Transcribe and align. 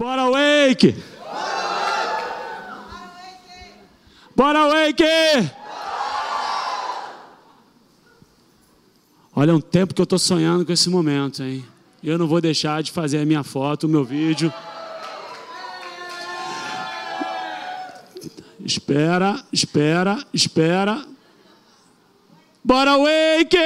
Bora, 0.00 0.30
Wake! 0.30 0.94
Bora, 4.36 4.68
Wake! 4.68 5.02
Olha, 9.34 9.50
é 9.50 9.54
um 9.54 9.60
tempo 9.60 9.92
que 9.92 10.00
eu 10.00 10.04
estou 10.04 10.20
sonhando 10.20 10.64
com 10.64 10.72
esse 10.72 10.88
momento, 10.88 11.42
hein? 11.42 11.64
Eu 12.00 12.16
não 12.16 12.28
vou 12.28 12.40
deixar 12.40 12.80
de 12.80 12.92
fazer 12.92 13.18
a 13.18 13.24
minha 13.26 13.42
foto, 13.42 13.88
o 13.88 13.88
meu 13.88 14.04
vídeo. 14.04 14.54
Espera, 18.64 19.44
espera, 19.52 20.24
espera. 20.32 21.04
Bora, 22.62 22.96
Wake! 22.98 23.56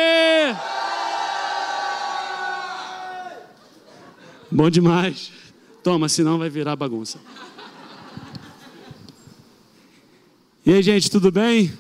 Bom 4.51 4.71
demais. 4.71 5.42
Toma, 5.83 6.09
senão 6.09 6.39
vai 6.39 6.49
virar 6.49 6.77
bagunça. 6.77 7.19
E 10.65 10.73
aí, 10.73 10.81
gente, 10.81 11.11
tudo 11.11 11.33
bem? 11.33 11.73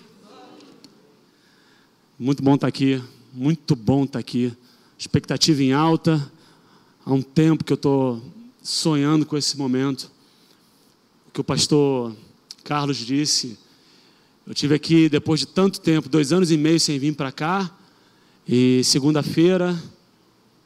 Muito 2.19 2.43
bom 2.43 2.57
estar 2.57 2.67
aqui, 2.67 3.01
muito 3.33 3.77
bom 3.77 4.03
estar 4.03 4.19
aqui. 4.19 4.53
Expectativa 4.99 5.63
em 5.63 5.73
alta. 5.73 6.33
Há 7.07 7.13
um 7.13 7.23
tempo 7.23 7.63
que 7.63 7.73
eu 7.73 7.77
estou 7.77 8.21
sonhando 8.61 9.25
com 9.25 9.37
esse 9.37 9.57
momento. 9.57 10.11
O 11.29 11.31
que 11.31 11.41
o 11.41 11.45
pastor 11.45 12.13
Carlos 12.65 12.97
disse. 12.97 13.57
Eu 14.45 14.53
tive 14.53 14.75
aqui 14.75 15.09
depois 15.09 15.39
de 15.39 15.47
tanto 15.47 15.81
tempo, 15.81 16.09
dois 16.09 16.33
anos 16.33 16.51
e 16.51 16.57
meio 16.57 16.81
sem 16.81 16.99
vir 16.99 17.15
para 17.15 17.31
cá. 17.31 17.71
E 18.49 18.83
segunda-feira, 18.83 19.81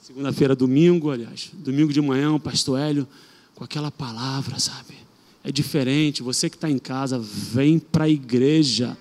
segunda-feira, 0.07 0.55
domingo, 0.55 1.11
aliás, 1.11 1.51
domingo 1.53 1.93
de 1.93 2.01
manhã, 2.01 2.33
o 2.33 2.39
pastor 2.39 2.79
Hélio 2.79 3.09
com 3.57 3.65
aquela 3.65 3.91
palavra, 3.91 4.57
sabe? 4.61 4.95
É 5.43 5.51
diferente. 5.51 6.23
Você 6.23 6.49
que 6.49 6.55
está 6.55 6.71
em 6.71 6.79
casa, 6.79 7.19
vem 7.19 7.81
para 7.81 8.05
a 8.05 8.09
igreja. 8.09 8.97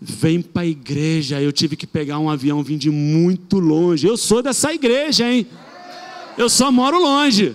Vem 0.00 0.40
para 0.40 0.62
a 0.62 0.66
igreja. 0.66 1.38
Eu 1.42 1.52
tive 1.52 1.76
que 1.76 1.86
pegar 1.86 2.18
um 2.18 2.30
avião, 2.30 2.62
vim 2.62 2.78
de 2.78 2.88
muito 2.88 3.58
longe. 3.58 4.06
Eu 4.06 4.16
sou 4.16 4.42
dessa 4.42 4.72
igreja, 4.72 5.30
hein? 5.30 5.46
Eu 6.38 6.48
só 6.48 6.72
moro 6.72 6.98
longe. 6.98 7.54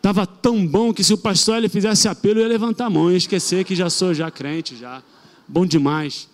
Tava 0.00 0.26
tão 0.26 0.66
bom 0.66 0.94
que 0.94 1.04
se 1.04 1.12
o 1.12 1.18
pastor 1.18 1.58
ele 1.58 1.68
fizesse 1.68 2.08
apelo, 2.08 2.38
eu 2.38 2.44
ia 2.44 2.48
levantar 2.48 2.86
a 2.86 2.90
mão 2.90 3.12
e 3.12 3.16
esquecer 3.16 3.66
que 3.66 3.74
já 3.74 3.90
sou 3.90 4.14
já 4.14 4.30
crente, 4.30 4.74
já. 4.76 5.02
Bom 5.46 5.66
demais. 5.66 6.26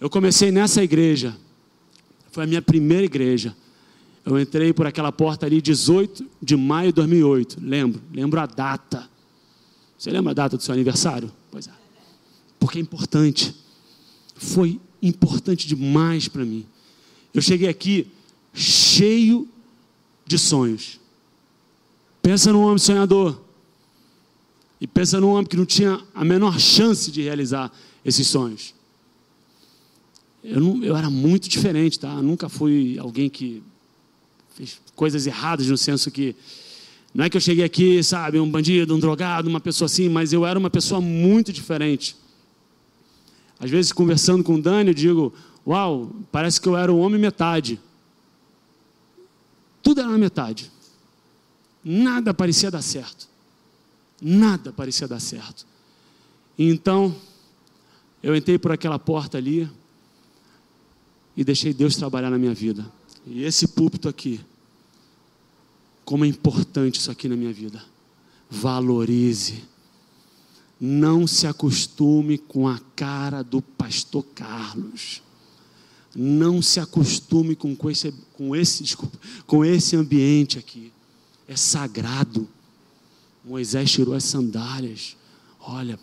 Eu 0.00 0.08
comecei 0.08 0.50
nessa 0.50 0.82
igreja. 0.82 1.36
Foi 2.32 2.44
a 2.44 2.46
minha 2.46 2.62
primeira 2.62 3.04
igreja. 3.04 3.54
Eu 4.24 4.40
entrei 4.40 4.72
por 4.72 4.86
aquela 4.86 5.12
porta 5.12 5.46
ali 5.46 5.60
18 5.60 6.24
de 6.40 6.56
maio 6.56 6.88
de 6.88 6.96
2008. 6.96 7.58
Lembro, 7.60 8.00
lembro 8.12 8.40
a 8.40 8.46
data. 8.46 9.08
Você 9.98 10.10
lembra 10.10 10.30
a 10.30 10.34
data 10.34 10.56
do 10.56 10.62
seu 10.62 10.72
aniversário? 10.72 11.30
Pois 11.50 11.66
é. 11.66 11.70
Porque 12.58 12.78
é 12.78 12.80
importante. 12.80 13.54
Foi 14.34 14.80
importante 15.02 15.66
demais 15.66 16.26
para 16.26 16.44
mim. 16.44 16.64
Eu 17.34 17.42
cheguei 17.42 17.68
aqui 17.68 18.06
cheio 18.54 19.48
de 20.24 20.38
sonhos. 20.38 20.98
Pensa 22.22 22.52
num 22.52 22.62
homem 22.62 22.78
sonhador. 22.78 23.40
E 24.80 24.86
pensa 24.86 25.20
num 25.20 25.30
homem 25.30 25.46
que 25.46 25.56
não 25.56 25.66
tinha 25.66 26.00
a 26.14 26.24
menor 26.24 26.58
chance 26.58 27.10
de 27.10 27.22
realizar 27.22 27.70
esses 28.04 28.26
sonhos. 28.26 28.74
Eu, 30.42 30.60
não, 30.60 30.82
eu 30.82 30.96
era 30.96 31.08
muito 31.08 31.48
diferente, 31.48 31.98
tá? 31.98 32.08
Eu 32.14 32.22
nunca 32.22 32.48
fui 32.48 32.98
alguém 32.98 33.30
que 33.30 33.62
fez 34.54 34.80
coisas 34.94 35.26
erradas 35.26 35.66
no 35.68 35.78
senso 35.78 36.10
que 36.10 36.34
não 37.14 37.24
é 37.24 37.30
que 37.30 37.36
eu 37.36 37.40
cheguei 37.40 37.64
aqui, 37.64 38.02
sabe, 38.02 38.40
um 38.40 38.50
bandido, 38.50 38.94
um 38.94 38.98
drogado, 38.98 39.48
uma 39.48 39.60
pessoa 39.60 39.86
assim, 39.86 40.08
mas 40.08 40.32
eu 40.32 40.46
era 40.46 40.58
uma 40.58 40.70
pessoa 40.70 41.00
muito 41.00 41.52
diferente. 41.52 42.16
Às 43.60 43.70
vezes, 43.70 43.92
conversando 43.92 44.42
com 44.42 44.54
o 44.54 44.62
Dani, 44.62 44.90
eu 44.90 44.94
digo: 44.94 45.32
Uau, 45.66 46.10
parece 46.32 46.60
que 46.60 46.68
eu 46.68 46.76
era 46.76 46.92
o 46.92 46.98
homem 46.98 47.20
metade. 47.20 47.78
Tudo 49.82 50.00
era 50.00 50.08
na 50.08 50.18
metade. 50.18 50.70
Nada 51.84 52.32
parecia 52.32 52.70
dar 52.70 52.82
certo. 52.82 53.28
Nada 54.20 54.72
parecia 54.72 55.06
dar 55.06 55.20
certo. 55.20 55.66
Então, 56.58 57.14
eu 58.22 58.34
entrei 58.34 58.58
por 58.58 58.72
aquela 58.72 58.98
porta 58.98 59.36
ali 59.38 59.68
e 61.36 61.44
deixei 61.44 61.72
Deus 61.72 61.96
trabalhar 61.96 62.30
na 62.30 62.38
minha 62.38 62.54
vida. 62.54 62.90
E 63.26 63.44
esse 63.44 63.68
púlpito 63.68 64.08
aqui, 64.08 64.40
como 66.04 66.24
é 66.24 66.28
importante 66.28 66.98
isso 66.98 67.10
aqui 67.10 67.28
na 67.28 67.36
minha 67.36 67.52
vida. 67.52 67.82
Valorize. 68.50 69.64
Não 70.80 71.26
se 71.26 71.46
acostume 71.46 72.36
com 72.36 72.68
a 72.68 72.78
cara 72.96 73.42
do 73.42 73.62
pastor 73.62 74.24
Carlos. 74.34 75.22
Não 76.14 76.60
se 76.60 76.80
acostume 76.80 77.54
com, 77.54 77.74
com, 77.74 77.88
esse, 77.88 78.12
com, 78.32 78.54
esse, 78.54 78.82
desculpa, 78.82 79.16
com 79.46 79.64
esse 79.64 79.96
ambiente 79.96 80.58
aqui. 80.58 80.92
É 81.46 81.56
sagrado. 81.56 82.48
Moisés 83.44 83.90
tirou 83.90 84.14
as 84.14 84.24
sandálias. 84.24 85.16
Olha, 85.60 85.98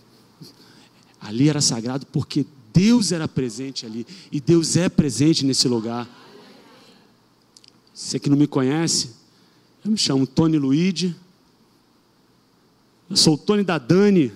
ali 1.20 1.50
era 1.50 1.62
sagrado 1.62 2.06
porque 2.08 2.46
Deus 2.80 3.12
era 3.12 3.28
presente 3.28 3.86
ali. 3.86 4.08
E 4.32 4.40
Deus 4.40 4.78
é 4.78 4.88
presente 4.88 5.46
nesse 5.46 5.68
lugar. 5.68 6.08
Você 7.94 8.18
que 8.18 8.30
não 8.30 8.38
me 8.38 8.48
conhece, 8.48 9.16
eu 9.84 9.92
me 9.92 9.98
chamo 9.98 10.26
Tony 10.26 10.58
Luide. 10.58 11.14
Eu 13.10 13.18
sou 13.18 13.34
o 13.34 13.38
Tony 13.38 13.66
da 13.66 13.78
Dani. 13.78 14.32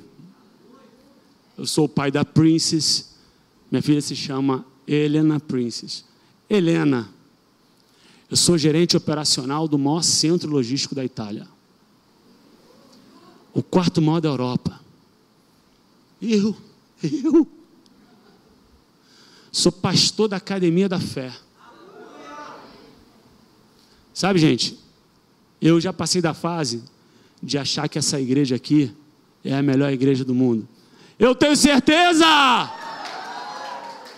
Eu 1.57 1.65
sou 1.65 1.85
o 1.85 1.89
pai 1.89 2.11
da 2.11 2.25
Princess. 2.25 3.15
Minha 3.71 3.81
filha 3.81 4.01
se 4.01 4.13
chama 4.13 4.65
Helena 4.85 5.39
Princess. 5.39 6.03
Helena, 6.49 7.09
eu 8.29 8.35
sou 8.35 8.57
gerente 8.57 8.97
operacional 8.97 9.69
do 9.69 9.79
maior 9.79 10.03
centro 10.03 10.51
logístico 10.51 10.93
da 10.93 11.05
Itália. 11.05 11.47
O 13.53 13.63
quarto 13.63 14.01
maior 14.01 14.19
da 14.19 14.27
Europa. 14.27 14.81
Eu, 16.21 16.53
eu. 17.01 17.62
Sou 19.53 19.71
pastor 19.71 20.27
da 20.27 20.37
Academia 20.37 20.89
da 20.89 20.99
Fé. 20.99 21.31
Sabe, 24.11 24.39
gente, 24.39 24.79
eu 25.61 25.79
já 25.79 25.93
passei 25.93 26.23
da 26.23 26.33
fase 26.33 26.83
de 27.41 27.59
achar 27.59 27.87
que 27.87 27.99
essa 27.99 28.19
igreja 28.19 28.55
aqui 28.55 28.91
é 29.45 29.53
a 29.53 29.61
melhor 29.61 29.93
igreja 29.93 30.25
do 30.25 30.33
mundo. 30.33 30.67
Eu 31.19 31.35
tenho 31.35 31.55
certeza! 31.55 32.25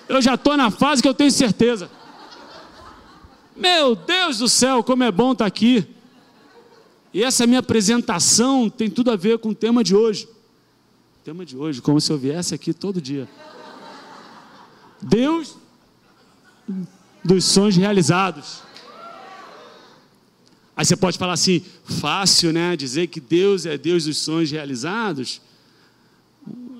Eu 0.08 0.22
já 0.22 0.36
estou 0.36 0.56
na 0.56 0.72
fase 0.72 1.02
que 1.02 1.08
eu 1.10 1.14
tenho 1.14 1.32
certeza. 1.32 1.92
Meu 3.58 3.94
Deus 3.94 4.38
do 4.38 4.48
céu, 4.48 4.82
como 4.86 5.04
é 5.04 5.12
bom 5.12 5.34
estar 5.34 5.46
aqui. 5.46 5.86
E 7.14 7.22
essa 7.22 7.46
minha 7.46 7.60
apresentação 7.60 8.70
tem 8.70 8.90
tudo 8.90 9.12
a 9.12 9.18
ver 9.18 9.38
com 9.40 9.50
o 9.50 9.56
tema 9.56 9.84
de 9.84 9.94
hoje. 9.94 10.30
O 11.20 11.26
tema 11.26 11.46
de 11.46 11.58
hoje, 11.58 11.82
como 11.82 12.00
se 12.00 12.10
eu 12.10 12.18
viesse 12.18 12.56
aqui 12.56 12.74
todo 12.74 13.02
dia. 13.02 13.28
Deus 15.08 15.56
dos 17.24 17.46
sonhos 17.46 17.76
realizados. 17.76 18.64
Aí 20.76 20.84
você 20.84 20.96
pode 20.96 21.18
falar 21.18 21.34
assim, 21.34 21.64
fácil, 21.84 22.52
né? 22.52 22.76
Dizer 22.76 23.08
que 23.08 23.20
Deus 23.20 23.68
é 23.68 23.78
Deus 23.78 24.06
dos 24.06 24.18
sonhos 24.18 24.50
realizados. 24.50 25.42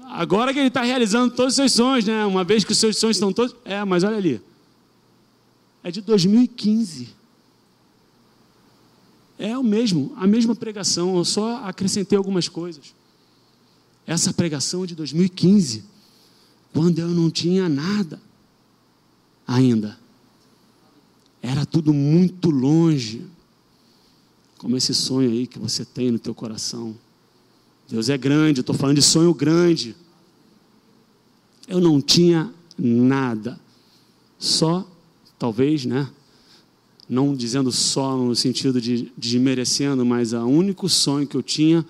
Agora 0.06 0.52
que 0.52 0.60
Ele 0.60 0.70
está 0.70 0.82
realizando 0.82 1.36
todos 1.36 1.54
os 1.54 1.56
seus 1.56 1.72
sonhos, 1.74 2.06
né? 2.06 2.26
Uma 2.26 2.44
vez 2.44 2.64
que 2.64 2.72
os 2.72 2.78
seus 2.80 2.98
sonhos 2.98 3.16
estão 3.16 3.32
todos. 3.32 3.56
É, 3.64 3.86
mas 3.86 4.04
olha 4.04 4.18
ali. 4.18 4.42
É 5.84 5.92
de 5.92 6.02
2015. 6.02 7.10
É 9.38 9.56
o 9.56 9.64
mesmo, 9.64 10.14
a 10.18 10.26
mesma 10.26 10.56
pregação, 10.56 11.16
eu 11.18 11.26
só 11.26 11.64
acrescentei 11.66 12.18
algumas 12.18 12.48
coisas. 12.48 12.96
Essa 14.08 14.34
pregação 14.34 14.84
é 14.84 14.88
de 14.88 14.96
2015, 14.96 15.84
quando 16.76 17.00
eu 17.00 17.08
não 17.08 17.32
tinha 17.32 17.70
nada 17.70 18.22
ainda. 19.48 19.98
Era 21.42 21.66
tudo 21.66 21.94
muito 21.94 22.50
longe 22.50 23.26
como 24.58 24.76
esse 24.76 24.94
sonho 24.94 25.32
aí 25.32 25.48
que 25.48 25.58
você 25.58 25.86
tem 25.86 26.12
no 26.12 26.20
teu 26.20 26.36
coração. 26.36 26.94
Deus 27.88 28.10
é 28.10 28.18
grande, 28.18 28.60
estou 28.60 28.76
falando 28.76 28.98
de 28.98 29.02
sonho 29.02 29.34
grande. 29.34 29.96
Eu 31.66 31.80
não 31.80 32.02
tinha 32.02 32.54
nada, 32.78 33.58
só, 34.38 34.86
talvez, 35.40 35.86
né? 35.86 36.10
Não 37.08 37.34
dizendo 37.34 37.72
só 37.72 38.18
no 38.18 38.36
sentido 38.36 38.82
de 38.82 39.14
desmerecendo, 39.18 40.06
mas 40.06 40.34
o 40.34 40.44
único 40.46 40.90
sonho 40.90 41.26
que 41.26 41.38
eu 41.38 41.44
tinha, 41.44 41.86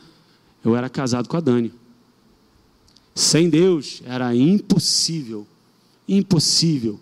eu 0.64 0.76
era 0.76 0.90
casado 0.90 1.28
com 1.28 1.38
a 1.38 1.42
Dani. 1.42 1.74
Sem 3.15 3.50
Deus 3.50 4.01
era 4.06 4.35
impossível, 4.35 5.47
impossível 6.06 7.00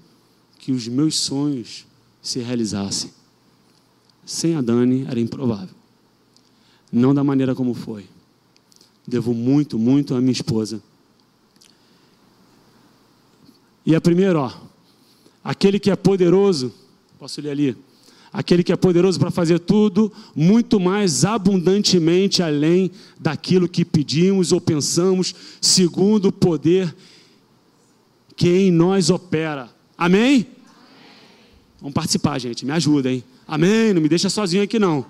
que 0.59 0.71
os 0.71 0.87
meus 0.87 1.15
sonhos 1.15 1.87
se 2.21 2.39
realizassem. 2.39 3.11
Sem 4.23 4.55
a 4.55 4.61
Dani 4.61 5.05
era 5.09 5.19
improvável. 5.19 5.75
não 6.91 7.13
da 7.13 7.23
maneira 7.23 7.55
como 7.55 7.73
foi. 7.73 8.05
Devo 9.05 9.33
muito, 9.33 9.79
muito 9.79 10.13
à 10.13 10.21
minha 10.21 10.31
esposa. 10.31 10.81
E 13.83 13.95
a 13.95 13.99
primeira, 13.99 14.39
ó, 14.39 14.53
aquele 15.43 15.79
que 15.79 15.89
é 15.89 15.95
poderoso, 15.95 16.71
posso 17.17 17.41
ler 17.41 17.49
ali? 17.49 17.77
Aquele 18.33 18.63
que 18.63 18.73
é 18.73 18.75
poderoso 18.75 19.19
para 19.19 19.29
fazer 19.29 19.59
tudo 19.59 20.11
muito 20.35 20.79
mais 20.79 21.23
abundantemente 21.23 22.41
além 22.41 22.89
daquilo 23.19 23.69
que 23.69 23.85
pedimos 23.85 24.51
ou 24.51 24.59
pensamos, 24.59 25.35
segundo 25.61 26.29
o 26.29 26.31
poder 26.31 26.93
que 28.35 28.49
em 28.49 28.71
nós 28.71 29.11
opera. 29.11 29.69
Amém? 29.95 30.21
Amém? 30.21 30.47
Vamos 31.79 31.93
participar, 31.93 32.39
gente, 32.39 32.65
me 32.65 32.71
ajuda, 32.71 33.11
hein? 33.11 33.21
Amém? 33.45 33.93
Não 33.93 34.01
me 34.01 34.07
deixa 34.07 34.29
sozinho 34.29 34.63
aqui, 34.63 34.79
não. 34.79 35.05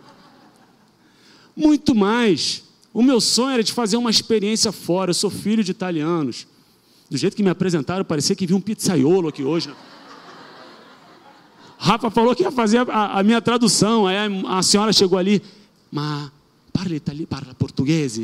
Muito 1.56 1.94
mais. 1.94 2.64
O 2.92 3.04
meu 3.04 3.22
sonho 3.22 3.54
era 3.54 3.64
de 3.64 3.72
fazer 3.72 3.96
uma 3.96 4.10
experiência 4.10 4.72
fora. 4.72 5.12
Eu 5.12 5.14
sou 5.14 5.30
filho 5.30 5.64
de 5.64 5.70
italianos. 5.70 6.48
Do 7.10 7.16
jeito 7.16 7.36
que 7.36 7.44
me 7.44 7.50
apresentaram, 7.52 8.04
parecia 8.04 8.36
que 8.36 8.48
vi 8.48 8.56
um 8.56 8.60
pizzaiolo 8.60 9.28
aqui 9.28 9.44
hoje. 9.44 9.68
Né? 9.70 9.76
Rafa 11.84 12.10
falou 12.10 12.34
que 12.34 12.44
ia 12.44 12.52
fazer 12.52 12.90
a, 12.90 13.20
a, 13.20 13.24
minha 13.24 13.42
tradução. 13.42 14.08
Aí 14.08 14.16
a, 14.16 14.60
a 14.60 14.64
senhora 14.64 14.94
chegou 14.94 15.20
ali. 15.20 15.44
Mas 15.92 16.32
parla 16.72 16.96
italiano, 16.96 17.28
parla 17.28 17.54
português? 17.54 18.22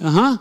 Aham. 0.00 0.38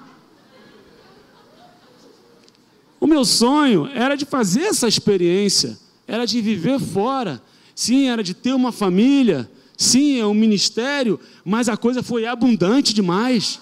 O 3.00 3.08
meu 3.08 3.26
sonho 3.26 3.88
era 3.96 4.16
de 4.16 4.26
fazer 4.26 4.62
essa 4.62 4.88
experiência, 4.88 5.76
era 6.08 6.24
de 6.24 6.40
viver 6.40 6.80
fora. 6.80 7.42
Sim, 7.74 8.10
era 8.10 8.24
de 8.24 8.36
ter 8.36 8.54
uma 8.54 8.72
família. 8.72 9.50
Sim, 9.76 10.20
é 10.20 10.26
um 10.28 10.36
ministério, 10.36 11.20
mas 11.44 11.68
a 11.68 11.76
coisa 11.76 12.04
foi 12.04 12.28
abundante 12.28 12.94
demais. 12.94 13.60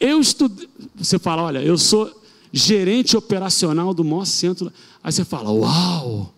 Eu 0.00 0.20
estudei. 0.20 0.68
Você 0.96 1.16
fala, 1.16 1.44
olha, 1.44 1.62
eu 1.62 1.78
sou 1.78 2.17
gerente 2.52 3.16
operacional 3.16 3.92
do 3.92 4.04
maior 4.04 4.24
centro. 4.24 4.72
Aí 5.02 5.12
você 5.12 5.24
fala, 5.24 5.50
uau! 5.50 6.32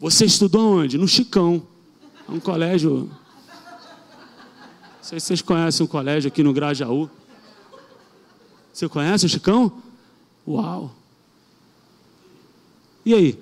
Você 0.00 0.24
estudou 0.24 0.78
onde? 0.78 0.98
No 0.98 1.08
Chicão. 1.08 1.62
É 2.28 2.32
um 2.32 2.40
colégio. 2.40 3.10
Não 3.10 5.02
sei 5.02 5.20
se 5.20 5.26
vocês 5.26 5.42
conhecem 5.42 5.84
um 5.84 5.88
colégio 5.88 6.28
aqui 6.28 6.42
no 6.42 6.52
Grajaú. 6.52 7.08
Você 8.72 8.88
conhece 8.88 9.26
o 9.26 9.28
Chicão? 9.28 9.72
Uau! 10.46 10.94
E 13.04 13.14
aí? 13.14 13.38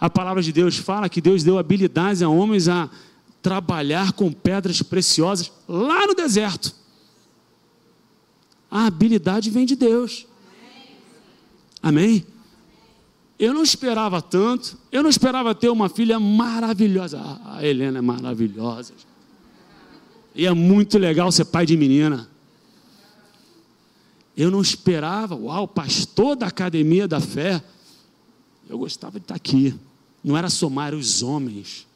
A 0.00 0.08
palavra 0.08 0.42
de 0.42 0.52
Deus 0.52 0.76
fala 0.76 1.08
que 1.08 1.20
Deus 1.20 1.44
deu 1.44 1.58
habilidades 1.58 2.22
a 2.22 2.28
homens 2.28 2.66
a 2.68 2.88
trabalhar 3.40 4.12
com 4.12 4.32
pedras 4.32 4.82
preciosas 4.82 5.52
lá 5.68 6.06
no 6.06 6.14
deserto. 6.14 6.74
A 8.70 8.86
habilidade 8.86 9.50
vem 9.50 9.66
de 9.66 9.76
Deus. 9.76 10.26
Amém? 11.82 12.24
Eu 13.38 13.52
não 13.52 13.62
esperava 13.62 14.22
tanto, 14.22 14.78
eu 14.92 15.02
não 15.02 15.10
esperava 15.10 15.54
ter 15.54 15.68
uma 15.68 15.88
filha 15.88 16.20
maravilhosa. 16.20 17.20
A 17.44 17.66
Helena 17.66 17.98
é 17.98 18.02
maravilhosa. 18.02 18.92
E 20.34 20.46
é 20.46 20.52
muito 20.52 20.96
legal 20.96 21.32
ser 21.32 21.46
pai 21.46 21.66
de 21.66 21.76
menina. 21.76 22.28
Eu 24.36 24.50
não 24.50 24.60
esperava, 24.60 25.34
uau, 25.34 25.66
pastor 25.66 26.36
da 26.36 26.46
academia 26.46 27.08
da 27.08 27.20
fé. 27.20 27.62
Eu 28.68 28.78
gostava 28.78 29.18
de 29.18 29.24
estar 29.24 29.34
aqui. 29.34 29.74
Não 30.22 30.36
era 30.36 30.48
somar, 30.48 30.94
os 30.94 31.22
homens. 31.22 31.86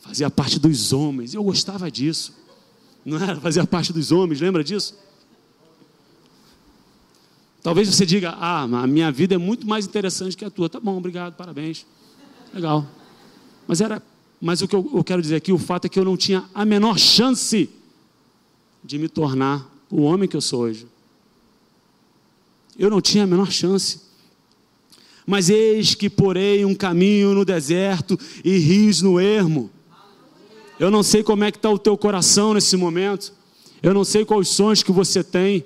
Fazia 0.00 0.30
parte 0.30 0.58
dos 0.58 0.92
homens. 0.92 1.34
Eu 1.34 1.44
gostava 1.44 1.90
disso. 1.90 2.34
Não 3.04 3.18
era, 3.22 3.38
fazia 3.40 3.66
parte 3.66 3.92
dos 3.92 4.10
homens, 4.10 4.40
lembra 4.40 4.64
disso? 4.64 4.96
Talvez 7.62 7.88
você 7.88 8.06
diga, 8.06 8.30
ah, 8.30 8.62
a 8.62 8.86
minha 8.86 9.12
vida 9.12 9.34
é 9.34 9.38
muito 9.38 9.66
mais 9.66 9.86
interessante 9.86 10.36
que 10.36 10.44
a 10.44 10.50
tua. 10.50 10.68
Tá 10.68 10.80
bom, 10.80 10.96
obrigado, 10.96 11.34
parabéns. 11.34 11.86
Legal. 12.54 12.86
Mas 13.66 13.80
era, 13.80 14.02
mas 14.40 14.62
o 14.62 14.68
que 14.68 14.74
eu, 14.74 15.04
quero 15.04 15.20
dizer 15.20 15.36
aqui, 15.36 15.52
o 15.52 15.58
fato 15.58 15.84
é 15.84 15.88
que 15.88 15.98
eu 15.98 16.04
não 16.04 16.16
tinha 16.16 16.44
a 16.54 16.64
menor 16.64 16.98
chance 16.98 17.68
de 18.82 18.98
me 18.98 19.08
tornar 19.08 19.68
o 19.90 20.02
homem 20.02 20.28
que 20.28 20.36
eu 20.36 20.40
sou 20.40 20.62
hoje. 20.62 20.86
Eu 22.78 22.88
não 22.88 23.00
tinha 23.00 23.24
a 23.24 23.26
menor 23.26 23.52
chance. 23.52 24.00
Mas 25.26 25.50
eis 25.50 25.94
que 25.94 26.08
porei 26.08 26.64
um 26.64 26.74
caminho 26.74 27.34
no 27.34 27.44
deserto 27.44 28.18
e 28.42 28.56
rios 28.56 29.02
no 29.02 29.20
ermo. 29.20 29.70
Eu 30.78 30.90
não 30.90 31.02
sei 31.02 31.22
como 31.22 31.44
é 31.44 31.52
que 31.52 31.58
está 31.58 31.68
o 31.68 31.78
teu 31.78 31.96
coração 31.98 32.54
nesse 32.54 32.74
momento. 32.74 33.34
Eu 33.82 33.92
não 33.92 34.02
sei 34.02 34.24
quais 34.24 34.48
sonhos 34.48 34.82
que 34.82 34.90
você 34.90 35.22
tem. 35.22 35.62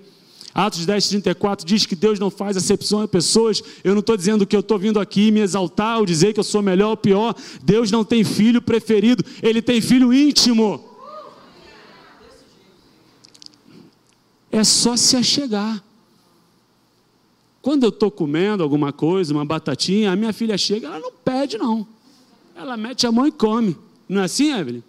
Atos 0.54 0.86
10, 0.86 1.08
34 1.08 1.66
diz 1.66 1.84
que 1.84 1.96
Deus 1.96 2.20
não 2.20 2.30
faz 2.30 2.56
acepção 2.56 3.00
a 3.00 3.08
pessoas. 3.08 3.60
Eu 3.82 3.92
não 3.92 4.00
estou 4.00 4.16
dizendo 4.16 4.46
que 4.46 4.54
eu 4.54 4.60
estou 4.60 4.78
vindo 4.78 5.00
aqui 5.00 5.32
me 5.32 5.40
exaltar 5.40 5.98
ou 5.98 6.06
dizer 6.06 6.32
que 6.32 6.38
eu 6.38 6.44
sou 6.44 6.62
melhor 6.62 6.90
ou 6.90 6.96
pior. 6.96 7.34
Deus 7.60 7.90
não 7.90 8.04
tem 8.04 8.22
filho 8.22 8.62
preferido, 8.62 9.24
Ele 9.42 9.60
tem 9.60 9.80
filho 9.80 10.12
íntimo. 10.12 10.88
É 14.52 14.62
só 14.62 14.96
se 14.96 15.16
achegar. 15.16 15.82
Quando 17.60 17.82
eu 17.82 17.88
estou 17.88 18.10
comendo 18.10 18.62
alguma 18.62 18.92
coisa, 18.92 19.34
uma 19.34 19.44
batatinha, 19.44 20.12
a 20.12 20.16
minha 20.16 20.32
filha 20.32 20.56
chega, 20.56 20.86
ela 20.86 21.00
não 21.00 21.10
pede, 21.10 21.58
não. 21.58 21.84
Ela 22.54 22.76
mete 22.76 23.06
a 23.08 23.10
mão 23.10 23.26
e 23.26 23.32
come. 23.32 23.76
Não 24.08 24.20
é 24.20 24.24
assim, 24.24 24.52
Evelyn? 24.52 24.84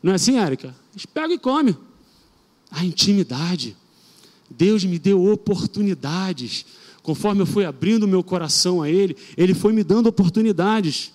Não 0.00 0.12
é 0.12 0.14
assim, 0.14 0.38
Érica? 0.38 0.72
Eles 0.92 1.06
pegam 1.06 1.32
e 1.32 1.38
comem. 1.38 1.76
A 2.70 2.84
intimidade. 2.84 3.76
Deus 4.50 4.84
me 4.84 4.98
deu 4.98 5.24
oportunidades. 5.30 6.66
Conforme 7.02 7.42
eu 7.42 7.46
fui 7.46 7.64
abrindo 7.64 8.08
meu 8.08 8.22
coração 8.22 8.82
a 8.82 8.88
Ele, 8.90 9.16
Ele 9.36 9.54
foi 9.54 9.72
me 9.72 9.82
dando 9.82 10.08
oportunidades. 10.08 11.12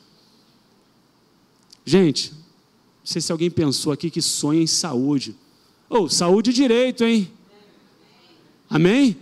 Gente, 1.85 2.31
não 2.31 3.06
sei 3.06 3.21
se 3.21 3.31
alguém 3.31 3.51
pensou 3.51 3.91
aqui 3.91 4.09
que 4.09 4.21
sonha 4.21 4.62
em 4.62 4.68
saúde. 4.68 5.35
Ou 5.89 6.06
oh, 6.06 6.09
saúde 6.09 6.53
direito, 6.53 7.03
hein? 7.03 7.30
Amém? 8.69 9.18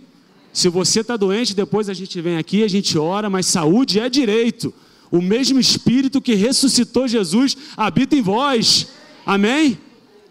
Se 0.52 0.68
você 0.68 1.00
está 1.00 1.16
doente, 1.16 1.54
depois 1.54 1.88
a 1.88 1.94
gente 1.94 2.20
vem 2.20 2.36
aqui, 2.36 2.62
a 2.62 2.68
gente 2.68 2.98
ora, 2.98 3.28
mas 3.28 3.46
saúde 3.46 3.98
é 3.98 4.08
direito. 4.08 4.72
O 5.10 5.20
mesmo 5.20 5.58
Espírito 5.58 6.20
que 6.20 6.34
ressuscitou 6.34 7.08
Jesus 7.08 7.56
habita 7.76 8.16
em 8.16 8.22
vós. 8.22 8.88
Amém? 9.26 9.78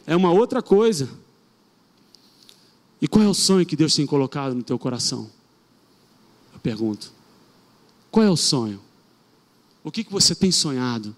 É 0.07 0.15
uma 0.15 0.31
outra 0.31 0.61
coisa. 0.61 1.09
E 3.01 3.07
qual 3.07 3.25
é 3.25 3.27
o 3.27 3.33
sonho 3.33 3.65
que 3.65 3.75
Deus 3.75 3.95
tem 3.95 4.05
colocado 4.05 4.53
no 4.53 4.61
teu 4.61 4.77
coração? 4.77 5.29
Eu 6.53 6.59
pergunto. 6.59 7.11
Qual 8.11 8.25
é 8.25 8.29
o 8.29 8.37
sonho? 8.37 8.79
O 9.83 9.91
que, 9.91 10.03
que 10.03 10.11
você 10.11 10.35
tem 10.35 10.51
sonhado? 10.51 11.15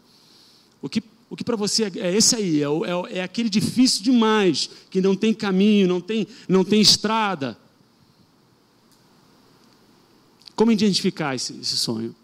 O 0.82 0.88
que, 0.88 1.04
o 1.30 1.36
que 1.36 1.44
para 1.44 1.58
você 1.58 1.86
é, 1.86 1.92
é 1.96 2.16
esse 2.16 2.36
aí? 2.36 2.64
É, 2.64 2.66
é, 2.66 3.18
é 3.18 3.24
aquele 3.24 3.50
difícil 3.50 4.02
demais, 4.02 4.70
que 4.90 5.02
não 5.02 5.16
tem 5.16 5.34
caminho, 5.34 5.88
não 5.88 6.00
tem, 6.00 6.26
não 6.48 6.64
tem 6.64 6.80
estrada. 6.80 7.58
Como 10.56 10.72
identificar 10.72 11.36
esse, 11.36 11.54
esse 11.60 11.76
sonho? 11.76 12.16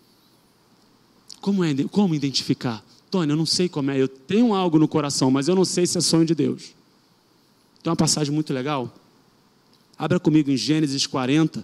Como, 1.41 1.63
é, 1.63 1.73
como 1.91 2.15
identificar? 2.15 2.85
Tony, 3.09 3.31
eu 3.31 3.35
não 3.35 3.45
sei 3.45 3.67
como 3.67 3.91
é, 3.91 3.97
eu 3.97 4.07
tenho 4.07 4.53
algo 4.53 4.77
no 4.77 4.87
coração, 4.87 5.31
mas 5.31 5.47
eu 5.47 5.55
não 5.55 5.65
sei 5.65 5.85
se 5.85 5.97
é 5.97 6.01
sonho 6.01 6.25
de 6.25 6.35
Deus. 6.35 6.73
Tem 7.81 7.89
uma 7.89 7.95
passagem 7.95 8.33
muito 8.33 8.53
legal. 8.53 8.93
Abra 9.99 10.17
comigo 10.17 10.49
em 10.49 10.55
Gênesis 10.55 11.05
40. 11.05 11.61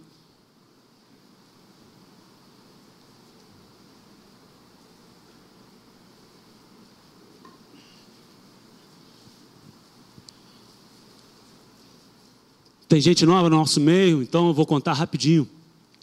Tem 12.90 13.00
gente 13.00 13.26
nova 13.26 13.50
no 13.50 13.56
nosso 13.56 13.80
meio, 13.80 14.22
então 14.22 14.50
eu 14.50 14.54
vou 14.54 14.66
contar 14.66 14.92
rapidinho 14.92 15.48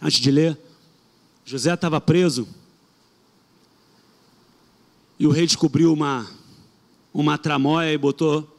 antes 0.01 0.19
de 0.19 0.31
ler. 0.31 0.57
José 1.45 1.71
estava 1.71 2.01
preso 2.01 2.47
e 5.19 5.27
o 5.27 5.29
rei 5.29 5.45
descobriu 5.45 5.93
uma, 5.93 6.27
uma 7.13 7.37
tramóia 7.37 7.93
e 7.93 7.97
botou 7.97 8.52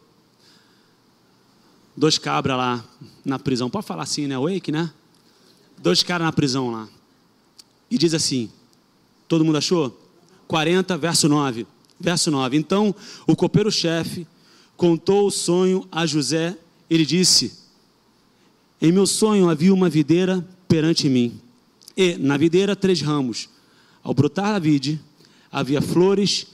dois 1.96 2.18
cabras 2.18 2.56
lá 2.56 2.84
na 3.24 3.38
prisão. 3.38 3.70
Pode 3.70 3.86
falar 3.86 4.02
assim, 4.02 4.26
né? 4.26 4.36
Wake, 4.38 4.72
né? 4.72 4.90
Dois 5.78 6.02
caras 6.02 6.24
na 6.26 6.32
prisão 6.32 6.70
lá. 6.70 6.88
E 7.90 7.98
diz 7.98 8.14
assim: 8.14 8.50
todo 9.28 9.44
mundo 9.44 9.58
achou? 9.58 10.00
40, 10.48 10.96
verso 10.98 11.28
9. 11.28 11.66
Verso 11.98 12.30
9. 12.30 12.56
Então 12.56 12.94
o 13.26 13.36
copeiro-chefe 13.36 14.26
contou 14.76 15.26
o 15.26 15.30
sonho 15.30 15.86
a 15.90 16.06
José. 16.06 16.56
Ele 16.88 17.06
disse: 17.06 17.52
Em 18.80 18.92
meu 18.92 19.06
sonho 19.06 19.48
havia 19.48 19.72
uma 19.72 19.88
videira 19.88 20.46
perante 20.68 21.08
mim. 21.08 21.40
E 21.96 22.16
na 22.16 22.36
videira 22.36 22.74
três 22.74 23.00
ramos. 23.00 23.48
Ao 24.02 24.12
brotar 24.12 24.54
a 24.54 24.58
vide, 24.58 25.00
havia 25.50 25.80
flores 25.80 26.46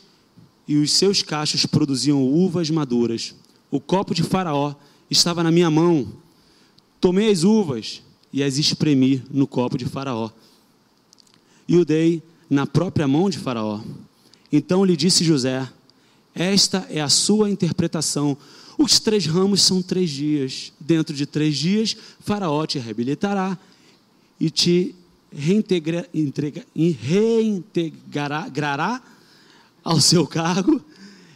e 0.68 0.76
os 0.76 0.92
seus 0.92 1.22
cachos 1.22 1.66
produziam 1.66 2.22
uvas 2.22 2.70
maduras. 2.70 3.34
O 3.70 3.80
copo 3.80 4.14
de 4.14 4.22
Faraó 4.22 4.74
estava 5.10 5.42
na 5.42 5.50
minha 5.50 5.70
mão. 5.70 6.06
Tomei 7.00 7.30
as 7.30 7.42
uvas 7.42 8.02
e 8.32 8.42
as 8.42 8.58
espremi 8.58 9.22
no 9.30 9.46
copo 9.46 9.76
de 9.76 9.84
Faraó. 9.84 10.30
E 11.66 11.76
o 11.76 11.84
dei 11.84 12.22
na 12.48 12.66
própria 12.66 13.08
mão 13.08 13.28
de 13.28 13.38
Faraó. 13.38 13.80
Então 14.52 14.84
lhe 14.84 14.96
disse 14.96 15.24
José: 15.24 15.68
Esta 16.34 16.86
é 16.90 17.00
a 17.00 17.08
sua 17.08 17.50
interpretação. 17.50 18.36
Os 18.78 18.98
três 18.98 19.26
ramos 19.26 19.62
são 19.62 19.82
três 19.82 20.10
dias. 20.10 20.72
Dentro 20.80 21.14
de 21.14 21.26
três 21.26 21.56
dias, 21.56 21.96
Faraó 22.20 22.66
te 22.66 22.78
reabilitará 22.78 23.58
e 24.38 24.50
te 24.50 24.94
reintegra, 25.32 26.08
entrega, 26.12 26.66
reintegrará 26.74 29.00
ao 29.82 29.98
seu 30.00 30.26
cargo, 30.26 30.82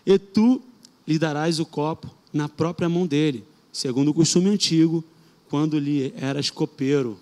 e 0.05 0.19
tu 0.19 0.61
lhe 1.07 1.19
darás 1.19 1.61
o 1.61 1.67
copo 1.67 2.11
na 2.33 2.49
própria 2.49 2.89
mão 2.89 3.07
dele, 3.07 3.45
segundo 3.75 4.13
o 4.13 4.15
costume 4.15 4.49
antigo, 4.49 5.05
quando 5.49 5.81
lhe 5.81 6.15
eras 6.17 6.49
copeiro. 6.49 7.19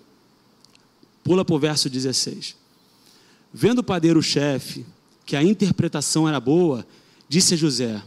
Pula 1.23 1.43
para 1.43 1.55
o 1.55 1.59
verso 1.59 1.89
16. 1.89 2.55
Vendo 3.51 3.79
o 3.79 3.83
padeiro-chefe 3.83 4.85
que 5.25 5.35
a 5.35 5.41
interpretação 5.41 6.29
era 6.29 6.39
boa, 6.39 6.85
disse 7.27 7.55
a 7.55 7.57
José: 7.57 8.01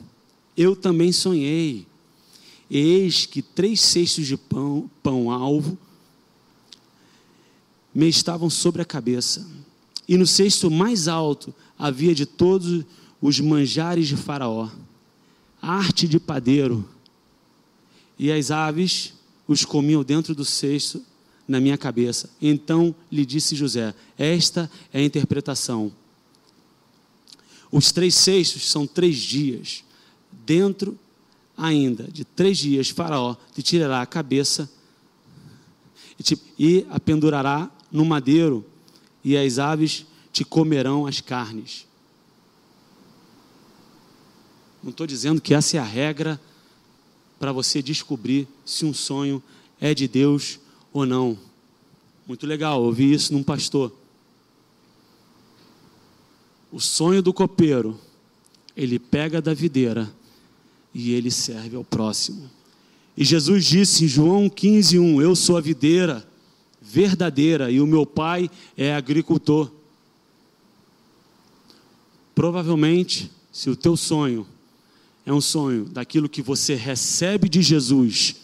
Eu 0.57 0.77
também 0.77 1.11
sonhei. 1.11 1.89
Eis 2.71 3.27
que 3.27 3.43
três 3.43 3.81
cestos 3.81 4.27
de 4.27 4.37
pão, 4.37 4.89
pão 5.03 5.31
alvo 5.31 5.77
me 7.93 8.09
estavam 8.09 8.49
sobre 8.49 8.81
a 8.81 8.85
cabeça, 8.85 9.45
e 10.07 10.17
no 10.17 10.27
cesto 10.27 10.71
mais 10.71 11.09
alto 11.09 11.55
havia 11.79 12.15
de 12.15 12.27
todos 12.27 12.85
os 13.21 13.41
manjares 13.41 14.07
de 14.07 14.17
Faraó, 14.17 14.69
arte 15.63 16.07
de 16.07 16.21
padeiro, 16.21 16.85
e 18.19 18.33
as 18.33 18.51
aves 18.51 19.15
os 19.47 19.65
comiam 19.65 20.03
dentro 20.03 20.35
do 20.35 20.45
cesto 20.45 21.03
na 21.47 21.61
minha 21.61 21.79
cabeça. 21.79 22.31
Então 22.41 22.95
lhe 23.11 23.25
disse 23.25 23.55
José: 23.55 23.95
Esta 24.19 24.71
é 24.93 25.01
a 25.01 25.05
interpretação. 25.05 25.93
Os 27.71 27.93
três 27.93 28.15
cestos 28.15 28.71
são 28.71 28.87
três 28.87 29.17
dias. 29.19 29.85
Dentro 30.31 30.99
ainda 31.57 32.05
de 32.05 32.25
três 32.25 32.59
dias, 32.59 32.91
Faraó 32.91 33.37
te 33.55 33.63
tirará 33.63 34.03
a 34.03 34.07
cabeça 34.07 34.71
e, 36.19 36.23
te, 36.23 36.41
e 36.59 36.87
a 36.91 37.01
pendurará 37.01 37.71
no 37.91 38.05
madeiro, 38.05 38.65
e 39.25 39.37
as 39.37 39.59
aves 39.59 40.07
te 40.33 40.45
comerão 40.45 41.07
as 41.07 41.21
carnes. 41.21 41.87
Não 44.83 44.91
estou 44.91 45.07
dizendo 45.07 45.41
que 45.41 45.55
essa 45.55 45.77
é 45.77 45.81
a 45.81 45.85
regra 45.85 46.41
para 47.39 47.53
você 47.53 47.83
descobrir 47.83 48.49
se 48.65 48.85
um 48.85 48.95
sonho 48.95 49.43
é 49.81 49.95
de 49.95 50.09
Deus 50.09 50.59
ou 50.93 51.05
não. 51.05 51.39
Muito 52.27 52.47
legal, 52.47 52.83
ouvi 52.83 53.13
isso 53.13 53.33
num 53.33 53.43
pastor. 53.43 53.93
O 56.73 56.81
sonho 56.81 57.23
do 57.23 57.33
copeiro, 57.33 57.99
ele 58.77 58.99
pega 58.99 59.41
da 59.41 59.55
videira 59.55 60.13
e 60.93 61.13
ele 61.13 61.31
serve 61.31 61.77
ao 61.77 61.85
próximo. 61.85 62.51
E 63.17 63.25
Jesus 63.25 63.65
disse 63.65 64.05
em 64.05 64.09
João 64.09 64.49
15:1, 64.49 65.23
eu 65.23 65.37
sou 65.37 65.57
a 65.57 65.61
videira 65.61 66.27
verdadeira 66.81 67.71
e 67.71 67.81
o 67.81 67.87
meu 67.87 68.05
pai 68.05 68.51
é 68.77 68.95
agricultor. 68.95 69.71
Provavelmente, 72.35 73.31
se 73.51 73.71
o 73.71 73.77
teu 73.77 73.97
sonho 73.97 74.47
é 75.27 75.33
um 75.33 75.41
sonho 75.41 75.85
daquilo 75.87 76.29
que 76.29 76.41
você 76.41 76.77
recebe 76.77 77.49
de 77.49 77.61
Jesus 77.61 78.37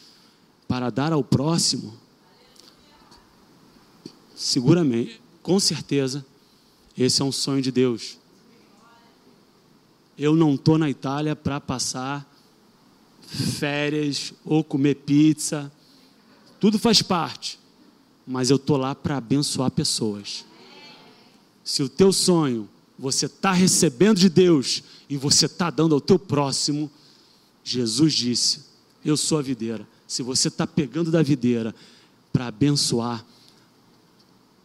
para 0.67 0.91
dar 0.91 1.13
ao 1.13 1.23
próximo, 1.23 1.95
seguramente, 4.35 5.23
com 5.43 5.61
certeza, 5.61 6.27
esse 6.99 7.23
é 7.23 7.25
um 7.25 7.31
sonho 7.31 7.63
de 7.63 7.71
Deus. 7.71 8.19
Eu 10.19 10.35
não 10.35 10.57
estou 10.57 10.77
na 10.77 10.91
Itália 10.91 11.37
para 11.37 11.61
passar 11.61 12.29
férias 13.29 14.35
ou 14.45 14.65
comer 14.65 14.97
pizza, 14.97 15.73
tudo 16.59 16.81
faz 16.81 17.01
parte, 17.01 17.61
mas 18.27 18.51
eu 18.51 18.57
estou 18.57 18.77
lá 18.77 18.93
para 18.93 19.19
abençoar 19.19 19.71
pessoas. 19.71 20.45
Se 21.63 21.81
o 21.81 21.89
teu 21.89 22.13
sonho 22.13 22.69
você 22.99 23.27
está 23.27 23.53
recebendo 23.53 24.19
de 24.19 24.29
Deus 24.29 24.83
e 25.13 25.17
você 25.19 25.45
está 25.45 25.69
dando 25.69 25.95
ao 25.95 26.01
teu 26.01 26.19
próximo, 26.19 26.91
Jesus 27.63 28.15
disse: 28.15 28.65
Eu 29.05 29.15
sou 29.15 29.39
a 29.39 29.43
videira. 29.43 29.87
Se 30.09 30.23
você 30.23 30.49
está 30.49 30.67
pegando 30.67 31.11
da 31.11 31.23
videira 31.23 31.75
para 32.33 32.47
abençoar, 32.47 33.23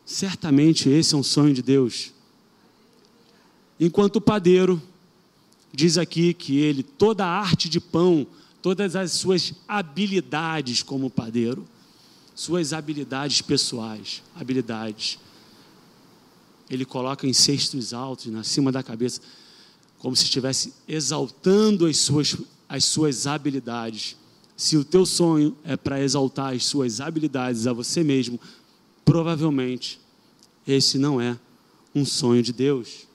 certamente 0.05 0.87
esse 0.87 1.13
é 1.13 1.17
um 1.17 1.23
sonho 1.23 1.53
de 1.53 1.61
Deus. 1.61 2.13
Enquanto 3.77 4.15
o 4.15 4.21
padeiro 4.21 4.81
diz 5.73 5.97
aqui 5.97 6.33
que 6.33 6.57
ele, 6.59 6.81
toda 6.81 7.25
a 7.25 7.39
arte 7.39 7.67
de 7.67 7.81
pão, 7.81 8.25
todas 8.61 8.95
as 8.95 9.11
suas 9.11 9.53
habilidades 9.67 10.81
como 10.81 11.09
padeiro, 11.09 11.67
suas 12.33 12.71
habilidades 12.71 13.41
pessoais, 13.41 14.23
habilidades, 14.33 15.19
ele 16.69 16.85
coloca 16.85 17.27
em 17.27 17.33
cestos 17.33 17.93
altos, 17.93 18.27
na 18.27 18.45
cima 18.45 18.71
da 18.71 18.81
cabeça 18.81 19.19
como 19.99 20.15
se 20.15 20.23
estivesse 20.23 20.73
exaltando 20.87 21.85
as 21.85 21.97
suas, 21.97 22.37
as 22.67 22.85
suas 22.85 23.27
habilidades. 23.27 24.15
Se 24.55 24.77
o 24.77 24.83
teu 24.83 25.05
sonho 25.05 25.55
é 25.63 25.75
para 25.75 26.01
exaltar 26.01 26.53
as 26.53 26.65
suas 26.65 26.99
habilidades 27.01 27.67
a 27.67 27.73
você 27.73 28.03
mesmo, 28.03 28.39
provavelmente 29.03 29.99
esse 30.67 30.97
não 30.97 31.19
é 31.19 31.37
um 31.93 32.05
sonho 32.05 32.43
de 32.43 32.53
Deus. 32.53 33.07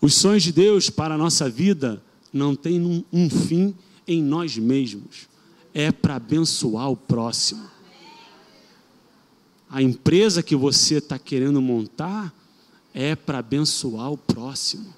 Os 0.00 0.14
sonhos 0.14 0.42
de 0.42 0.52
Deus 0.52 0.90
para 0.90 1.14
a 1.14 1.18
nossa 1.18 1.48
vida 1.48 2.02
não 2.32 2.54
têm 2.54 2.80
um, 2.80 3.04
um 3.12 3.28
fim 3.28 3.74
em 4.06 4.22
nós 4.22 4.56
mesmos, 4.56 5.28
é 5.74 5.90
para 5.90 6.16
abençoar 6.16 6.90
o 6.90 6.96
próximo. 6.96 7.68
A 9.68 9.82
empresa 9.82 10.42
que 10.42 10.56
você 10.56 10.96
está 10.96 11.18
querendo 11.18 11.60
montar 11.60 12.32
é 12.94 13.14
para 13.14 13.38
abençoar 13.38 14.10
o 14.10 14.18
próximo. 14.18 14.94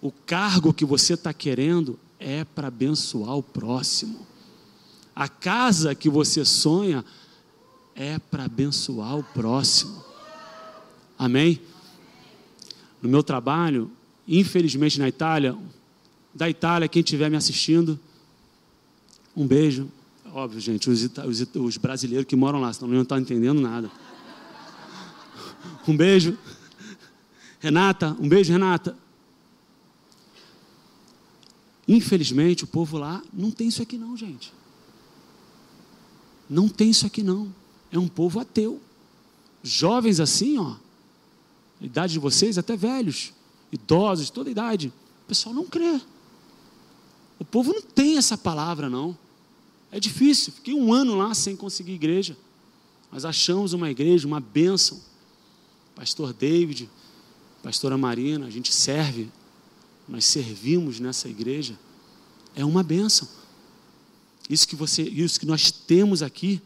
O 0.00 0.10
cargo 0.10 0.72
que 0.72 0.84
você 0.84 1.14
está 1.14 1.32
querendo 1.32 1.98
é 2.18 2.44
para 2.44 2.68
abençoar 2.68 3.36
o 3.36 3.42
próximo. 3.42 4.26
A 5.14 5.28
casa 5.28 5.94
que 5.94 6.08
você 6.08 6.44
sonha 6.44 7.04
é 7.94 8.18
para 8.18 8.44
abençoar 8.44 9.18
o 9.18 9.22
próximo. 9.22 10.02
Amém? 11.18 11.60
No 13.02 13.08
meu 13.08 13.22
trabalho, 13.22 13.90
infelizmente 14.26 14.98
na 14.98 15.08
Itália, 15.08 15.56
da 16.34 16.48
Itália, 16.48 16.88
quem 16.88 17.00
estiver 17.00 17.30
me 17.30 17.36
assistindo, 17.36 17.98
um 19.36 19.46
beijo. 19.46 19.90
Óbvio, 20.32 20.60
gente, 20.60 20.88
os, 20.88 21.02
os, 21.02 21.46
os 21.54 21.76
brasileiros 21.76 22.26
que 22.26 22.36
moram 22.36 22.60
lá, 22.60 22.72
senão 22.72 22.90
não 22.90 23.02
estão 23.02 23.18
entendendo 23.18 23.60
nada. 23.60 23.90
Um 25.88 25.96
beijo. 25.96 26.38
Renata, 27.60 28.16
um 28.18 28.28
beijo, 28.28 28.52
Renata. 28.52 28.96
Infelizmente, 31.86 32.64
o 32.64 32.66
povo 32.66 32.96
lá 32.96 33.22
não 33.32 33.50
tem 33.50 33.68
isso 33.68 33.82
aqui 33.82 33.98
não, 33.98 34.16
gente. 34.16 34.52
Não 36.48 36.68
tem 36.68 36.90
isso 36.90 37.06
aqui 37.06 37.22
não. 37.22 37.54
É 37.92 37.98
um 37.98 38.08
povo 38.08 38.40
ateu. 38.40 38.80
Jovens 39.62 40.20
assim, 40.20 40.58
ó, 40.58 40.76
idade 41.80 42.14
de 42.14 42.18
vocês, 42.18 42.56
até 42.56 42.76
velhos, 42.76 43.32
idosos, 43.70 44.30
toda 44.30 44.50
idade. 44.50 44.92
O 45.24 45.28
pessoal 45.28 45.54
não 45.54 45.66
crê. 45.66 46.00
O 47.38 47.44
povo 47.44 47.72
não 47.72 47.82
tem 47.82 48.16
essa 48.16 48.38
palavra, 48.38 48.88
não. 48.88 49.16
É 49.92 49.98
difícil. 49.98 50.52
Fiquei 50.52 50.74
um 50.74 50.92
ano 50.92 51.16
lá 51.16 51.34
sem 51.34 51.56
conseguir 51.56 51.92
igreja. 51.92 52.36
Mas 53.10 53.24
achamos 53.24 53.72
uma 53.72 53.90
igreja, 53.90 54.26
uma 54.26 54.40
bênção. 54.40 55.00
Pastor 55.94 56.32
David, 56.32 56.88
pastora 57.62 57.96
Marina, 57.96 58.46
a 58.46 58.50
gente 58.50 58.72
serve, 58.72 59.30
nós 60.08 60.24
servimos 60.24 60.98
nessa 60.98 61.28
igreja, 61.28 61.78
é 62.54 62.64
uma 62.64 62.82
bênção. 62.82 63.28
Isso 64.48 64.66
que 64.66 64.74
você, 64.74 65.02
isso 65.02 65.38
que 65.38 65.46
nós 65.46 65.70
temos 65.70 66.22
aqui, 66.22 66.60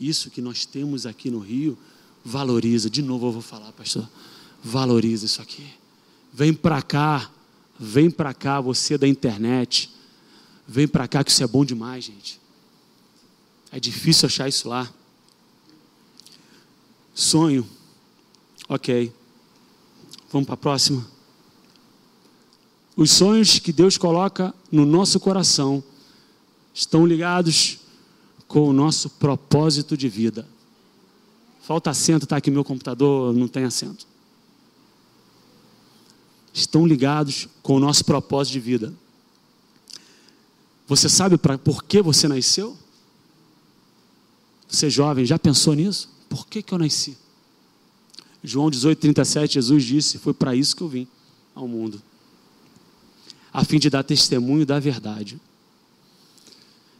isso 0.00 0.30
que 0.30 0.40
nós 0.40 0.64
temos 0.64 1.06
aqui 1.06 1.30
no 1.30 1.38
Rio, 1.38 1.78
valoriza. 2.24 2.90
De 2.90 3.02
novo 3.02 3.26
eu 3.28 3.32
vou 3.32 3.42
falar, 3.42 3.70
pastor. 3.72 4.08
Valoriza 4.62 5.26
isso 5.26 5.40
aqui. 5.40 5.66
Vem 6.32 6.52
para 6.52 6.82
cá, 6.82 7.30
vem 7.78 8.10
para 8.10 8.34
cá, 8.34 8.60
você 8.60 8.98
da 8.98 9.06
internet. 9.06 9.90
Vem 10.66 10.88
para 10.88 11.06
cá 11.06 11.22
que 11.22 11.30
isso 11.30 11.42
é 11.42 11.46
bom 11.46 11.64
demais, 11.64 12.04
gente. 12.04 12.40
É 13.70 13.78
difícil 13.78 14.26
achar 14.26 14.48
isso 14.48 14.68
lá. 14.68 14.92
Sonho. 17.14 17.68
OK. 18.68 19.12
Vamos 20.30 20.46
para 20.46 20.54
a 20.54 20.58
próxima. 20.58 21.06
Os 22.96 23.10
sonhos 23.10 23.58
que 23.58 23.72
Deus 23.72 23.96
coloca 23.96 24.54
no 24.70 24.84
nosso 24.84 25.18
coração 25.18 25.82
estão 26.72 27.06
ligados 27.06 27.78
com 28.46 28.68
o 28.68 28.72
nosso 28.72 29.10
propósito 29.10 29.96
de 29.96 30.08
vida. 30.08 30.46
Falta 31.62 31.90
assento, 31.90 32.24
está 32.24 32.36
aqui 32.36 32.50
meu 32.50 32.64
computador, 32.64 33.34
não 33.34 33.48
tem 33.48 33.64
assento. 33.64 34.06
Estão 36.52 36.86
ligados 36.86 37.48
com 37.62 37.76
o 37.76 37.80
nosso 37.80 38.04
propósito 38.04 38.54
de 38.54 38.60
vida. 38.60 38.94
Você 40.86 41.08
sabe 41.08 41.38
pra, 41.38 41.56
por 41.56 41.84
que 41.84 42.02
você 42.02 42.26
nasceu? 42.26 42.76
Você 44.68 44.90
jovem, 44.90 45.24
já 45.24 45.38
pensou 45.38 45.74
nisso? 45.74 46.08
Por 46.28 46.46
que, 46.46 46.62
que 46.62 46.74
eu 46.74 46.78
nasci? 46.78 47.16
João 48.42 48.70
18, 48.70 48.98
37, 48.98 49.54
Jesus 49.54 49.84
disse: 49.84 50.18
Foi 50.18 50.32
para 50.32 50.54
isso 50.54 50.74
que 50.74 50.82
eu 50.82 50.88
vim 50.88 51.06
ao 51.54 51.68
mundo, 51.68 52.00
a 53.52 53.64
fim 53.64 53.78
de 53.78 53.90
dar 53.90 54.02
testemunho 54.02 54.64
da 54.64 54.78
verdade. 54.78 55.40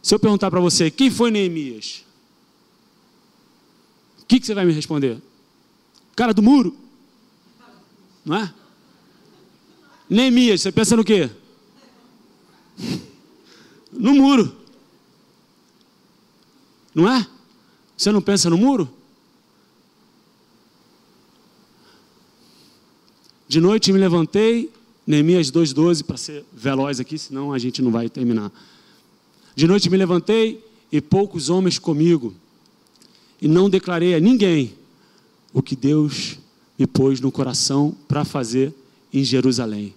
Se 0.01 0.15
eu 0.15 0.19
perguntar 0.19 0.49
para 0.49 0.59
você, 0.59 0.89
quem 0.89 1.09
foi 1.11 1.31
Neemias? 1.31 2.03
O 4.21 4.25
que, 4.25 4.39
que 4.39 4.45
você 4.45 4.53
vai 4.53 4.65
me 4.65 4.73
responder? 4.73 5.21
Cara 6.15 6.33
do 6.33 6.41
muro? 6.41 6.75
Não 8.25 8.35
é? 8.35 8.53
Neemias, 10.09 10.61
você 10.61 10.71
pensa 10.71 10.95
no 10.95 11.03
quê? 11.03 11.29
No 13.91 14.13
muro. 14.15 14.55
Não 16.93 17.09
é? 17.11 17.25
Você 17.95 18.11
não 18.11 18.21
pensa 18.21 18.49
no 18.49 18.57
muro? 18.57 19.00
De 23.51 23.59
noite 23.59 23.91
me 23.91 23.99
levantei, 23.99 24.71
Neemias 25.05 25.51
2,12, 25.51 26.05
para 26.05 26.15
ser 26.15 26.45
veloz 26.53 27.01
aqui, 27.01 27.17
senão 27.17 27.51
a 27.51 27.59
gente 27.59 27.81
não 27.81 27.91
vai 27.91 28.07
terminar. 28.07 28.49
De 29.53 29.67
noite 29.67 29.89
me 29.89 29.97
levantei 29.97 30.65
e 30.89 31.01
poucos 31.01 31.49
homens 31.49 31.77
comigo, 31.77 32.33
e 33.41 33.49
não 33.49 33.69
declarei 33.69 34.15
a 34.15 34.21
ninguém 34.21 34.73
o 35.51 35.61
que 35.61 35.75
Deus 35.75 36.39
me 36.79 36.87
pôs 36.87 37.19
no 37.19 37.29
coração 37.29 37.93
para 38.07 38.23
fazer 38.23 38.73
em 39.11 39.21
Jerusalém. 39.21 39.93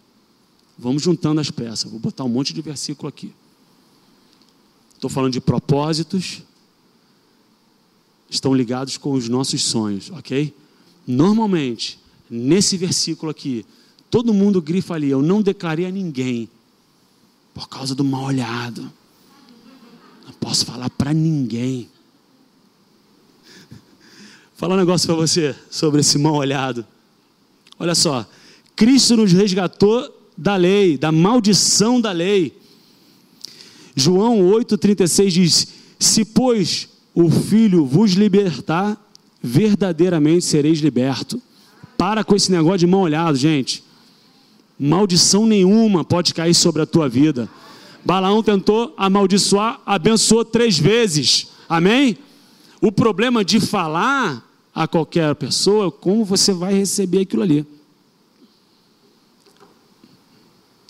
Vamos 0.76 1.04
juntando 1.04 1.40
as 1.40 1.48
peças, 1.48 1.88
vou 1.88 2.00
botar 2.00 2.24
um 2.24 2.28
monte 2.28 2.52
de 2.52 2.60
versículo 2.60 3.08
aqui. 3.08 3.32
Estou 4.96 5.08
falando 5.08 5.32
de 5.32 5.40
propósitos, 5.40 6.42
estão 8.28 8.52
ligados 8.52 8.98
com 8.98 9.12
os 9.12 9.28
nossos 9.28 9.62
sonhos, 9.62 10.10
ok? 10.10 10.52
Normalmente, 11.06 12.02
nesse 12.28 12.76
versículo 12.76 13.30
aqui, 13.30 13.64
todo 14.10 14.34
mundo 14.34 14.62
grifa 14.62 14.94
ali: 14.94 15.10
Eu 15.10 15.22
não 15.22 15.42
declarei 15.42 15.86
a 15.86 15.90
ninguém, 15.90 16.48
por 17.52 17.68
causa 17.68 17.94
do 17.94 18.04
mal 18.04 18.24
olhado. 18.24 18.92
Não 20.24 20.32
posso 20.34 20.64
falar 20.64 20.90
para 20.90 21.12
ninguém. 21.12 21.88
Falar 24.56 24.74
um 24.74 24.78
negócio 24.78 25.06
para 25.06 25.16
você 25.16 25.54
sobre 25.70 26.00
esse 26.00 26.16
mal 26.16 26.34
olhado. 26.34 26.86
Olha 27.78 27.94
só, 27.94 28.26
Cristo 28.74 29.16
nos 29.16 29.32
resgatou 29.32 30.10
da 30.36 30.56
lei, 30.56 30.96
da 30.96 31.12
maldição 31.12 32.00
da 32.00 32.12
lei. 32.12 32.56
João 33.94 34.40
8,36 34.40 35.28
diz: 35.28 35.68
Se, 35.98 36.24
pois, 36.24 36.88
o 37.14 37.30
Filho 37.30 37.84
vos 37.84 38.12
libertar, 38.12 39.00
verdadeiramente 39.42 40.44
sereis 40.44 40.80
libertos. 40.80 41.40
Para 42.04 42.22
com 42.22 42.36
esse 42.36 42.52
negócio 42.52 42.80
de 42.80 42.86
mão 42.86 43.00
olhado, 43.00 43.34
gente. 43.34 43.82
Maldição 44.78 45.46
nenhuma 45.46 46.04
pode 46.04 46.34
cair 46.34 46.54
sobre 46.54 46.82
a 46.82 46.86
tua 46.86 47.08
vida. 47.08 47.48
Balaão 48.04 48.42
tentou 48.42 48.92
amaldiçoar, 48.94 49.80
abençoou 49.86 50.44
três 50.44 50.78
vezes. 50.78 51.46
Amém? 51.66 52.18
O 52.78 52.92
problema 52.92 53.42
de 53.42 53.58
falar 53.58 54.46
a 54.74 54.86
qualquer 54.86 55.34
pessoa, 55.36 55.90
como 55.90 56.26
você 56.26 56.52
vai 56.52 56.74
receber 56.74 57.20
aquilo 57.20 57.42
ali. 57.42 57.66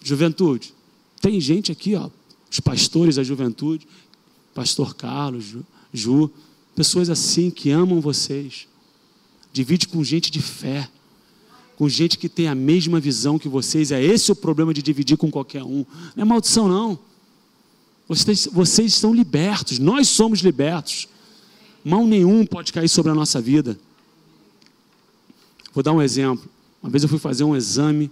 Juventude. 0.03 0.75
Tem 1.21 1.41
gente 1.41 1.71
aqui, 1.71 1.95
ó, 1.95 2.11
os 2.51 2.59
pastores 2.59 3.15
da 3.15 3.23
juventude, 3.23 3.87
pastor 4.53 4.97
Carlos, 4.97 5.45
Ju, 5.45 5.65
Ju 5.93 6.29
pessoas 6.75 7.09
assim 7.09 7.53
que 7.53 7.71
amam 7.71 8.01
vocês. 8.01 8.67
Divide 9.53 9.87
com 9.87 10.03
gente 10.03 10.29
de 10.29 10.43
fé, 10.43 10.91
com 11.77 11.89
gente 11.89 12.19
que 12.19 12.29
tem 12.29 12.49
a 12.49 12.55
mesma 12.55 13.01
visão 13.01 13.39
que 13.39 13.49
vocês. 13.49 13.91
É 13.91 14.03
esse 14.03 14.31
o 14.31 14.37
problema 14.37 14.73
de 14.73 14.83
dividir 14.83 15.17
com 15.17 15.31
qualquer 15.31 15.63
um. 15.63 15.85
Não 16.15 16.23
é 16.23 16.25
maldição, 16.25 16.69
não. 16.69 16.99
Vocês, 18.07 18.49
vocês 18.53 18.93
estão 18.93 19.15
libertos, 19.15 19.79
nós 19.79 20.09
somos 20.09 20.41
libertos. 20.41 21.09
Mal 21.85 22.07
nenhum 22.07 22.47
pode 22.47 22.73
cair 22.73 22.89
sobre 22.89 23.13
a 23.13 23.15
nossa 23.15 23.41
vida. 23.41 23.79
Vou 25.73 25.83
dar 25.83 25.93
um 25.93 26.01
exemplo. 26.01 26.49
Uma 26.83 26.91
vez 26.91 27.03
eu 27.03 27.09
fui 27.09 27.19
fazer 27.19 27.45
um 27.45 27.57
exame. 27.57 28.11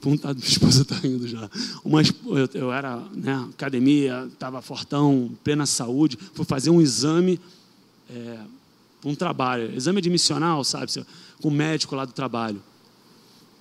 Minha 0.04 0.18
esposa 0.42 0.82
está 0.82 0.96
indo 1.06 1.26
já. 1.26 1.48
Uma, 1.84 2.02
eu, 2.02 2.48
eu 2.54 2.72
era 2.72 2.96
né, 3.12 3.48
academia, 3.50 4.28
estava 4.32 4.60
fortão, 4.60 5.30
plena 5.42 5.66
saúde. 5.66 6.18
Fui 6.34 6.44
fazer 6.44 6.70
um 6.70 6.80
exame. 6.80 7.40
É, 8.08 8.38
um 9.04 9.14
trabalho, 9.14 9.74
exame 9.74 9.98
admissional, 9.98 10.62
sabe? 10.64 10.92
Com 11.40 11.48
o 11.48 11.50
médico 11.50 11.94
lá 11.94 12.04
do 12.04 12.12
trabalho. 12.12 12.62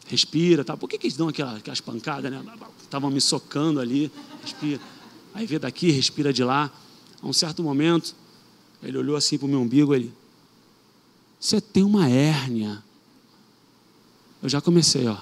Respira, 0.07 0.63
tá? 0.63 0.75
Por 0.75 0.89
que, 0.89 0.97
que 0.97 1.07
eles 1.07 1.15
dão 1.15 1.27
aquelas, 1.27 1.57
aquelas 1.57 1.79
pancadas, 1.79 2.31
né? 2.31 2.43
Estavam 2.81 3.09
me 3.09 3.21
socando 3.21 3.79
ali, 3.79 4.11
respira. 4.43 4.81
Aí 5.33 5.45
vê 5.45 5.59
daqui, 5.59 5.91
respira 5.91 6.33
de 6.33 6.43
lá. 6.43 6.71
A 7.21 7.27
um 7.27 7.33
certo 7.33 7.61
momento, 7.61 8.15
ele 8.81 8.97
olhou 8.97 9.15
assim 9.15 9.37
para 9.37 9.45
o 9.45 9.49
meu 9.49 9.61
umbigo, 9.61 9.93
ele, 9.93 10.11
você 11.39 11.61
tem 11.61 11.83
uma 11.83 12.09
hérnia. 12.09 12.83
Eu 14.43 14.49
já 14.49 14.59
comecei, 14.59 15.07
ó. 15.07 15.17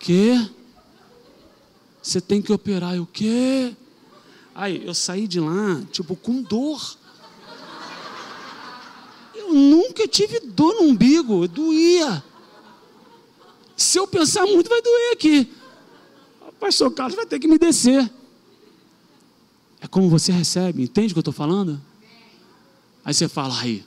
Que? 0.00 0.50
Você 2.02 2.20
tem 2.20 2.40
que 2.40 2.52
operar. 2.52 2.94
Eu, 2.94 3.02
o 3.02 3.06
quê? 3.06 3.74
Aí 4.54 4.86
eu 4.86 4.94
saí 4.94 5.28
de 5.28 5.38
lá, 5.38 5.82
tipo, 5.92 6.16
com 6.16 6.42
dor. 6.42 6.96
Eu 9.56 9.60
nunca 9.60 10.06
tive 10.06 10.38
dor 10.40 10.74
no 10.74 10.82
umbigo, 10.82 11.48
doía. 11.48 12.22
Se 13.74 13.98
eu 13.98 14.06
pensar 14.06 14.44
muito, 14.44 14.68
vai 14.68 14.82
doer 14.82 15.12
aqui. 15.14 15.50
O 16.46 16.52
pastor 16.52 16.92
Carlos 16.92 17.16
vai 17.16 17.24
ter 17.24 17.38
que 17.38 17.48
me 17.48 17.56
descer. 17.56 18.12
É 19.80 19.86
como 19.86 20.10
você 20.10 20.30
recebe, 20.30 20.82
entende 20.82 21.12
o 21.12 21.14
que 21.14 21.18
eu 21.18 21.22
estou 21.22 21.32
falando? 21.32 21.80
Aí 23.02 23.14
você 23.14 23.28
fala, 23.28 23.58
aí, 23.58 23.82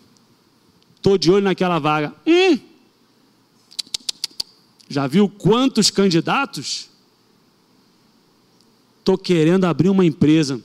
estou 0.96 1.20
de 1.20 1.30
olho 1.30 1.44
naquela 1.44 1.78
vaga. 1.78 2.16
Hum, 2.26 2.58
já 4.90 5.06
viu 5.06 5.30
quantos 5.30 5.92
candidatos? 5.92 6.90
Estou 8.98 9.20
querendo 9.20 9.66
abrir 9.66 9.90
uma 9.90 10.06
empresa. 10.06 10.60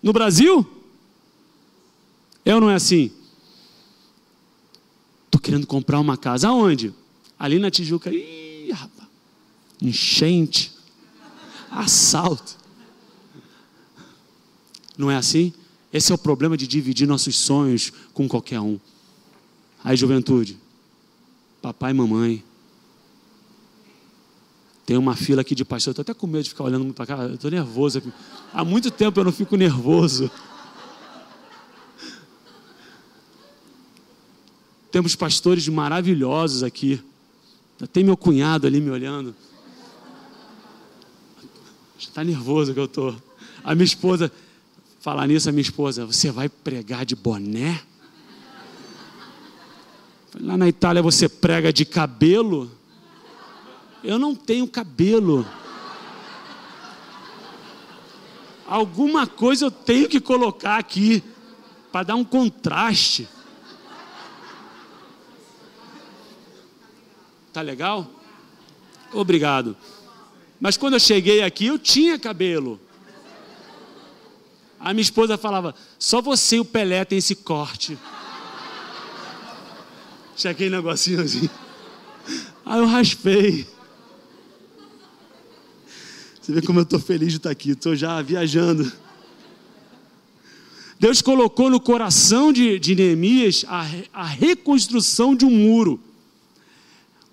No 0.00 0.12
Brasil? 0.12 0.66
Ou 2.46 2.60
não 2.60 2.70
é 2.70 2.76
assim? 2.76 3.17
Estou 5.28 5.40
querendo 5.40 5.66
comprar 5.66 6.00
uma 6.00 6.16
casa. 6.16 6.48
Aonde? 6.48 6.92
Ali 7.38 7.58
na 7.58 7.70
Tijuca. 7.70 8.10
Ih, 8.10 8.72
rapaz. 8.72 9.08
Enchente. 9.80 10.72
Assalto. 11.70 12.56
Não 14.96 15.10
é 15.10 15.16
assim? 15.16 15.52
Esse 15.92 16.10
é 16.10 16.14
o 16.14 16.18
problema 16.18 16.56
de 16.56 16.66
dividir 16.66 17.06
nossos 17.06 17.36
sonhos 17.36 17.92
com 18.12 18.26
qualquer 18.26 18.60
um. 18.60 18.78
Aí, 19.84 19.96
juventude, 19.96 20.58
papai 21.62 21.92
e 21.92 21.94
mamãe, 21.94 22.44
tem 24.84 24.96
uma 24.96 25.14
fila 25.14 25.42
aqui 25.42 25.54
de 25.54 25.64
pastor. 25.64 25.92
Estou 25.92 26.02
até 26.02 26.14
com 26.14 26.26
medo 26.26 26.44
de 26.44 26.48
ficar 26.48 26.64
olhando 26.64 26.84
muito 26.84 26.96
para 26.96 27.06
cá. 27.06 27.26
Estou 27.26 27.50
nervoso. 27.50 28.02
Há 28.52 28.64
muito 28.64 28.90
tempo 28.90 29.20
eu 29.20 29.24
não 29.24 29.32
fico 29.32 29.54
nervoso. 29.54 30.30
Temos 34.90 35.14
pastores 35.14 35.68
maravilhosos 35.68 36.62
aqui. 36.62 37.02
Tem 37.92 38.02
meu 38.02 38.16
cunhado 38.16 38.66
ali 38.66 38.80
me 38.80 38.90
olhando. 38.90 39.34
Está 41.98 42.24
nervoso 42.24 42.72
que 42.72 42.80
eu 42.80 42.86
estou. 42.86 43.16
A 43.62 43.74
minha 43.74 43.84
esposa, 43.84 44.32
falar 45.00 45.26
nisso, 45.26 45.48
a 45.48 45.52
minha 45.52 45.62
esposa, 45.62 46.06
você 46.06 46.30
vai 46.30 46.48
pregar 46.48 47.04
de 47.04 47.14
boné? 47.14 47.82
Lá 50.40 50.56
na 50.56 50.68
Itália 50.68 51.02
você 51.02 51.28
prega 51.28 51.72
de 51.72 51.84
cabelo? 51.84 52.70
Eu 54.02 54.18
não 54.18 54.34
tenho 54.34 54.66
cabelo. 54.68 55.46
Alguma 58.66 59.26
coisa 59.26 59.66
eu 59.66 59.70
tenho 59.70 60.08
que 60.08 60.20
colocar 60.20 60.76
aqui 60.76 61.22
para 61.90 62.04
dar 62.04 62.16
um 62.16 62.24
contraste. 62.24 63.28
Tá 67.58 67.62
legal? 67.62 68.08
Obrigado. 69.12 69.76
Mas 70.60 70.76
quando 70.76 70.94
eu 70.94 71.00
cheguei 71.00 71.42
aqui, 71.42 71.66
eu 71.66 71.76
tinha 71.76 72.16
cabelo. 72.16 72.78
A 74.78 74.94
minha 74.94 75.02
esposa 75.02 75.36
falava: 75.36 75.74
só 75.98 76.22
você 76.22 76.54
e 76.54 76.60
o 76.60 76.64
Pelé 76.64 77.04
tem 77.04 77.18
esse 77.18 77.34
corte. 77.34 77.98
Tinha 80.36 80.52
aquele 80.52 80.70
negocinho 80.70 81.20
assim. 81.20 81.50
Aí 82.64 82.78
eu 82.78 82.86
raspei. 82.86 83.66
Você 86.40 86.52
vê 86.52 86.62
como 86.62 86.78
eu 86.78 86.84
estou 86.84 87.00
feliz 87.00 87.32
de 87.32 87.38
estar 87.38 87.50
aqui, 87.50 87.70
estou 87.70 87.96
já 87.96 88.22
viajando. 88.22 88.92
Deus 91.00 91.20
colocou 91.20 91.68
no 91.68 91.80
coração 91.80 92.52
de, 92.52 92.78
de 92.78 92.94
Neemias 92.94 93.64
a, 93.66 93.84
a 94.12 94.24
reconstrução 94.24 95.34
de 95.34 95.44
um 95.44 95.50
muro. 95.50 96.00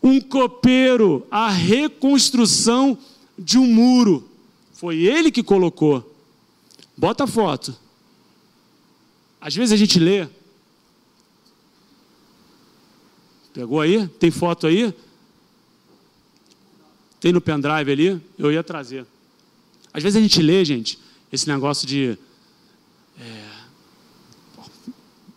Um 0.05 0.21
copeiro, 0.21 1.25
a 1.31 1.49
reconstrução 1.49 2.95
de 3.35 3.57
um 3.57 3.65
muro. 3.65 4.29
Foi 4.73 4.97
ele 4.97 5.31
que 5.31 5.41
colocou. 5.41 6.15
Bota 6.95 7.23
a 7.23 7.27
foto. 7.27 7.75
Às 9.41 9.55
vezes 9.55 9.73
a 9.73 9.75
gente 9.75 9.97
lê. 9.99 10.27
Pegou 13.51 13.81
aí? 13.81 14.07
Tem 14.07 14.29
foto 14.29 14.67
aí? 14.67 14.93
Tem 17.19 17.33
no 17.33 17.41
pendrive 17.41 17.91
ali? 17.91 18.21
Eu 18.37 18.51
ia 18.51 18.63
trazer. 18.63 19.07
Às 19.91 20.03
vezes 20.03 20.17
a 20.17 20.21
gente 20.21 20.39
lê, 20.39 20.63
gente, 20.63 20.99
esse 21.31 21.47
negócio 21.47 21.87
de. 21.87 22.15
É, 23.19 23.49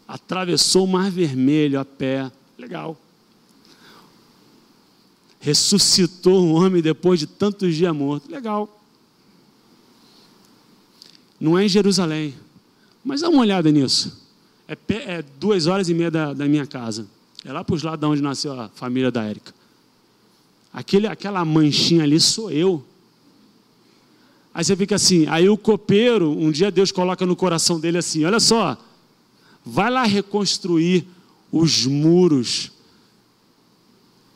atravessou 0.06 0.84
o 0.84 0.88
Mar 0.88 1.10
Vermelho 1.10 1.80
a 1.80 1.86
pé. 1.86 2.30
Legal. 2.58 2.98
Ressuscitou 5.40 6.44
um 6.44 6.54
homem 6.54 6.82
depois 6.82 7.20
de 7.20 7.26
tantos 7.26 7.74
dias 7.74 7.94
morto. 7.94 8.30
Legal. 8.30 8.80
Não 11.40 11.58
é 11.58 11.64
em 11.64 11.68
Jerusalém. 11.68 12.34
Mas 13.04 13.20
dá 13.20 13.28
uma 13.28 13.40
olhada 13.40 13.70
nisso. 13.70 14.26
É, 14.66 14.76
é 14.90 15.24
duas 15.38 15.66
horas 15.66 15.88
e 15.88 15.94
meia 15.94 16.10
da, 16.10 16.34
da 16.34 16.46
minha 16.46 16.66
casa. 16.66 17.06
É 17.44 17.52
lá 17.52 17.62
para 17.64 17.74
os 17.74 17.82
lados 17.82 18.00
de 18.00 18.06
onde 18.06 18.22
nasceu 18.22 18.58
a 18.58 18.68
família 18.68 19.10
da 19.10 19.24
Érica. 19.24 19.54
Aquele, 20.72 21.06
aquela 21.06 21.44
manchinha 21.44 22.02
ali 22.02 22.20
sou 22.20 22.50
eu. 22.50 22.84
Aí 24.52 24.64
você 24.64 24.76
fica 24.76 24.96
assim, 24.96 25.26
aí 25.28 25.48
o 25.48 25.56
copeiro, 25.56 26.30
um 26.30 26.50
dia 26.50 26.70
Deus 26.70 26.90
coloca 26.90 27.24
no 27.24 27.36
coração 27.36 27.78
dele 27.78 27.98
assim: 27.98 28.24
olha 28.24 28.40
só, 28.40 28.76
vai 29.64 29.90
lá 29.90 30.02
reconstruir 30.02 31.06
os 31.52 31.86
muros. 31.86 32.72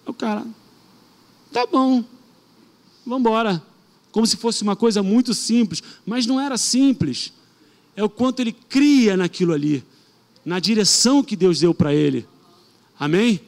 O 0.07 0.15
cara, 0.15 0.47
tá 1.53 1.67
bom, 1.67 2.05
vamos 3.05 3.21
embora 3.21 3.63
como 4.13 4.27
se 4.27 4.37
fosse 4.37 4.63
uma 4.63 4.77
coisa 4.77 5.03
muito 5.03 5.33
simples, 5.33 5.83
mas 6.05 6.27
não 6.27 6.39
era 6.39 6.59
simples. 6.59 7.33
É 7.97 8.05
o 8.05 8.11
quanto 8.11 8.41
ele 8.41 8.53
cria 8.53 9.17
naquilo 9.17 9.53
ali, 9.53 9.83
na 10.45 10.61
direção 10.61 11.23
que 11.23 11.35
Deus 11.35 11.61
deu 11.61 11.75
para 11.75 11.95
ele. 11.95 12.29
Amém? 12.99 13.41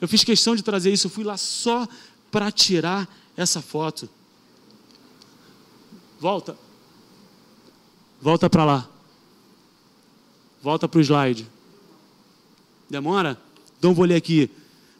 Eu 0.00 0.08
fiz 0.08 0.24
questão 0.24 0.54
de 0.54 0.62
trazer 0.62 0.92
isso, 0.92 1.06
eu 1.06 1.10
fui 1.10 1.24
lá 1.24 1.36
só 1.36 1.86
para 2.30 2.50
tirar 2.50 3.08
essa 3.36 3.62
foto. 3.62 4.08
Volta. 6.20 6.56
Volta 8.20 8.50
para 8.50 8.64
lá. 8.64 8.88
Volta 10.60 10.88
para 10.88 10.98
o 10.98 11.00
slide. 11.00 11.46
Demora? 12.90 13.40
Então 13.78 13.94
vou 13.94 14.04
ler 14.04 14.16
aqui. 14.16 14.50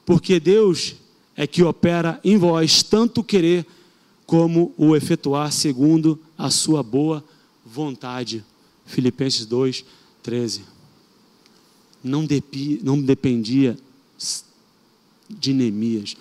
Porque 0.07 0.39
Deus 0.39 0.95
é 1.39 1.47
que 1.47 1.63
opera 1.63 2.21
em 2.25 2.37
vós 2.37 2.83
tanto 2.83 3.23
querer 3.23 3.65
como 4.27 4.75
o 4.77 4.97
efetuar 4.97 5.53
segundo 5.53 6.19
a 6.37 6.51
sua 6.51 6.83
boa 6.83 7.25
vontade. 7.65 8.45
Filipenses 8.85 9.47
2, 9.47 9.85
13. 10.21 10.63
Não, 12.03 12.25
depi, 12.25 12.81
não 12.83 13.01
dependia 13.01 13.79
de 15.31 15.53
Neemias. 15.53 16.17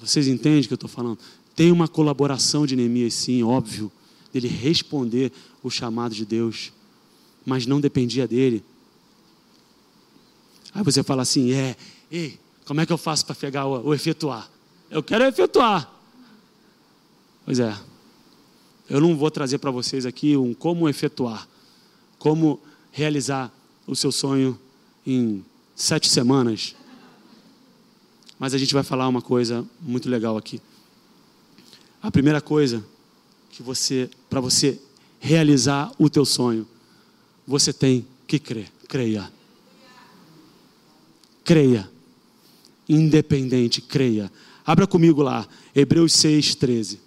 Vocês 0.00 0.26
entendem 0.26 0.62
o 0.62 0.66
que 0.66 0.72
eu 0.72 0.74
estou 0.74 0.90
falando? 0.90 1.20
Tem 1.54 1.70
uma 1.70 1.86
colaboração 1.86 2.66
de 2.66 2.74
Neemias, 2.74 3.14
sim, 3.14 3.44
óbvio, 3.44 3.92
dele 4.32 4.48
responder 4.48 5.30
o 5.62 5.70
chamado 5.70 6.16
de 6.16 6.26
Deus, 6.26 6.72
mas 7.44 7.64
não 7.64 7.80
dependia 7.80 8.26
dele. 8.26 8.64
Aí 10.74 10.82
você 10.82 11.04
fala 11.04 11.22
assim: 11.22 11.52
é, 11.52 11.76
ei, 12.10 12.40
como 12.66 12.80
é 12.80 12.86
que 12.86 12.92
eu 12.92 12.98
faço 12.98 13.24
para 13.24 13.34
pegar 13.34 13.64
o, 13.64 13.88
o 13.88 13.94
efetuar? 13.94 14.50
Eu 14.90 15.02
quero 15.02 15.24
efetuar. 15.24 15.90
Pois 17.44 17.60
é. 17.60 17.74
Eu 18.90 19.00
não 19.00 19.16
vou 19.16 19.30
trazer 19.30 19.58
para 19.58 19.70
vocês 19.70 20.04
aqui 20.04 20.36
um 20.36 20.52
como 20.52 20.88
efetuar, 20.88 21.48
como 22.18 22.60
realizar 22.92 23.52
o 23.86 23.94
seu 23.94 24.10
sonho 24.12 24.58
em 25.06 25.44
sete 25.74 26.08
semanas. 26.08 26.74
Mas 28.38 28.52
a 28.52 28.58
gente 28.58 28.74
vai 28.74 28.82
falar 28.82 29.08
uma 29.08 29.22
coisa 29.22 29.64
muito 29.80 30.08
legal 30.08 30.36
aqui. 30.36 30.60
A 32.02 32.10
primeira 32.10 32.40
coisa 32.40 32.84
que 33.50 33.62
você, 33.62 34.10
para 34.28 34.40
você 34.40 34.80
realizar 35.18 35.92
o 35.98 36.10
teu 36.10 36.24
sonho, 36.24 36.66
você 37.46 37.72
tem 37.72 38.06
que 38.26 38.38
crer. 38.38 38.70
Creia. 38.88 39.32
Creia. 41.44 41.95
Independente, 42.88 43.80
creia. 43.80 44.30
Abra 44.64 44.86
comigo 44.86 45.22
lá, 45.22 45.46
Hebreus 45.74 46.12
6, 46.14 46.54
13. 46.54 47.06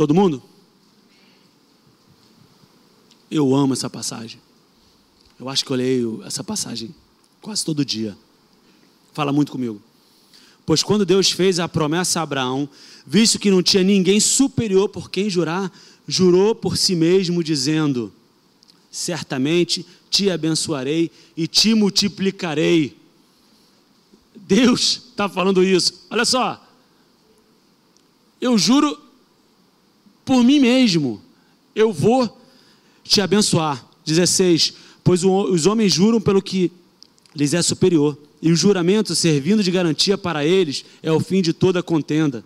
Todo 0.00 0.14
mundo? 0.14 0.42
Eu 3.30 3.54
amo 3.54 3.74
essa 3.74 3.90
passagem. 3.90 4.40
Eu 5.38 5.46
acho 5.46 5.62
que 5.62 5.70
eu 5.70 5.76
leio 5.76 6.22
essa 6.24 6.42
passagem 6.42 6.94
quase 7.42 7.62
todo 7.62 7.84
dia. 7.84 8.16
Fala 9.12 9.32
muito 9.32 9.52
comigo. 9.52 9.80
Pois 10.64 10.82
quando 10.82 11.04
Deus 11.04 11.30
fez 11.30 11.58
a 11.58 11.68
promessa 11.68 12.20
a 12.20 12.22
Abraão, 12.22 12.68
visto 13.06 13.38
que 13.38 13.50
não 13.50 13.62
tinha 13.62 13.82
ninguém 13.82 14.20
superior 14.20 14.88
por 14.88 15.10
quem 15.10 15.28
jurar, 15.28 15.72
jurou 16.06 16.54
por 16.54 16.76
si 16.76 16.94
mesmo, 16.94 17.42
dizendo: 17.42 18.12
Certamente 18.90 19.84
te 20.10 20.30
abençoarei 20.30 21.10
e 21.36 21.46
te 21.46 21.74
multiplicarei. 21.74 22.96
Deus 24.34 25.02
está 25.10 25.28
falando 25.28 25.62
isso. 25.62 26.06
Olha 26.10 26.24
só. 26.24 26.64
Eu 28.40 28.56
juro 28.56 28.98
por 30.24 30.42
mim 30.42 30.60
mesmo, 30.60 31.20
eu 31.74 31.92
vou 31.92 32.40
te 33.02 33.20
abençoar. 33.20 33.84
16. 34.04 34.74
Pois 35.04 35.24
os 35.24 35.66
homens 35.66 35.92
juram 35.92 36.20
pelo 36.20 36.40
que 36.40 36.70
lhes 37.34 37.54
é 37.54 37.62
superior, 37.62 38.16
e 38.42 38.50
o 38.50 38.56
juramento, 38.56 39.14
servindo 39.14 39.62
de 39.62 39.70
garantia 39.70 40.16
para 40.16 40.44
eles, 40.44 40.84
é 41.02 41.12
o 41.12 41.20
fim 41.20 41.42
de 41.42 41.52
toda 41.52 41.82
contenda. 41.82 42.44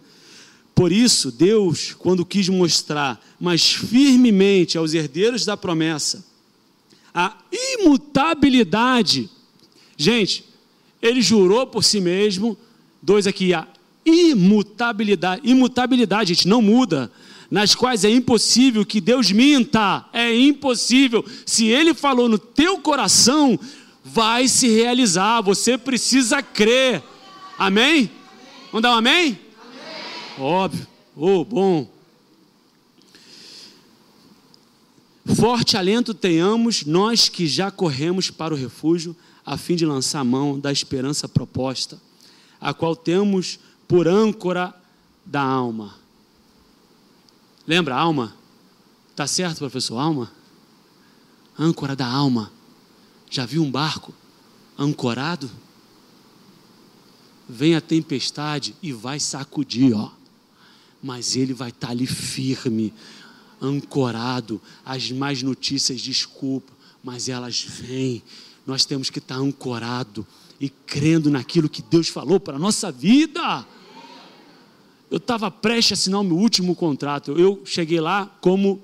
Por 0.74 0.90
isso, 0.90 1.30
Deus, 1.30 1.94
quando 1.96 2.24
quis 2.24 2.48
mostrar 2.48 3.24
mais 3.38 3.72
firmemente 3.72 4.76
aos 4.76 4.92
herdeiros 4.92 5.44
da 5.44 5.56
promessa 5.56 6.24
a 7.14 7.36
imutabilidade, 7.52 9.30
gente, 9.96 10.44
ele 11.00 11.22
jurou 11.22 11.64
por 11.64 11.84
si 11.84 12.00
mesmo, 12.00 12.58
dois 13.00 13.28
aqui, 13.28 13.54
a 13.54 13.68
imutabilidade, 14.04 15.48
imutabilidade, 15.48 16.34
gente, 16.34 16.48
não 16.48 16.60
muda 16.60 17.10
nas 17.48 17.72
quais 17.72 18.04
é 18.04 18.10
impossível 18.10 18.84
que 18.84 19.00
Deus 19.00 19.30
minta, 19.30 20.04
é 20.12 20.36
impossível. 20.36 21.24
Se 21.46 21.66
Ele 21.66 21.94
falou 21.94 22.28
no 22.28 22.36
teu 22.36 22.78
coração, 22.78 23.56
vai 24.04 24.46
se 24.46 24.68
realizar, 24.68 25.40
você 25.40 25.78
precisa 25.78 26.42
crer. 26.42 27.02
Amém? 27.58 28.10
Vamos 28.66 28.82
dar 28.82 28.90
um 28.90 28.98
amém? 28.98 29.38
amém. 29.58 30.46
Óbvio, 30.46 30.86
oh, 31.16 31.44
bom. 31.44 31.94
Forte 35.34 35.76
alento 35.78 36.12
tenhamos 36.12 36.84
nós 36.84 37.30
que 37.30 37.46
já 37.46 37.70
corremos 37.70 38.30
para 38.30 38.52
o 38.52 38.56
refúgio, 38.56 39.16
a 39.44 39.56
fim 39.56 39.74
de 39.74 39.86
lançar 39.86 40.20
a 40.20 40.24
mão 40.24 40.58
da 40.60 40.70
esperança 40.70 41.26
proposta, 41.26 41.98
a 42.60 42.74
qual 42.74 42.94
temos 42.94 43.58
por 43.88 44.06
âncora 44.06 44.74
da 45.24 45.40
alma. 45.40 45.94
Lembra, 47.66 47.96
alma? 47.96 48.34
Tá 49.16 49.26
certo, 49.26 49.58
professor? 49.58 49.98
Alma? 49.98 50.30
Âncora 51.58 51.96
da 51.96 52.06
alma. 52.06 52.52
Já 53.34 53.44
viu 53.44 53.62
um 53.62 53.70
barco 53.70 54.14
ancorado? 54.78 55.50
vem 57.48 57.74
a 57.74 57.80
tempestade 57.80 58.74
e 58.82 58.92
vai 58.92 59.20
sacudir, 59.20 59.94
ó. 59.94 60.10
Mas 61.02 61.36
ele 61.36 61.52
vai 61.52 61.68
estar 61.68 61.88
tá 61.88 61.92
ali 61.92 62.06
firme, 62.06 62.92
ancorado. 63.60 64.60
As 64.84 65.10
más 65.10 65.42
notícias, 65.42 66.00
desculpa, 66.00 66.72
mas 67.02 67.28
elas 67.28 67.62
vêm. 67.62 68.22
Nós 68.66 68.84
temos 68.84 69.10
que 69.10 69.18
estar 69.18 69.36
tá 69.36 69.40
ancorado 69.40 70.26
e 70.58 70.70
crendo 70.70 71.30
naquilo 71.30 71.68
que 71.68 71.82
Deus 71.82 72.08
falou 72.08 72.40
para 72.40 72.56
a 72.56 72.58
nossa 72.58 72.90
vida. 72.90 73.66
Eu 75.10 75.18
estava 75.18 75.50
prestes 75.50 75.92
a 75.92 75.94
assinar 76.00 76.20
o 76.20 76.24
meu 76.24 76.36
último 76.36 76.74
contrato. 76.74 77.32
Eu 77.32 77.62
cheguei 77.64 78.00
lá 78.00 78.26
como. 78.40 78.82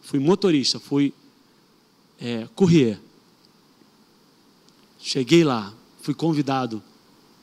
Fui 0.00 0.18
motorista, 0.18 0.80
fui 0.80 1.12
é, 2.18 2.48
courier. 2.56 2.98
Cheguei 5.02 5.42
lá, 5.42 5.74
fui 6.00 6.14
convidado 6.14 6.80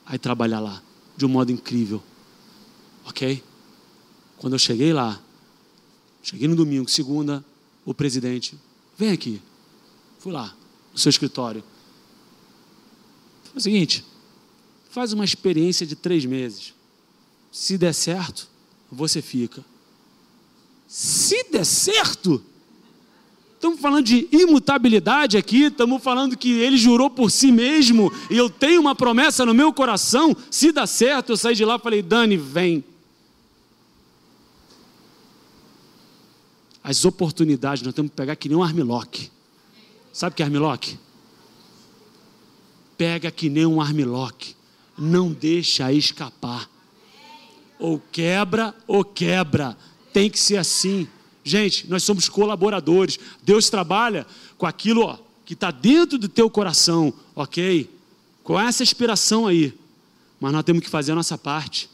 a 0.06 0.14
ir 0.14 0.18
trabalhar 0.18 0.60
lá, 0.60 0.82
de 1.14 1.26
um 1.26 1.28
modo 1.28 1.52
incrível. 1.52 2.02
Ok? 3.04 3.44
Quando 4.38 4.54
eu 4.54 4.58
cheguei 4.58 4.94
lá, 4.94 5.20
cheguei 6.22 6.48
no 6.48 6.56
domingo, 6.56 6.88
segunda, 6.88 7.44
o 7.84 7.92
presidente, 7.92 8.58
vem 8.96 9.12
aqui. 9.12 9.42
Fui 10.18 10.32
lá, 10.32 10.56
no 10.90 10.98
seu 10.98 11.10
escritório. 11.10 11.62
Foi 13.44 13.58
o 13.58 13.60
seguinte, 13.60 14.06
faz 14.88 15.12
uma 15.12 15.24
experiência 15.24 15.86
de 15.86 15.94
três 15.94 16.24
meses. 16.24 16.72
Se 17.52 17.76
der 17.76 17.92
certo, 17.92 18.48
você 18.90 19.20
fica. 19.20 19.62
Se 20.88 21.44
der 21.50 21.66
certo, 21.66 22.42
Estamos 23.60 23.78
falando 23.78 24.06
de 24.06 24.26
imutabilidade 24.32 25.36
aqui, 25.36 25.64
estamos 25.64 26.02
falando 26.02 26.34
que 26.34 26.50
ele 26.50 26.78
jurou 26.78 27.10
por 27.10 27.30
si 27.30 27.52
mesmo, 27.52 28.10
e 28.30 28.34
eu 28.34 28.48
tenho 28.48 28.80
uma 28.80 28.94
promessa 28.94 29.44
no 29.44 29.52
meu 29.52 29.70
coração, 29.70 30.34
se 30.50 30.72
dá 30.72 30.86
certo, 30.86 31.32
eu 31.32 31.36
saí 31.36 31.54
de 31.54 31.62
lá 31.62 31.76
e 31.76 31.78
falei, 31.78 32.00
Dani, 32.00 32.38
vem. 32.38 32.82
As 36.82 37.04
oportunidades 37.04 37.82
nós 37.82 37.92
temos 37.92 38.10
que 38.10 38.16
pegar 38.16 38.34
que 38.34 38.48
nem 38.48 38.56
um 38.56 38.62
armlock. 38.62 39.30
Sabe 40.10 40.32
o 40.32 40.36
que 40.36 40.42
é 40.42 40.46
armlock? 40.46 40.98
Pega 42.96 43.30
que 43.30 43.50
nem 43.50 43.66
um 43.66 43.78
armlock. 43.78 44.56
Não 44.96 45.30
deixa 45.30 45.92
escapar. 45.92 46.66
Ou 47.78 48.00
quebra 48.10 48.74
ou 48.86 49.04
quebra. 49.04 49.76
Tem 50.14 50.30
que 50.30 50.40
ser 50.40 50.56
assim. 50.56 51.06
Gente, 51.42 51.88
nós 51.88 52.02
somos 52.02 52.28
colaboradores. 52.28 53.18
Deus 53.42 53.70
trabalha 53.70 54.26
com 54.58 54.66
aquilo 54.66 55.02
ó, 55.02 55.18
que 55.44 55.54
está 55.54 55.70
dentro 55.70 56.18
do 56.18 56.28
teu 56.28 56.50
coração, 56.50 57.12
ok? 57.34 57.90
Com 58.44 58.58
essa 58.58 58.82
inspiração 58.82 59.46
aí. 59.46 59.74
Mas 60.38 60.52
nós 60.52 60.64
temos 60.64 60.82
que 60.82 60.90
fazer 60.90 61.12
a 61.12 61.14
nossa 61.14 61.36
parte, 61.36 61.90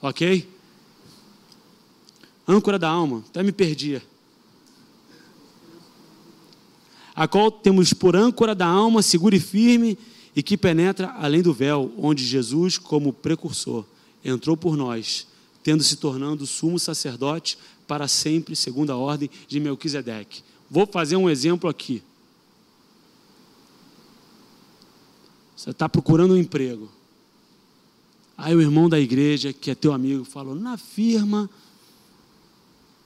ok? 0.00 0.48
Âncora 2.46 2.78
da 2.78 2.88
alma, 2.88 3.24
até 3.28 3.42
me 3.42 3.52
perdi. 3.52 4.00
A 7.14 7.26
qual 7.26 7.50
temos 7.50 7.92
por 7.92 8.14
âncora 8.14 8.54
da 8.54 8.66
alma 8.66 9.02
segura 9.02 9.34
e 9.34 9.40
firme 9.40 9.98
e 10.34 10.42
que 10.42 10.56
penetra 10.56 11.14
além 11.18 11.40
do 11.40 11.52
véu, 11.52 11.90
onde 11.96 12.24
Jesus, 12.24 12.76
como 12.76 13.12
precursor, 13.12 13.84
entrou 14.22 14.54
por 14.56 14.76
nós, 14.76 15.26
tendo 15.66 15.82
se 15.82 15.96
tornando 15.96 16.46
sumo 16.46 16.78
sacerdote 16.78 17.58
para 17.88 18.06
sempre, 18.06 18.54
segundo 18.54 18.92
a 18.92 18.96
ordem 18.96 19.28
de 19.48 19.58
Melquisedeque. 19.58 20.44
Vou 20.70 20.86
fazer 20.86 21.16
um 21.16 21.28
exemplo 21.28 21.68
aqui. 21.68 22.04
Você 25.56 25.70
está 25.70 25.88
procurando 25.88 26.34
um 26.34 26.36
emprego. 26.36 26.88
Aí 28.38 28.54
o 28.54 28.60
irmão 28.60 28.88
da 28.88 29.00
igreja, 29.00 29.52
que 29.52 29.68
é 29.68 29.74
teu 29.74 29.92
amigo, 29.92 30.24
falou: 30.24 30.54
na 30.54 30.78
firma, 30.78 31.50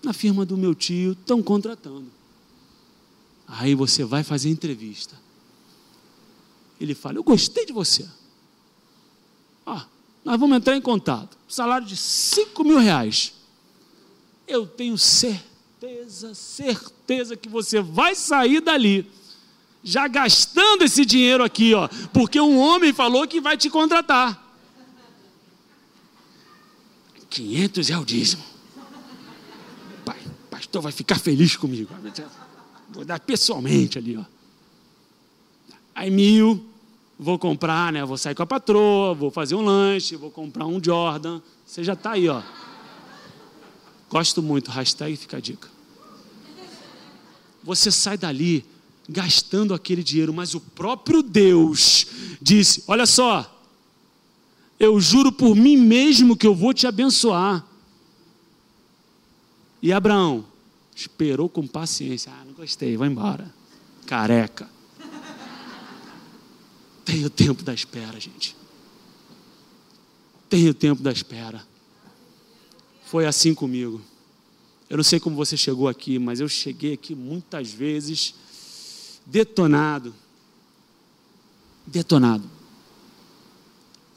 na 0.02 0.12
firma 0.12 0.44
do 0.44 0.58
meu 0.58 0.74
tio, 0.74 1.12
estão 1.12 1.42
contratando. 1.42 2.12
Aí 3.48 3.74
você 3.74 4.04
vai 4.04 4.22
fazer 4.22 4.50
entrevista. 4.50 5.18
Ele 6.78 6.94
fala: 6.94 7.16
Eu 7.16 7.24
gostei 7.24 7.64
de 7.64 7.72
você. 7.72 8.06
Ah, 9.64 9.86
nós 10.24 10.38
vamos 10.38 10.56
entrar 10.56 10.76
em 10.76 10.80
contato. 10.80 11.36
Salário 11.48 11.86
de 11.86 11.96
5 11.96 12.62
mil 12.64 12.78
reais 12.78 13.32
eu 14.50 14.66
tenho 14.66 14.98
certeza, 14.98 16.34
certeza 16.34 17.36
que 17.36 17.48
você 17.48 17.80
vai 17.80 18.14
sair 18.14 18.60
dali 18.60 19.08
já 19.82 20.06
gastando 20.08 20.82
esse 20.82 21.06
dinheiro 21.06 21.42
aqui, 21.42 21.72
ó, 21.72 21.88
porque 22.12 22.38
um 22.38 22.58
homem 22.58 22.92
falou 22.92 23.26
que 23.26 23.40
vai 23.40 23.56
te 23.56 23.70
contratar. 23.70 24.48
500 27.30 27.90
é 27.90 27.96
o 27.96 28.04
dízimo. 28.04 28.42
Pai, 30.04 30.18
pastor 30.50 30.82
vai 30.82 30.92
ficar 30.92 31.18
feliz 31.18 31.56
comigo. 31.56 31.94
Vou 32.90 33.04
dar 33.04 33.20
pessoalmente 33.20 33.96
ali, 33.96 34.16
ó. 34.16 34.24
Aí 35.94 36.10
mil, 36.10 36.68
vou 37.20 37.38
comprar, 37.38 37.92
né? 37.92 38.02
Vou 38.02 38.16
sair 38.16 38.34
com 38.34 38.42
a 38.42 38.46
patroa, 38.46 39.12
vou 39.12 39.30
fazer 39.30 39.54
um 39.54 39.60
lanche, 39.60 40.16
vou 40.16 40.30
comprar 40.30 40.64
um 40.64 40.82
Jordan. 40.82 41.42
Você 41.66 41.84
já 41.84 41.92
está 41.92 42.12
aí, 42.12 42.26
ó. 42.28 42.42
Gosto 44.08 44.42
muito, 44.42 44.70
hashtag 44.70 45.14
fica 45.16 45.36
a 45.36 45.40
dica. 45.40 45.68
Você 47.62 47.90
sai 47.90 48.16
dali 48.16 48.64
gastando 49.06 49.74
aquele 49.74 50.02
dinheiro, 50.02 50.32
mas 50.32 50.54
o 50.54 50.60
próprio 50.60 51.22
Deus 51.22 52.06
disse: 52.40 52.82
Olha 52.88 53.04
só, 53.04 53.62
eu 54.78 54.98
juro 54.98 55.30
por 55.30 55.54
mim 55.54 55.76
mesmo 55.76 56.34
que 56.34 56.46
eu 56.46 56.54
vou 56.54 56.72
te 56.72 56.86
abençoar. 56.86 57.64
E 59.82 59.92
Abraão 59.92 60.44
esperou 60.96 61.48
com 61.50 61.66
paciência. 61.66 62.32
Ah, 62.32 62.44
não 62.46 62.54
gostei, 62.54 62.96
vai 62.96 63.08
embora. 63.08 63.52
Careca. 64.06 64.79
Tem 67.20 67.26
o 67.26 67.28
tempo 67.28 67.62
da 67.62 67.74
espera, 67.74 68.18
gente. 68.18 68.56
Tem 70.48 70.66
o 70.70 70.72
tempo 70.72 71.02
da 71.02 71.12
espera. 71.12 71.62
Foi 73.04 73.26
assim 73.26 73.54
comigo. 73.54 74.00
Eu 74.88 74.96
não 74.96 75.04
sei 75.04 75.20
como 75.20 75.36
você 75.36 75.54
chegou 75.54 75.86
aqui, 75.86 76.18
mas 76.18 76.40
eu 76.40 76.48
cheguei 76.48 76.94
aqui 76.94 77.14
muitas 77.14 77.70
vezes 77.70 78.34
detonado. 79.26 80.14
Detonado. 81.86 82.48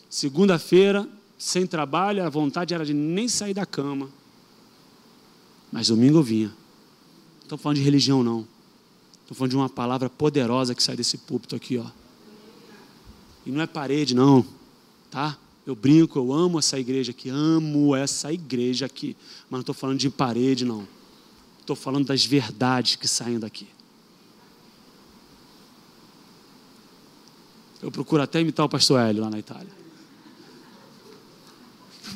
Segunda-feira, 0.10 1.06
sem 1.38 1.68
trabalho, 1.68 2.24
a 2.24 2.30
vontade 2.30 2.74
era 2.74 2.86
de 2.86 2.94
nem 2.94 3.28
sair 3.28 3.54
da 3.54 3.66
cama. 3.66 4.10
Mas 5.70 5.88
domingo 5.88 6.20
eu 6.20 6.24
vinha. 6.24 6.48
Não 6.48 7.44
estou 7.44 7.58
falando 7.58 7.80
de 7.80 7.84
religião, 7.84 8.24
não. 8.24 8.48
Estou 9.24 9.36
falando 9.36 9.52
de 9.52 9.58
uma 9.58 9.70
palavra 9.70 10.10
poderosa 10.10 10.74
que 10.74 10.82
sai 10.82 10.96
desse 10.96 11.18
púlpito 11.18 11.54
aqui, 11.54 11.78
ó. 11.78 12.03
E 13.46 13.52
não 13.52 13.62
é 13.62 13.68
parede, 13.68 14.16
não, 14.16 14.46
tá? 15.12 15.38
Eu 15.66 15.76
brinco, 15.76 16.20
eu 16.20 16.34
amo 16.34 16.60
essa 16.60 16.80
igreja 16.80 17.12
aqui, 17.12 17.30
amo 17.30 17.96
essa 17.96 18.32
igreja 18.32 18.86
aqui. 18.86 19.16
Mas 19.50 19.52
não 19.52 19.60
estou 19.62 19.76
falando 19.76 20.00
de 20.00 20.10
parede, 20.10 20.66
não. 20.66 20.88
Estou 21.60 21.76
falando 21.76 22.06
das 22.06 22.26
verdades 22.26 22.96
que 22.96 23.08
saem 23.08 23.40
daqui. 23.40 23.68
Eu 27.82 27.92
procuro 27.92 28.22
até 28.22 28.42
imitar 28.42 28.66
o 28.66 28.70
pastor 28.70 29.00
Hélio 29.00 29.24
lá 29.24 29.30
na 29.30 29.40
Itália. 29.40 29.72
Não 32.06 32.14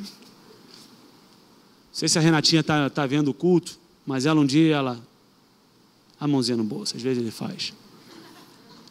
sei 1.91 2.07
se 2.07 2.17
a 2.17 2.21
Renatinha 2.21 2.61
está 2.61 2.89
tá 2.89 3.05
vendo 3.05 3.29
o 3.29 3.33
culto, 3.33 3.77
mas 4.05 4.25
ela 4.25 4.39
um 4.39 4.45
dia, 4.45 4.75
ela. 4.75 5.01
A 6.19 6.27
mãozinha 6.27 6.57
no 6.57 6.63
bolso, 6.63 6.95
às 6.95 7.01
vezes 7.01 7.21
ele 7.21 7.31
faz. 7.31 7.73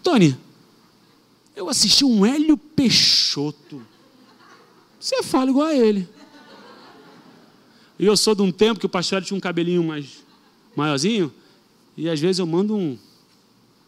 Tony, 0.03 0.37
eu 1.57 1.69
assisti 1.69 2.05
um 2.05 2.25
Hélio 2.25 2.57
Peixoto 2.57 3.83
você 5.07 5.23
fala 5.23 5.51
igual 5.51 5.69
a 5.69 5.75
ele. 5.75 6.09
E 7.97 8.05
eu 8.05 8.17
sou 8.17 8.35
de 8.35 8.43
um 8.43 8.51
tempo 8.51 8.81
que 8.81 8.87
o 8.87 8.89
pastor 8.89 9.23
tinha 9.23 9.37
um 9.37 9.41
cabelinho 9.41 9.85
mais 9.85 10.25
maiorzinho, 10.75 11.33
e 11.97 12.11
às 12.11 12.19
vezes 12.19 12.41
eu 12.41 12.47
mando 12.47 12.77
um. 12.77 12.99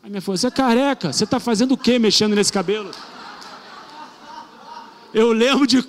Aí 0.00 0.08
minha 0.08 0.22
falou: 0.22 0.38
Você 0.38 0.46
é 0.46 0.50
careca, 0.50 1.12
você 1.12 1.24
está 1.24 1.40
fazendo 1.40 1.72
o 1.72 1.76
que 1.76 1.98
mexendo 1.98 2.36
nesse 2.36 2.52
cabelo? 2.52 2.92
Eu 5.12 5.32
lembro 5.32 5.66
de, 5.66 5.84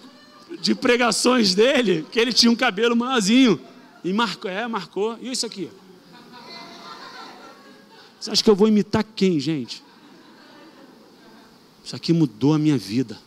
de 0.60 0.74
pregações 0.74 1.54
dele 1.54 2.06
que 2.12 2.20
ele 2.20 2.34
tinha 2.34 2.52
um 2.52 2.56
cabelo 2.56 2.96
maiorzinho. 2.96 3.62
E 4.04 4.12
marcou, 4.12 4.50
é, 4.50 4.68
marcou. 4.68 5.18
E 5.22 5.32
isso 5.32 5.46
aqui? 5.46 5.70
Você 8.20 8.32
acha 8.32 8.44
que 8.44 8.50
eu 8.50 8.56
vou 8.56 8.68
imitar 8.68 9.04
quem, 9.04 9.40
gente? 9.40 9.84
Isso 11.90 11.96
aqui 11.96 12.14
mudou 12.14 12.54
a 12.54 12.60
minha 12.60 12.78
vida 12.78 13.18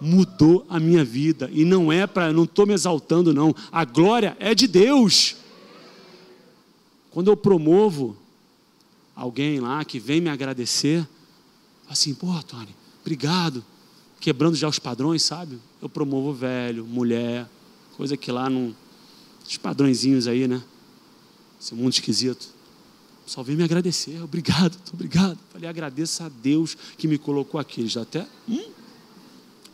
mudou 0.00 0.64
a 0.68 0.78
minha 0.78 1.04
vida. 1.04 1.50
E 1.52 1.64
não 1.64 1.92
é 1.92 2.06
para, 2.06 2.32
não 2.32 2.44
estou 2.44 2.64
me 2.64 2.72
exaltando, 2.72 3.34
não. 3.34 3.52
A 3.72 3.84
glória 3.84 4.36
é 4.38 4.54
de 4.54 4.68
Deus. 4.68 5.34
Quando 7.10 7.26
eu 7.26 7.36
promovo 7.36 8.16
alguém 9.16 9.58
lá 9.58 9.84
que 9.84 9.98
vem 9.98 10.20
me 10.20 10.30
agradecer, 10.30 11.04
assim, 11.88 12.14
pô, 12.14 12.32
Tony, 12.44 12.72
obrigado. 13.00 13.64
quebrando 14.20 14.54
já 14.54 14.68
os 14.68 14.78
padrões, 14.78 15.22
sabe? 15.22 15.58
Eu 15.82 15.88
promovo 15.88 16.32
velho, 16.32 16.86
mulher, 16.86 17.50
coisa 17.96 18.16
que 18.16 18.30
lá 18.30 18.48
não. 18.48 18.72
Os 19.44 19.56
padrõezinhos 19.56 20.28
aí, 20.28 20.46
né? 20.46 20.62
Esse 21.60 21.74
mundo 21.74 21.92
esquisito. 21.92 22.56
Só 23.28 23.42
vem 23.42 23.56
me 23.56 23.62
agradecer. 23.62 24.22
Obrigado, 24.22 24.74
obrigado. 24.90 25.38
Falei, 25.52 25.68
agradeça 25.68 26.24
a 26.24 26.28
Deus 26.30 26.74
que 26.96 27.06
me 27.06 27.18
colocou 27.18 27.60
aqui. 27.60 27.82
Eles 27.82 27.94
até. 27.94 28.26
Hum, 28.48 28.70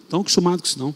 estão 0.02 0.20
acostumados 0.22 0.60
com 0.62 0.66
isso, 0.66 0.78
não. 0.80 0.94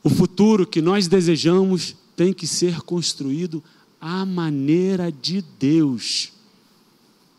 O 0.00 0.08
futuro 0.08 0.64
que 0.64 0.80
nós 0.80 1.08
desejamos 1.08 1.96
tem 2.14 2.32
que 2.32 2.46
ser 2.46 2.82
construído 2.82 3.64
à 4.00 4.24
maneira 4.24 5.10
de 5.10 5.42
Deus. 5.58 6.32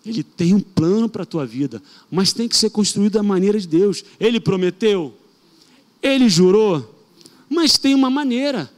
Ele 0.06 0.24
tem 0.24 0.54
um 0.54 0.60
plano 0.60 1.08
para 1.08 1.24
a 1.24 1.26
tua 1.26 1.46
vida, 1.46 1.82
mas 2.12 2.34
tem 2.34 2.50
que 2.50 2.58
ser 2.58 2.70
construído 2.70 3.18
à 3.18 3.24
maneira 3.24 3.58
de 3.58 3.68
Deus. 3.68 4.04
Ele 4.20 4.41
prometeu, 4.41 5.15
ele 6.02 6.28
jurou, 6.28 7.02
mas 7.50 7.78
tem 7.78 7.96
uma 7.96 8.10
maneira. 8.10 8.70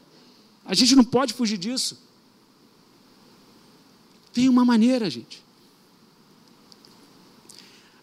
A 0.64 0.76
gente 0.76 0.96
não 0.96 1.04
pode 1.04 1.34
fugir 1.34 1.58
disso. 1.58 2.07
Tem 4.38 4.48
uma 4.48 4.64
maneira, 4.64 5.10
gente. 5.10 5.44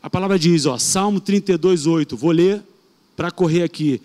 A 0.03 0.11
palavra 0.11 0.37
diz, 0.37 0.67
ó, 0.67 0.77
Salmo 0.77 1.21
32, 1.21 1.87
8. 1.87 2.17
Vou 2.17 2.33
ler 2.33 2.61
para 3.15 3.31
correr 3.31 3.63
aqui. 3.63 4.03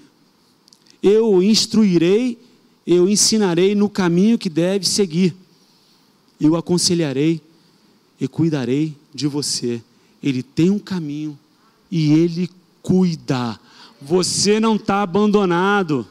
Eu 1.01 1.41
instruirei, 1.41 2.37
eu 2.85 3.09
ensinarei 3.09 3.73
no 3.73 3.89
caminho 3.89 4.37
que 4.37 4.47
deve 4.47 4.87
seguir. 4.87 5.35
Eu 6.39 6.55
aconselharei 6.55 7.41
e 8.21 8.27
cuidarei 8.27 8.95
de 9.11 9.25
você. 9.25 9.81
Ele 10.21 10.43
tem 10.43 10.69
um 10.69 10.77
caminho 10.77 11.35
e 11.89 12.11
ele 12.11 12.47
cuida. 12.83 13.59
Você 13.99 14.59
não 14.59 14.75
está 14.75 15.01
abandonado. 15.01 16.07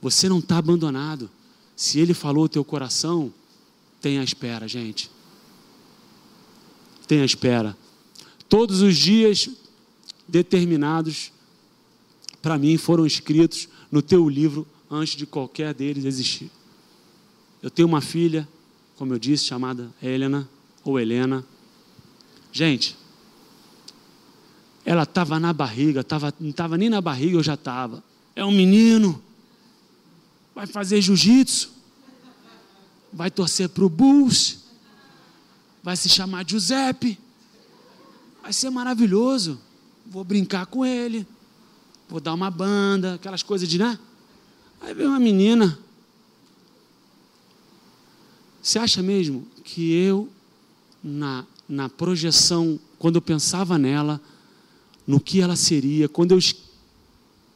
Você 0.00 0.26
não 0.26 0.38
está 0.38 0.56
abandonado. 0.56 1.28
Se 1.76 2.00
ele 2.00 2.14
falou 2.14 2.44
o 2.44 2.48
teu 2.48 2.64
coração, 2.64 3.32
tenha 4.00 4.24
espera, 4.24 4.66
gente. 4.66 5.10
Tenha 7.06 7.24
espera. 7.24 7.76
Todos 8.48 8.80
os 8.80 8.96
dias 8.96 9.50
determinados 10.26 11.30
para 12.40 12.58
mim 12.58 12.76
foram 12.78 13.04
escritos 13.04 13.68
no 13.90 14.00
teu 14.00 14.28
livro 14.28 14.66
antes 14.90 15.16
de 15.16 15.26
qualquer 15.26 15.74
deles 15.74 16.04
existir. 16.04 16.50
Eu 17.62 17.70
tenho 17.70 17.88
uma 17.88 18.00
filha, 18.00 18.48
como 18.96 19.12
eu 19.12 19.18
disse, 19.18 19.44
chamada 19.44 19.92
Helena 20.02 20.48
ou 20.84 20.98
Helena. 20.98 21.44
Gente, 22.52 22.96
ela 24.84 25.02
estava 25.02 25.38
na 25.40 25.52
barriga, 25.52 26.04
tava, 26.04 26.32
não 26.38 26.50
estava 26.50 26.78
nem 26.78 26.88
na 26.88 27.00
barriga, 27.00 27.36
eu 27.36 27.42
já 27.42 27.54
estava. 27.54 28.02
É 28.34 28.44
um 28.44 28.52
menino, 28.52 29.20
vai 30.56 30.66
fazer 30.66 31.02
jiu-jitsu, 31.02 31.70
vai 33.12 33.30
torcer 33.30 33.68
para 33.68 33.84
o 33.84 33.90
Bulls, 33.90 34.60
vai 35.82 35.94
se 35.98 36.08
chamar 36.08 36.48
Giuseppe, 36.48 37.18
vai 38.42 38.54
ser 38.54 38.70
maravilhoso. 38.70 39.60
Vou 40.06 40.24
brincar 40.24 40.64
com 40.64 40.86
ele, 40.86 41.26
vou 42.08 42.20
dar 42.20 42.32
uma 42.32 42.50
banda, 42.50 43.16
aquelas 43.16 43.42
coisas 43.42 43.68
de, 43.68 43.78
né? 43.78 43.98
Aí 44.80 44.94
vem 44.94 45.06
uma 45.06 45.20
menina, 45.20 45.78
você 48.62 48.78
acha 48.78 49.02
mesmo 49.02 49.46
que 49.62 49.92
eu, 49.92 50.26
na, 51.04 51.44
na 51.68 51.90
projeção, 51.90 52.80
quando 52.98 53.16
eu 53.16 53.22
pensava 53.22 53.76
nela, 53.76 54.18
no 55.06 55.20
que 55.20 55.42
ela 55.42 55.54
seria, 55.54 56.08
quando 56.08 56.32
eu 56.32 56.38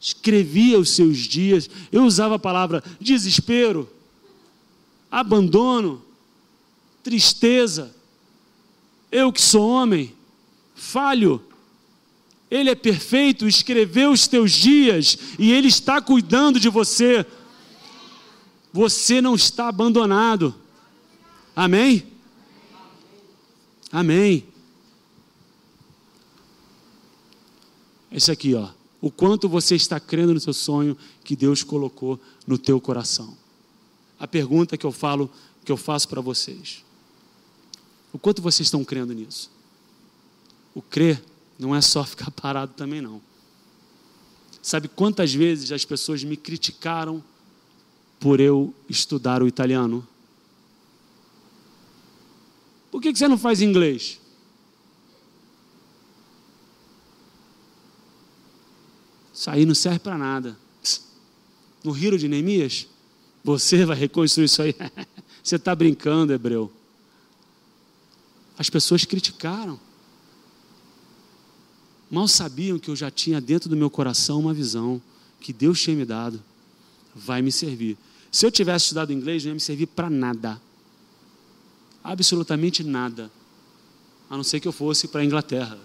escrevia 0.00 0.78
os 0.78 0.90
seus 0.90 1.18
dias, 1.18 1.68
eu 1.92 2.04
usava 2.04 2.36
a 2.36 2.38
palavra 2.38 2.82
desespero, 2.98 3.88
abandono, 5.10 6.02
tristeza. 7.02 7.94
Eu 9.12 9.30
que 9.32 9.42
sou 9.42 9.68
homem, 9.68 10.14
falho. 10.74 11.44
Ele 12.50 12.70
é 12.70 12.74
perfeito, 12.74 13.46
escreveu 13.46 14.10
os 14.10 14.26
teus 14.26 14.52
dias 14.52 15.18
e 15.38 15.52
ele 15.52 15.68
está 15.68 16.00
cuidando 16.00 16.58
de 16.58 16.68
você. 16.68 17.26
Você 18.72 19.20
não 19.20 19.34
está 19.34 19.68
abandonado. 19.68 20.54
Amém? 21.54 22.06
Amém. 23.92 24.46
Esse 28.10 28.30
aqui, 28.30 28.54
ó. 28.54 28.79
O 29.00 29.10
quanto 29.10 29.48
você 29.48 29.74
está 29.74 29.98
crendo 29.98 30.34
no 30.34 30.40
seu 30.40 30.52
sonho 30.52 30.96
que 31.24 31.34
Deus 31.34 31.62
colocou 31.62 32.20
no 32.46 32.58
teu 32.58 32.80
coração. 32.80 33.36
A 34.18 34.26
pergunta 34.26 34.76
que 34.76 34.84
eu 34.84 34.92
falo, 34.92 35.30
que 35.64 35.72
eu 35.72 35.76
faço 35.76 36.08
para 36.08 36.20
vocês. 36.20 36.84
O 38.12 38.18
quanto 38.18 38.42
vocês 38.42 38.66
estão 38.66 38.84
crendo 38.84 39.14
nisso? 39.14 39.50
O 40.74 40.82
crer 40.82 41.22
não 41.58 41.74
é 41.74 41.80
só 41.80 42.04
ficar 42.04 42.30
parado 42.30 42.74
também 42.74 43.00
não. 43.00 43.22
Sabe 44.62 44.88
quantas 44.88 45.32
vezes 45.32 45.72
as 45.72 45.86
pessoas 45.86 46.22
me 46.22 46.36
criticaram 46.36 47.24
por 48.18 48.40
eu 48.40 48.74
estudar 48.88 49.42
o 49.42 49.48
italiano? 49.48 50.06
Por 52.90 53.00
que 53.00 53.14
você 53.14 53.26
não 53.26 53.38
faz 53.38 53.62
inglês? 53.62 54.19
Isso 59.32 59.50
aí 59.50 59.64
não 59.64 59.74
serve 59.74 59.98
para 59.98 60.18
nada. 60.18 60.56
No 61.82 61.92
Rio 61.92 62.18
de 62.18 62.28
Neemias, 62.28 62.86
você 63.42 63.84
vai 63.84 63.96
reconstruir 63.96 64.44
isso 64.44 64.62
aí. 64.62 64.74
você 65.42 65.56
está 65.56 65.74
brincando, 65.74 66.32
hebreu. 66.32 66.70
As 68.58 68.68
pessoas 68.68 69.04
criticaram. 69.04 69.80
Mal 72.10 72.28
sabiam 72.28 72.78
que 72.78 72.90
eu 72.90 72.96
já 72.96 73.10
tinha 73.10 73.40
dentro 73.40 73.68
do 73.68 73.76
meu 73.76 73.88
coração 73.88 74.40
uma 74.40 74.52
visão 74.52 75.00
que 75.40 75.52
Deus 75.52 75.80
tinha 75.80 75.96
me 75.96 76.04
dado. 76.04 76.42
Vai 77.14 77.40
me 77.40 77.50
servir. 77.50 77.96
Se 78.30 78.44
eu 78.44 78.50
tivesse 78.50 78.86
estudado 78.86 79.12
inglês, 79.12 79.44
não 79.44 79.50
ia 79.50 79.54
me 79.54 79.60
servir 79.60 79.86
para 79.86 80.10
nada 80.10 80.60
absolutamente 82.02 82.82
nada, 82.82 83.30
a 84.28 84.36
não 84.36 84.44
ser 84.44 84.60
que 84.60 84.68
eu 84.68 84.72
fosse 84.72 85.08
para 85.08 85.20
a 85.20 85.24
Inglaterra. 85.24 85.78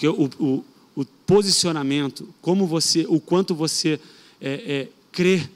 Porque 0.00 0.08
o, 0.08 0.30
o, 0.42 0.64
o, 0.96 1.04
posicionamento, 1.26 2.32
como 2.40 2.66
você, 2.66 3.04
o 3.06 3.20
quanto 3.20 3.54
você 3.54 4.00
é, 4.40 4.52
é, 4.74 4.88
crê 5.12 5.46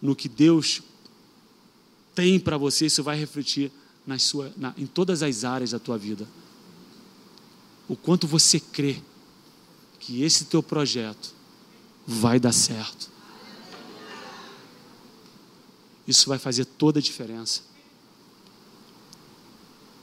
no 0.00 0.16
que 0.16 0.30
Deus 0.30 0.80
tem 2.14 2.40
para 2.40 2.56
você, 2.56 2.86
isso 2.86 3.02
vai 3.02 3.18
refletir 3.18 3.70
na 4.06 4.18
sua, 4.18 4.50
na, 4.56 4.72
em 4.78 4.86
todas 4.86 5.22
as 5.22 5.44
áreas 5.44 5.72
da 5.72 5.78
tua 5.78 5.98
vida. 5.98 6.26
O 7.86 7.94
quanto 7.94 8.26
você 8.26 8.58
crê 8.58 8.96
que 10.00 10.22
esse 10.22 10.46
teu 10.46 10.62
projeto 10.62 11.34
vai 12.06 12.40
dar 12.40 12.52
certo. 12.52 13.10
Isso 16.06 16.30
vai 16.30 16.38
fazer 16.38 16.64
toda 16.64 16.98
a 16.98 17.02
diferença. 17.02 17.60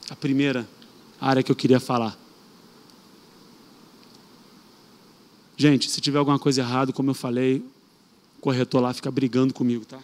A 0.08 0.14
primeira 0.14 0.64
área 1.20 1.42
que 1.42 1.50
eu 1.50 1.56
queria 1.56 1.80
falar. 1.80 2.25
Gente, 5.56 5.90
se 5.90 6.00
tiver 6.00 6.18
alguma 6.18 6.38
coisa 6.38 6.60
errada, 6.60 6.92
como 6.92 7.10
eu 7.10 7.14
falei, 7.14 7.64
o 8.38 8.40
corretor 8.40 8.80
lá 8.80 8.92
fica 8.92 9.10
brigando 9.10 9.54
comigo, 9.54 9.84
tá? 9.84 10.00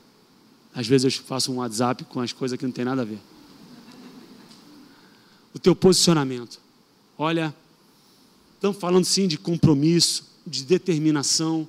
Às 0.74 0.86
vezes 0.86 1.04
eu 1.04 1.24
faço 1.24 1.52
um 1.52 1.56
WhatsApp 1.56 2.04
com 2.04 2.20
as 2.20 2.32
coisas 2.32 2.58
que 2.58 2.64
não 2.64 2.72
tem 2.72 2.84
nada 2.84 3.02
a 3.02 3.04
ver. 3.04 3.18
O 5.54 5.58
teu 5.58 5.76
posicionamento. 5.76 6.58
Olha, 7.18 7.54
estamos 8.54 8.78
falando 8.78 9.04
sim 9.04 9.28
de 9.28 9.36
compromisso, 9.36 10.24
de 10.46 10.64
determinação. 10.64 11.68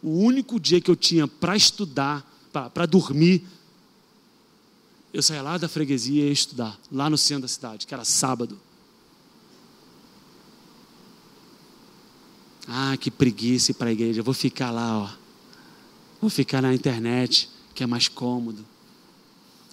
O 0.00 0.20
único 0.20 0.60
dia 0.60 0.80
que 0.80 0.90
eu 0.90 0.96
tinha 0.96 1.26
para 1.26 1.56
estudar 1.56 2.24
para 2.52 2.86
dormir. 2.86 3.44
Eu 5.12 5.22
saía 5.22 5.42
lá 5.42 5.58
da 5.58 5.68
freguesia 5.68 6.24
e 6.24 6.26
ia 6.26 6.32
estudar, 6.32 6.78
lá 6.90 7.10
no 7.10 7.18
centro 7.18 7.42
da 7.42 7.48
cidade, 7.48 7.86
que 7.86 7.94
era 7.94 8.04
sábado. 8.04 8.58
Ah, 12.66 12.96
que 12.96 13.10
preguiça 13.10 13.74
para 13.74 13.88
a 13.88 13.92
igreja. 13.92 14.22
vou 14.22 14.34
ficar 14.34 14.70
lá, 14.70 14.98
ó. 14.98 15.10
Vou 16.20 16.30
ficar 16.30 16.60
na 16.60 16.74
internet, 16.74 17.48
que 17.74 17.82
é 17.82 17.86
mais 17.86 18.08
cômodo. 18.08 18.64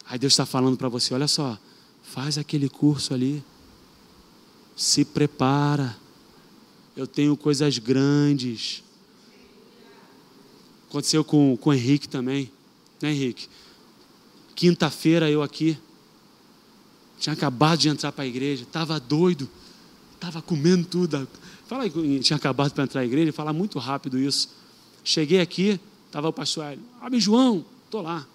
Aí 0.05 0.17
Deus 0.17 0.33
está 0.33 0.45
falando 0.45 0.77
para 0.77 0.89
você: 0.89 1.13
olha 1.13 1.27
só, 1.27 1.57
faz 2.01 2.37
aquele 2.37 2.69
curso 2.69 3.13
ali. 3.13 3.43
Se 4.75 5.03
prepara. 5.03 5.95
Eu 6.95 7.05
tenho 7.05 7.35
coisas 7.37 7.77
grandes. 7.77 8.83
Aconteceu 10.89 11.23
com, 11.23 11.55
com 11.57 11.69
o 11.69 11.73
Henrique 11.73 12.07
também 12.07 12.51
né, 13.01 13.11
Henrique? 13.11 13.47
Quinta-feira 14.55 15.29
eu 15.29 15.43
aqui, 15.43 15.77
tinha 17.19 17.33
acabado 17.33 17.79
de 17.79 17.89
entrar 17.89 18.11
para 18.11 18.23
a 18.23 18.27
igreja, 18.27 18.63
estava 18.63 18.99
doido, 18.99 19.47
estava 20.17 20.41
comendo 20.41 20.85
tudo. 20.85 21.27
Fala 21.67 21.83
aí, 21.83 22.19
tinha 22.19 22.37
acabado 22.37 22.73
para 22.73 22.83
entrar 22.83 23.01
na 23.01 23.05
igreja, 23.05 23.31
falar 23.31 23.53
muito 23.53 23.79
rápido 23.79 24.19
isso. 24.19 24.49
Cheguei 25.03 25.39
aqui, 25.39 25.79
estava 26.05 26.27
o 26.27 26.33
pastor 26.33 26.65
Hélio, 26.65 26.83
abre 27.01 27.19
João, 27.19 27.63
estou 27.85 28.01
lá. 28.01 28.25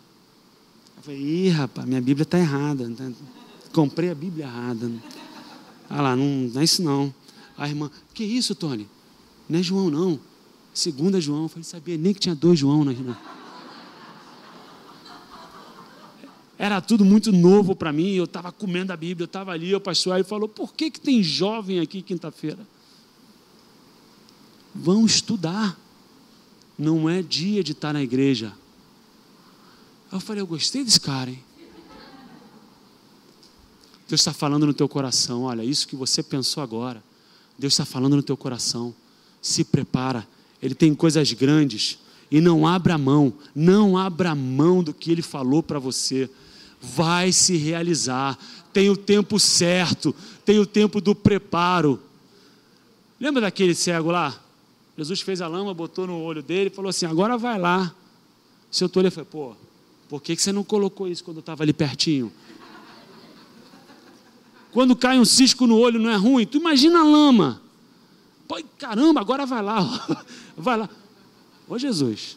Eu 0.97 1.03
falei, 1.03 1.20
ih, 1.20 1.49
rapaz, 1.51 1.87
minha 1.87 2.01
Bíblia 2.01 2.22
está 2.22 2.39
errada. 2.39 2.91
Comprei 3.72 4.11
a 4.11 4.14
Bíblia 4.14 4.47
errada. 4.47 4.91
Ah 5.91 6.01
lá, 6.01 6.16
não, 6.16 6.49
não 6.53 6.61
é 6.61 6.64
isso 6.64 6.83
não. 6.83 7.12
A 7.57 7.68
irmã, 7.68 7.91
que 8.14 8.24
isso, 8.24 8.55
Tony? 8.55 8.89
Não 9.49 9.59
é 9.59 9.62
João, 9.62 9.91
não. 9.91 10.18
Segunda 10.72 11.20
João. 11.20 11.43
Eu 11.43 11.49
falei, 11.49 11.64
sabia 11.64 11.99
nem 11.99 12.14
que 12.14 12.20
tinha 12.20 12.35
dois 12.35 12.59
João 12.59 12.85
na 12.85 12.93
irmã. 12.93 13.16
Era 16.62 16.80
tudo 16.80 17.04
muito 17.04 17.32
novo 17.32 17.74
para 17.74 17.92
mim. 17.92 18.12
Eu 18.12 18.22
estava 18.22 18.52
comendo 18.52 18.92
a 18.92 18.96
Bíblia, 18.96 19.24
eu 19.24 19.26
estava 19.26 19.50
ali. 19.50 19.74
O 19.74 19.80
pastor 19.80 20.12
Hélio 20.12 20.24
falou: 20.24 20.48
por 20.48 20.72
que, 20.72 20.92
que 20.92 21.00
tem 21.00 21.20
jovem 21.20 21.80
aqui 21.80 22.00
quinta-feira? 22.00 22.60
Vão 24.72 25.04
estudar. 25.04 25.76
Não 26.78 27.10
é 27.10 27.20
dia 27.20 27.64
de 27.64 27.72
estar 27.72 27.92
na 27.92 28.00
igreja. 28.00 28.52
Eu 30.12 30.20
falei, 30.20 30.40
eu 30.40 30.46
gostei 30.46 30.84
desse 30.84 31.00
cara, 31.00 31.30
hein? 31.30 31.42
Deus 34.08 34.20
está 34.20 34.32
falando 34.32 34.64
no 34.64 34.72
teu 34.72 34.88
coração, 34.88 35.42
olha, 35.42 35.64
isso 35.64 35.88
que 35.88 35.96
você 35.96 36.22
pensou 36.22 36.62
agora, 36.62 37.02
Deus 37.58 37.72
está 37.72 37.84
falando 37.84 38.14
no 38.14 38.22
teu 38.22 38.36
coração. 38.36 38.94
Se 39.40 39.64
prepara, 39.64 40.28
Ele 40.62 40.76
tem 40.76 40.94
coisas 40.94 41.32
grandes. 41.32 41.98
E 42.30 42.40
não 42.40 42.68
abra 42.68 42.96
mão, 42.96 43.32
não 43.52 43.98
abra 43.98 44.32
mão 44.32 44.80
do 44.80 44.94
que 44.94 45.10
Ele 45.10 45.22
falou 45.22 45.60
para 45.60 45.80
você. 45.80 46.30
Vai 46.83 47.30
se 47.30 47.57
realizar, 47.57 48.37
tem 48.72 48.91
o 48.91 48.97
tempo 48.97 49.39
certo, 49.39 50.12
tem 50.45 50.59
o 50.59 50.66
tempo 50.66 51.01
do 51.01 51.14
preparo. 51.14 52.03
Lembra 53.20 53.43
daquele 53.43 53.72
cego 53.72 54.11
lá? 54.11 54.37
Jesus 54.99 55.20
fez 55.20 55.41
a 55.41 55.47
lama, 55.47 55.72
botou 55.72 56.07
no 56.07 56.20
olho 56.20 56.43
dele 56.43 56.68
e 56.68 56.74
falou 56.74 56.89
assim: 56.89 57.07
agora 57.07 57.39
vai 57.39 57.59
lá. 57.59 57.95
Seu 58.70 58.89
tolho 58.89 59.11
falou: 59.12 59.26
pô, 59.30 59.57
por 60.09 60.20
que 60.20 60.35
você 60.35 60.51
não 60.51 60.64
colocou 60.64 61.07
isso 61.07 61.22
quando 61.22 61.37
eu 61.37 61.41
estava 61.43 61.62
ali 61.62 61.72
pertinho? 61.72 62.33
Quando 64.72 64.97
cai 64.97 65.18
um 65.18 65.24
cisco 65.24 65.66
no 65.66 65.78
olho 65.78 66.01
não 66.01 66.11
é 66.11 66.16
ruim? 66.16 66.47
Tu 66.47 66.59
imagina 66.59 67.01
a 67.01 67.05
lama. 67.05 67.62
Pô, 68.49 68.61
caramba, 68.78 69.20
agora 69.20 69.47
vai 69.47 69.62
lá. 69.62 69.80
Vai 70.57 70.76
lá. 70.76 70.89
Ô 71.66 71.78
Jesus, 71.78 72.37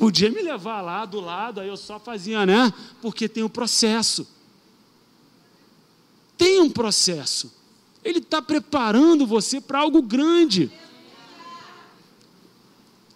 podia 0.00 0.30
me 0.30 0.40
levar 0.40 0.80
lá 0.80 1.04
do 1.04 1.20
lado, 1.20 1.60
aí 1.60 1.68
eu 1.68 1.76
só 1.76 2.00
fazia, 2.00 2.46
né? 2.46 2.72
Porque 3.02 3.28
tem 3.28 3.44
um 3.44 3.50
processo. 3.50 4.26
Tem 6.38 6.58
um 6.58 6.70
processo. 6.70 7.52
Ele 8.02 8.18
está 8.18 8.40
preparando 8.40 9.26
você 9.26 9.60
para 9.60 9.80
algo 9.80 10.00
grande. 10.00 10.72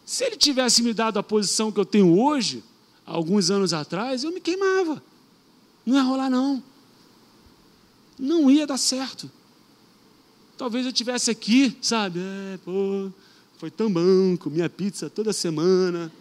Se 0.04 0.24
ele 0.24 0.36
tivesse 0.36 0.82
me 0.82 0.92
dado 0.92 1.18
a 1.18 1.22
posição 1.22 1.72
que 1.72 1.80
eu 1.80 1.86
tenho 1.86 2.20
hoje, 2.20 2.62
alguns 3.06 3.50
anos 3.50 3.72
atrás, 3.72 4.22
eu 4.22 4.30
me 4.30 4.38
queimava. 4.38 5.02
Não 5.86 5.96
ia 5.96 6.02
rolar, 6.02 6.28
não. 6.28 6.62
Não 8.18 8.50
ia 8.50 8.66
dar 8.66 8.76
certo. 8.76 9.30
Talvez 10.58 10.84
eu 10.84 10.92
tivesse 10.92 11.30
aqui, 11.30 11.78
sabe? 11.80 12.20
É, 12.20 12.58
pô, 12.58 13.10
foi 13.56 13.70
tão 13.70 13.90
bom, 13.90 14.36
comia 14.36 14.68
pizza 14.68 15.08
toda 15.08 15.32
semana. 15.32 16.12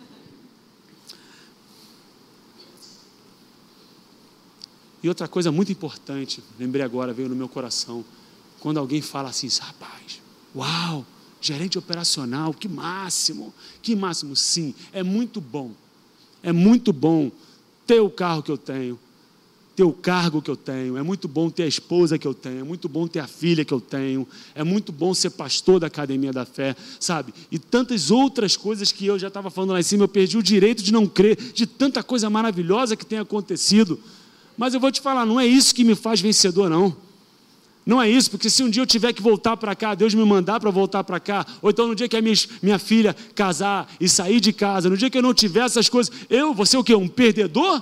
E 5.03 5.09
outra 5.09 5.27
coisa 5.27 5.51
muito 5.51 5.71
importante, 5.71 6.41
lembrei 6.57 6.83
agora, 6.83 7.11
veio 7.11 7.27
no 7.27 7.35
meu 7.35 7.49
coração. 7.49 8.05
Quando 8.61 8.79
alguém 8.79 9.01
fala 9.01 9.29
assim, 9.29 9.49
rapaz, 9.59 10.21
uau, 10.55 11.05
gerente 11.41 11.77
operacional, 11.77 12.53
que 12.53 12.69
máximo, 12.69 13.53
que 13.81 13.95
máximo. 13.97 14.33
Sim, 14.33 14.73
é 14.93 15.03
muito 15.03 15.41
bom. 15.41 15.71
É 16.41 16.53
muito 16.53 16.93
bom 16.93 17.29
ter 17.85 17.99
o 17.99 18.09
carro 18.09 18.41
que 18.41 18.51
eu 18.51 18.57
tenho, 18.57 18.97
ter 19.75 19.83
o 19.83 19.91
cargo 19.91 20.41
que 20.41 20.49
eu 20.49 20.55
tenho, 20.55 20.97
é 20.97 21.03
muito 21.03 21.27
bom 21.27 21.49
ter 21.49 21.63
a 21.63 21.67
esposa 21.67 22.17
que 22.17 22.27
eu 22.27 22.33
tenho, 22.33 22.59
é 22.59 22.63
muito 22.63 22.87
bom 22.87 23.07
ter 23.07 23.19
a 23.19 23.27
filha 23.27 23.65
que 23.65 23.73
eu 23.73 23.81
tenho, 23.81 24.27
é 24.53 24.63
muito 24.63 24.91
bom 24.91 25.13
ser 25.13 25.31
pastor 25.31 25.79
da 25.79 25.87
Academia 25.87 26.31
da 26.31 26.45
Fé, 26.45 26.75
sabe? 26.99 27.33
E 27.51 27.57
tantas 27.57 28.11
outras 28.11 28.55
coisas 28.55 28.91
que 28.91 29.05
eu 29.05 29.17
já 29.17 29.27
estava 29.27 29.49
falando 29.49 29.71
lá 29.71 29.79
em 29.79 29.83
cima, 29.83 30.03
eu 30.03 30.07
perdi 30.07 30.37
o 30.37 30.43
direito 30.43 30.83
de 30.83 30.93
não 30.93 31.07
crer, 31.07 31.35
de 31.35 31.65
tanta 31.65 32.03
coisa 32.03 32.29
maravilhosa 32.29 32.95
que 32.95 33.05
tem 33.05 33.19
acontecido. 33.19 33.99
Mas 34.57 34.73
eu 34.73 34.79
vou 34.79 34.91
te 34.91 35.01
falar, 35.01 35.25
não 35.25 35.39
é 35.39 35.47
isso 35.47 35.73
que 35.73 35.83
me 35.83 35.95
faz 35.95 36.21
vencedor, 36.21 36.69
não. 36.69 36.95
Não 37.85 38.01
é 38.01 38.09
isso, 38.09 38.31
porque 38.31 38.49
se 38.49 38.63
um 38.63 38.69
dia 38.69 38.81
eu 38.81 38.87
tiver 38.87 39.11
que 39.11 39.21
voltar 39.21 39.57
para 39.57 39.75
cá, 39.75 39.93
Deus 39.93 40.13
me 40.13 40.23
mandar 40.23 40.59
para 40.59 40.71
voltar 40.71 41.03
para 41.03 41.19
cá, 41.19 41.45
ou 41.61 41.69
então 41.69 41.87
no 41.87 41.95
dia 41.95 42.07
que 42.07 42.15
a 42.15 42.21
minha, 42.21 42.35
minha 42.61 42.79
filha 42.79 43.13
casar 43.35 43.91
e 43.99 44.07
sair 44.07 44.39
de 44.39 44.53
casa, 44.53 44.89
no 44.89 44.95
dia 44.95 45.09
que 45.09 45.17
eu 45.17 45.21
não 45.21 45.33
tiver 45.33 45.65
essas 45.65 45.89
coisas, 45.89 46.13
eu 46.29 46.53
vou 46.53 46.65
ser 46.65 46.77
o 46.77 46.83
quê? 46.83 46.95
Um 46.95 47.09
perdedor? 47.09 47.81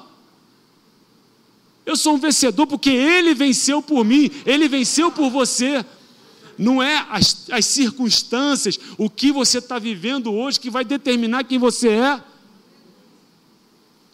Eu 1.85 1.95
sou 1.95 2.15
um 2.15 2.17
vencedor 2.17 2.65
porque 2.65 2.89
Ele 2.89 3.35
venceu 3.35 3.81
por 3.81 4.03
mim, 4.03 4.31
Ele 4.45 4.67
venceu 4.67 5.11
por 5.11 5.29
você. 5.29 5.85
Não 6.57 6.81
é 6.81 7.05
as, 7.09 7.47
as 7.51 7.65
circunstâncias, 7.65 8.79
o 8.97 9.09
que 9.09 9.31
você 9.31 9.59
está 9.59 9.77
vivendo 9.77 10.33
hoje 10.33 10.59
que 10.59 10.69
vai 10.69 10.83
determinar 10.83 11.43
quem 11.43 11.59
você 11.59 11.89
é. 11.89 12.23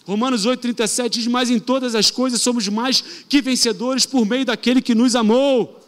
Romanos 0.07 0.47
8,37 0.47 1.09
diz: 1.09 1.27
Mas 1.27 1.49
em 1.49 1.59
todas 1.59 1.93
as 1.93 2.09
coisas 2.09 2.41
somos 2.41 2.69
mais 2.69 3.01
que 3.27 3.41
vencedores 3.41 4.05
por 4.05 4.25
meio 4.25 4.45
daquele 4.45 4.81
que 4.81 4.95
nos 4.95 5.17
amou. 5.17 5.83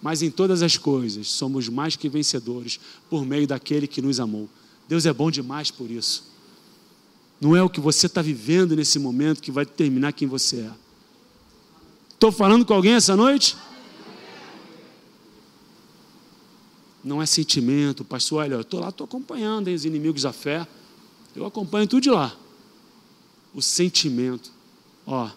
Mas 0.00 0.22
em 0.22 0.30
todas 0.30 0.62
as 0.62 0.78
coisas 0.78 1.28
somos 1.28 1.68
mais 1.68 1.94
que 1.94 2.08
vencedores 2.08 2.80
por 3.10 3.26
meio 3.26 3.46
daquele 3.46 3.86
que 3.86 4.00
nos 4.00 4.18
amou. 4.18 4.48
Deus 4.88 5.04
é 5.04 5.12
bom 5.12 5.30
demais 5.30 5.70
por 5.70 5.90
isso. 5.90 6.24
Não 7.38 7.54
é 7.54 7.62
o 7.62 7.68
que 7.68 7.80
você 7.80 8.06
está 8.06 8.22
vivendo 8.22 8.74
nesse 8.74 8.98
momento 8.98 9.42
que 9.42 9.52
vai 9.52 9.66
determinar 9.66 10.12
quem 10.12 10.26
você 10.26 10.60
é. 10.60 10.70
Estou 12.14 12.32
falando 12.32 12.64
com 12.64 12.72
alguém 12.72 12.94
essa 12.94 13.14
noite? 13.14 13.54
Não 17.08 17.22
é 17.22 17.26
sentimento. 17.26 18.04
Pastor, 18.04 18.42
olha, 18.42 18.54
eu 18.54 18.60
estou 18.60 18.80
lá, 18.80 18.90
estou 18.90 19.06
acompanhando 19.06 19.68
hein, 19.68 19.74
os 19.74 19.84
inimigos 19.84 20.22
da 20.22 20.32
fé. 20.32 20.68
Eu 21.34 21.46
acompanho 21.46 21.86
tudo 21.88 22.02
de 22.02 22.10
lá. 22.10 22.36
O 23.54 23.62
sentimento. 23.62 24.52
Ó. 25.06 25.30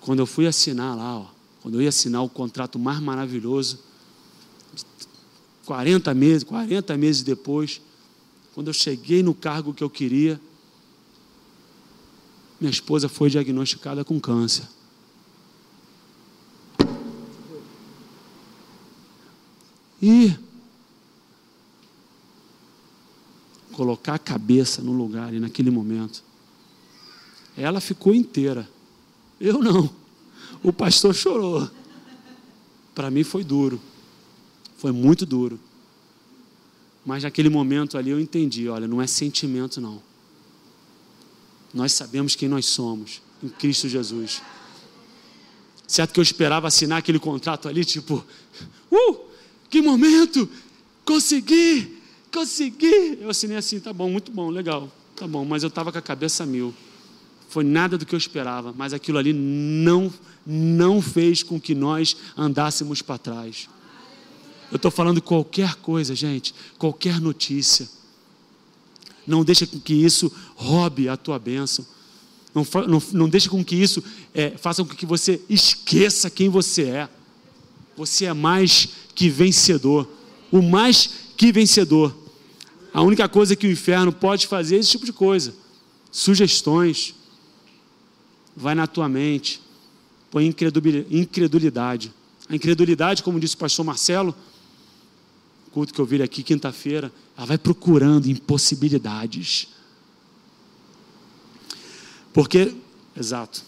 Quando 0.00 0.20
eu 0.20 0.26
fui 0.26 0.46
assinar 0.46 0.96
lá, 0.96 1.18
ó, 1.18 1.26
quando 1.62 1.74
eu 1.74 1.82
ia 1.82 1.88
assinar 1.88 2.22
o 2.22 2.28
contrato 2.28 2.78
mais 2.78 3.00
maravilhoso, 3.00 3.80
40 5.64 6.14
meses, 6.14 6.44
40 6.44 6.96
meses 6.96 7.22
depois, 7.22 7.80
quando 8.54 8.68
eu 8.68 8.74
cheguei 8.74 9.22
no 9.22 9.34
cargo 9.34 9.74
que 9.74 9.82
eu 9.82 9.90
queria, 9.90 10.40
minha 12.60 12.70
esposa 12.70 13.08
foi 13.08 13.30
diagnosticada 13.30 14.04
com 14.04 14.18
câncer. 14.18 14.64
E 20.00 20.36
colocar 23.72 24.14
a 24.14 24.18
cabeça 24.18 24.82
no 24.82 24.92
lugar 24.92 25.32
e 25.32 25.38
naquele 25.38 25.70
momento. 25.70 26.22
Ela 27.56 27.80
ficou 27.80 28.14
inteira. 28.14 28.68
Eu 29.40 29.60
não. 29.60 29.88
O 30.62 30.72
pastor 30.72 31.14
chorou. 31.14 31.70
Para 32.94 33.10
mim 33.10 33.22
foi 33.22 33.44
duro. 33.44 33.80
Foi 34.76 34.90
muito 34.90 35.24
duro. 35.24 35.60
Mas 37.06 37.22
naquele 37.22 37.48
momento 37.48 37.96
ali 37.96 38.10
eu 38.10 38.20
entendi, 38.20 38.68
olha, 38.68 38.88
não 38.88 39.00
é 39.00 39.06
sentimento 39.06 39.80
não. 39.80 40.02
Nós 41.72 41.92
sabemos 41.92 42.34
quem 42.34 42.48
nós 42.48 42.66
somos 42.66 43.22
em 43.42 43.48
Cristo 43.48 43.88
Jesus. 43.88 44.42
Certo 45.86 46.12
que 46.12 46.20
eu 46.20 46.22
esperava 46.22 46.66
assinar 46.68 46.98
aquele 46.98 47.18
contrato 47.18 47.68
ali, 47.68 47.84
tipo, 47.84 48.24
uh, 48.92 49.27
que 49.70 49.82
momento! 49.82 50.48
Consegui! 51.04 51.96
Consegui! 52.32 53.18
Eu 53.20 53.30
assinei 53.30 53.56
assim, 53.56 53.80
tá 53.80 53.92
bom, 53.92 54.10
muito 54.10 54.30
bom, 54.30 54.50
legal, 54.50 54.90
tá 55.16 55.26
bom, 55.26 55.44
mas 55.44 55.62
eu 55.62 55.68
estava 55.68 55.90
com 55.90 55.98
a 55.98 56.02
cabeça 56.02 56.44
mil. 56.44 56.74
Foi 57.48 57.64
nada 57.64 57.96
do 57.96 58.04
que 58.04 58.14
eu 58.14 58.18
esperava, 58.18 58.74
mas 58.76 58.92
aquilo 58.92 59.18
ali 59.18 59.32
não, 59.32 60.12
não 60.46 61.00
fez 61.00 61.42
com 61.42 61.58
que 61.58 61.74
nós 61.74 62.16
andássemos 62.36 63.00
para 63.00 63.18
trás. 63.18 63.68
Eu 64.70 64.76
estou 64.76 64.90
falando 64.90 65.22
qualquer 65.22 65.76
coisa, 65.76 66.14
gente, 66.14 66.54
qualquer 66.76 67.20
notícia. 67.20 67.88
Não 69.26 69.42
deixa 69.42 69.66
com 69.66 69.80
que 69.80 69.94
isso 69.94 70.30
roube 70.54 71.08
a 71.08 71.16
tua 71.16 71.38
bênção. 71.38 71.86
Não, 72.54 72.66
não, 72.86 73.02
não 73.12 73.28
deixa 73.28 73.48
com 73.48 73.64
que 73.64 73.76
isso 73.76 74.02
é, 74.34 74.50
faça 74.50 74.84
com 74.84 74.94
que 74.94 75.06
você 75.06 75.40
esqueça 75.48 76.28
quem 76.28 76.48
você 76.48 76.82
é. 76.82 77.08
Você 77.98 78.26
é 78.26 78.32
mais 78.32 78.90
que 79.12 79.28
vencedor. 79.28 80.08
o 80.52 80.62
mais 80.62 81.10
que 81.36 81.50
vencedor. 81.50 82.16
A 82.94 83.02
única 83.02 83.28
coisa 83.28 83.56
que 83.56 83.66
o 83.66 83.70
inferno 83.72 84.12
pode 84.12 84.46
fazer 84.46 84.76
é 84.76 84.78
esse 84.78 84.92
tipo 84.92 85.04
de 85.04 85.12
coisa. 85.12 85.52
Sugestões. 86.12 87.12
Vai 88.56 88.76
na 88.76 88.86
tua 88.86 89.08
mente. 89.08 89.60
Põe 90.30 90.46
incredulidade. 90.46 92.14
A 92.48 92.54
incredulidade, 92.54 93.24
como 93.24 93.40
disse 93.40 93.56
o 93.56 93.58
pastor 93.58 93.84
Marcelo, 93.84 94.32
culto 95.72 95.92
que 95.92 96.00
eu 96.00 96.06
vi 96.06 96.22
aqui 96.22 96.44
quinta-feira, 96.44 97.12
ela 97.36 97.46
vai 97.46 97.58
procurando 97.58 98.30
impossibilidades. 98.30 99.70
Porque, 102.32 102.76
exato, 103.16 103.64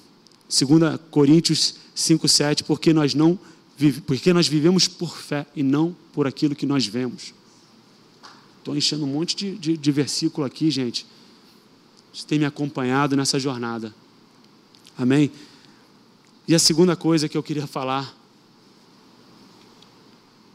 2 0.48 1.00
Coríntios 1.10 1.74
5,7, 1.96 2.62
porque 2.62 2.92
nós 2.92 3.12
não 3.12 3.36
porque 4.06 4.32
nós 4.32 4.46
vivemos 4.46 4.86
por 4.86 5.16
fé 5.16 5.46
e 5.54 5.62
não 5.62 5.96
por 6.12 6.26
aquilo 6.26 6.54
que 6.54 6.66
nós 6.66 6.86
vemos. 6.86 7.32
Estou 8.58 8.76
enchendo 8.76 9.04
um 9.04 9.08
monte 9.08 9.34
de, 9.34 9.56
de, 9.56 9.76
de 9.76 9.92
versículo 9.92 10.46
aqui, 10.46 10.70
gente. 10.70 11.06
Você 12.12 12.26
tem 12.26 12.38
me 12.38 12.44
acompanhado 12.44 13.16
nessa 13.16 13.38
jornada. 13.38 13.94
Amém? 14.98 15.30
E 16.46 16.54
a 16.54 16.58
segunda 16.58 16.94
coisa 16.94 17.28
que 17.28 17.38
eu 17.38 17.42
queria 17.42 17.66
falar. 17.66 18.14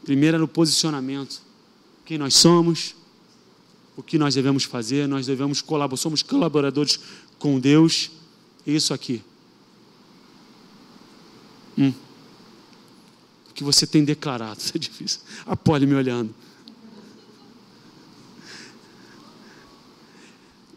Primeiro 0.04 0.36
era 0.36 0.44
o 0.44 0.48
posicionamento. 0.48 1.42
Quem 2.04 2.18
nós 2.18 2.34
somos, 2.34 2.94
o 3.96 4.02
que 4.02 4.18
nós 4.18 4.34
devemos 4.34 4.62
fazer, 4.62 5.08
nós 5.08 5.26
devemos 5.26 5.60
colaborar, 5.60 5.96
somos 5.96 6.22
colaboradores 6.22 7.00
com 7.38 7.58
Deus. 7.58 8.10
Isso 8.64 8.94
aqui. 8.94 9.22
Hum. 11.76 11.92
O 13.56 13.58
que 13.58 13.64
você 13.64 13.86
tem 13.86 14.04
declarado? 14.04 14.60
Isso 14.60 14.72
é 14.76 14.78
difícil. 14.78 15.20
A 15.46 15.56
Poli 15.56 15.86
me 15.86 15.94
olhando. 15.94 16.34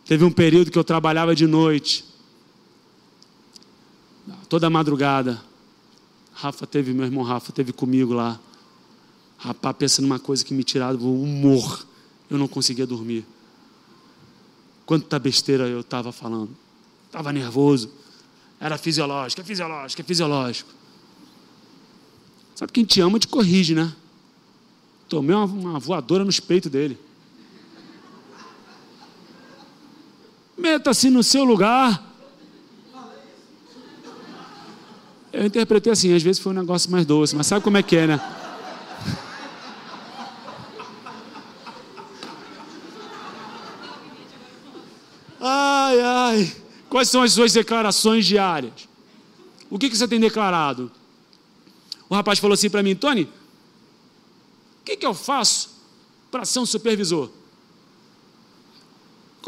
Teve 0.06 0.24
um 0.24 0.32
período 0.32 0.72
que 0.72 0.80
eu 0.80 0.84
trabalhava 0.86 1.36
de 1.36 1.46
noite, 1.46 2.06
toda 4.48 4.70
madrugada. 4.70 5.44
Rafa 6.32 6.66
teve, 6.66 6.94
meu 6.94 7.04
irmão 7.04 7.22
Rafa 7.22 7.52
teve 7.52 7.74
comigo 7.74 8.14
lá. 8.14 8.40
Rapaz, 9.38 9.76
pensa 9.76 10.02
numa 10.02 10.18
coisa 10.18 10.46
que 10.46 10.54
me 10.54 10.64
tirava 10.64 10.96
do 10.96 11.14
humor. 11.14 11.86
Eu 12.30 12.38
não 12.38 12.48
conseguia 12.48 12.88
dormir. 12.88 13.26
Quanta 14.86 15.20
besteira 15.20 15.68
eu 15.68 15.82
estava 15.82 16.14
falando. 16.14 16.56
Estava 17.08 17.34
nervoso. 17.34 17.92
Era 18.58 18.78
fisiológico, 18.78 19.42
é 19.42 19.44
fisiológico, 19.44 20.02
é 20.02 20.06
fisiológico. 20.06 20.79
Sabe 22.60 22.74
quem 22.74 22.84
te 22.84 23.00
ama 23.00 23.18
te 23.18 23.26
corrige, 23.26 23.74
né? 23.74 23.90
Tomei 25.08 25.34
uma, 25.34 25.46
uma 25.46 25.80
voadora 25.80 26.26
nos 26.26 26.42
peitos 26.42 26.70
dele. 26.70 27.00
Meta-se 30.58 31.10
no 31.10 31.24
seu 31.24 31.46
lugar. 31.46 32.04
Eu 35.32 35.46
interpretei 35.46 35.94
assim, 35.94 36.14
às 36.14 36.22
vezes 36.22 36.42
foi 36.42 36.52
um 36.52 36.56
negócio 36.56 36.92
mais 36.92 37.06
doce, 37.06 37.34
mas 37.34 37.48
sabe 37.48 37.64
como 37.64 37.78
é 37.78 37.82
que 37.82 37.96
é, 37.96 38.08
né? 38.08 38.20
Ai, 45.40 46.02
ai. 46.02 46.56
Quais 46.90 47.08
são 47.08 47.22
as 47.22 47.32
suas 47.32 47.54
declarações 47.54 48.26
diárias? 48.26 48.90
O 49.70 49.80
que, 49.80 49.90
que 49.90 49.96
você 49.96 50.10
tem 50.10 50.20
declarado? 50.20 50.92
O 52.10 52.16
rapaz 52.16 52.40
falou 52.40 52.56
assim 52.56 52.70
para 52.70 52.82
mim, 52.82 52.96
Tony, 52.96 53.24
o 53.24 53.30
que, 54.84 54.98
que 54.98 55.06
eu 55.06 55.14
faço 55.14 55.70
para 56.32 56.44
ser 56.44 56.60
um 56.60 56.66
supervisor? 56.66 57.30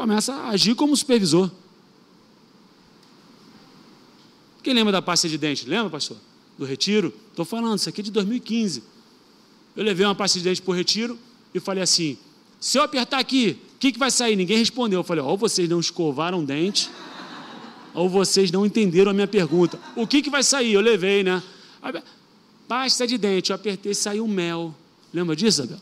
começa 0.02 0.34
a 0.34 0.50
agir 0.50 0.74
como 0.74 0.98
supervisor. 0.98 1.52
Quem 4.64 4.74
lembra 4.74 4.92
da 4.92 5.02
pasta 5.02 5.30
de 5.30 5.38
dente? 5.38 5.68
Lembra, 5.68 5.92
pastor? 5.92 6.18
Do 6.58 6.66
retiro? 6.66 7.14
Estou 7.30 7.46
falando, 7.46 7.78
isso 7.78 7.88
aqui 7.88 8.02
é 8.02 8.04
de 8.04 8.12
2015. 8.12 8.84
Eu 9.76 9.84
levei 9.84 10.06
uma 10.06 10.16
pasta 10.16 10.40
de 10.40 10.44
dente 10.44 10.62
para 10.62 10.72
o 10.72 10.76
retiro 10.76 11.20
e 11.54 11.60
falei 11.60 11.84
assim: 11.84 12.18
se 12.60 12.80
eu 12.80 12.84
apertar 12.84 13.20
aqui, 13.20 13.60
o 13.76 13.78
que, 13.78 13.92
que 13.92 14.00
vai 14.00 14.10
sair? 14.10 14.36
Ninguém 14.36 14.58
respondeu. 14.58 15.00
Eu 15.00 15.04
falei: 15.04 15.24
ou 15.24 15.38
vocês 15.38 15.70
não 15.70 15.80
escovaram 15.80 16.44
dente, 16.44 16.90
ou 17.94 18.10
vocês 18.10 18.52
não 18.52 18.66
entenderam 18.66 19.12
a 19.12 19.14
minha 19.14 19.28
pergunta. 19.28 19.80
O 19.96 20.08
que, 20.08 20.22
que 20.24 20.32
vai 20.32 20.42
sair? 20.42 20.74
Eu 20.74 20.82
levei, 20.82 21.24
né? 21.24 21.44
Pasta 22.72 23.06
de 23.06 23.18
dente, 23.18 23.52
eu 23.52 23.56
apertei 23.58 23.92
e 23.92 23.96
saiu 23.96 24.26
mel. 24.26 24.74
Lembra 25.14 25.36
disso, 25.36 25.62
Isabel? 25.62 25.82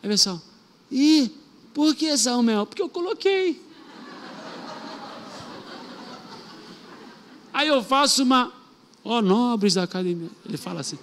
Aí 0.00 0.08
pessoal, 0.08 0.40
ih, 0.88 1.28
por 1.74 1.92
que 1.92 2.16
sal 2.16 2.40
mel? 2.40 2.64
Porque 2.66 2.80
eu 2.80 2.88
coloquei. 2.88 3.60
Aí 7.52 7.66
eu 7.66 7.82
faço 7.82 8.22
uma. 8.22 8.52
Ó, 9.02 9.18
oh, 9.18 9.22
nobres 9.22 9.74
da 9.74 9.82
academia. 9.82 10.30
Ele 10.46 10.56
fala 10.56 10.82
assim. 10.82 10.96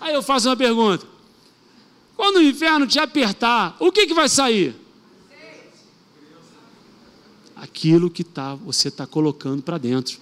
Aí 0.00 0.14
eu 0.14 0.22
faço 0.22 0.48
uma 0.48 0.56
pergunta. 0.56 1.04
Quando 2.16 2.36
o 2.36 2.42
inferno 2.42 2.86
te 2.86 3.00
apertar, 3.00 3.76
o 3.80 3.90
que, 3.90 4.06
que 4.06 4.14
vai 4.14 4.28
sair? 4.28 4.76
Aquilo 7.56 8.08
que 8.08 8.22
tá, 8.22 8.54
você 8.54 8.86
está 8.86 9.04
colocando 9.04 9.64
para 9.64 9.78
dentro. 9.78 10.20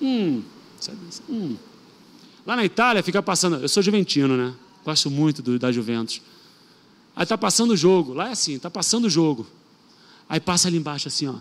Hum, 0.00 0.42
hum. 1.28 1.56
Lá 2.46 2.54
na 2.54 2.64
Itália 2.64 3.02
fica 3.02 3.20
passando. 3.20 3.56
Eu 3.56 3.68
sou 3.68 3.82
juventino, 3.82 4.36
né? 4.36 4.54
Gosto 4.84 5.10
muito 5.10 5.42
do, 5.42 5.58
da 5.58 5.72
Juventus. 5.72 6.22
Aí 7.14 7.24
está 7.24 7.36
passando 7.36 7.72
o 7.72 7.76
jogo. 7.76 8.14
Lá 8.14 8.28
é 8.28 8.32
assim, 8.32 8.54
está 8.54 8.70
passando 8.70 9.06
o 9.06 9.10
jogo. 9.10 9.46
Aí 10.28 10.38
passa 10.38 10.68
ali 10.68 10.76
embaixo 10.76 11.08
assim, 11.08 11.26
ó. 11.26 11.34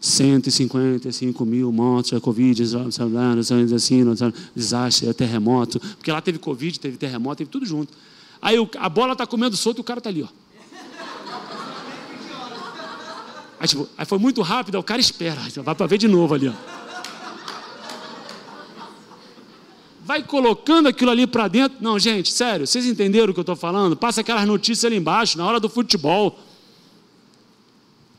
155 0.00 1.44
mil 1.44 1.70
mortos, 1.70 2.18
Covid, 2.20 2.62
assim, 3.74 4.04
desastre, 4.56 5.12
terremoto. 5.12 5.78
Porque 5.78 6.10
lá 6.10 6.22
teve 6.22 6.38
Covid, 6.38 6.80
teve 6.80 6.96
terremoto, 6.96 7.36
teve 7.36 7.50
tudo 7.50 7.66
junto. 7.66 7.92
Aí 8.40 8.56
a 8.78 8.88
bola 8.88 9.12
está 9.12 9.26
comendo 9.26 9.56
solto 9.56 9.78
e 9.78 9.80
o 9.82 9.84
cara 9.84 9.98
está 9.98 10.08
ali, 10.08 10.22
ó. 10.22 10.28
Aí, 13.60 13.68
tipo, 13.68 13.86
aí 13.98 14.06
foi 14.06 14.18
muito 14.18 14.40
rápido, 14.40 14.78
o 14.78 14.82
cara 14.82 15.02
espera, 15.02 15.38
vai 15.62 15.74
para 15.74 15.86
ver 15.86 15.98
de 15.98 16.08
novo 16.08 16.32
ali, 16.32 16.48
ó. 16.48 16.52
Vai 20.10 20.24
colocando 20.24 20.88
aquilo 20.88 21.12
ali 21.12 21.24
para 21.24 21.46
dentro. 21.46 21.78
Não, 21.80 21.96
gente, 21.96 22.32
sério, 22.32 22.66
vocês 22.66 22.84
entenderam 22.84 23.30
o 23.30 23.32
que 23.32 23.38
eu 23.38 23.42
estou 23.42 23.54
falando? 23.54 23.96
Passa 23.96 24.22
aquelas 24.22 24.44
notícias 24.44 24.84
ali 24.84 24.96
embaixo, 24.96 25.38
na 25.38 25.46
hora 25.46 25.60
do 25.60 25.68
futebol. 25.68 26.36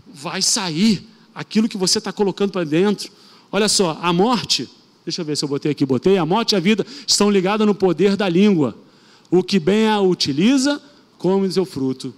Vai 0.07 0.41
sair 0.41 1.05
aquilo 1.35 1.67
que 1.67 1.75
você 1.75 1.97
está 1.97 2.13
colocando 2.13 2.53
para 2.53 2.63
dentro. 2.63 3.11
Olha 3.51 3.67
só, 3.67 3.99
a 4.01 4.13
morte, 4.13 4.69
deixa 5.03 5.19
eu 5.19 5.25
ver 5.25 5.35
se 5.35 5.43
eu 5.43 5.49
botei 5.49 5.73
aqui, 5.73 5.85
botei, 5.85 6.17
a 6.17 6.25
morte 6.25 6.53
e 6.53 6.55
a 6.55 6.61
vida 6.61 6.87
estão 7.05 7.29
ligadas 7.29 7.67
no 7.67 7.75
poder 7.75 8.15
da 8.15 8.29
língua. 8.29 8.73
O 9.29 9.43
que 9.43 9.59
bem 9.59 9.89
a 9.89 9.99
utiliza, 9.99 10.81
come 11.17 11.51
seu 11.51 11.65
fruto. 11.65 12.13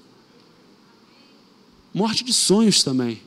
Morte 1.92 2.24
de 2.24 2.32
sonhos 2.32 2.84
também. 2.84 3.20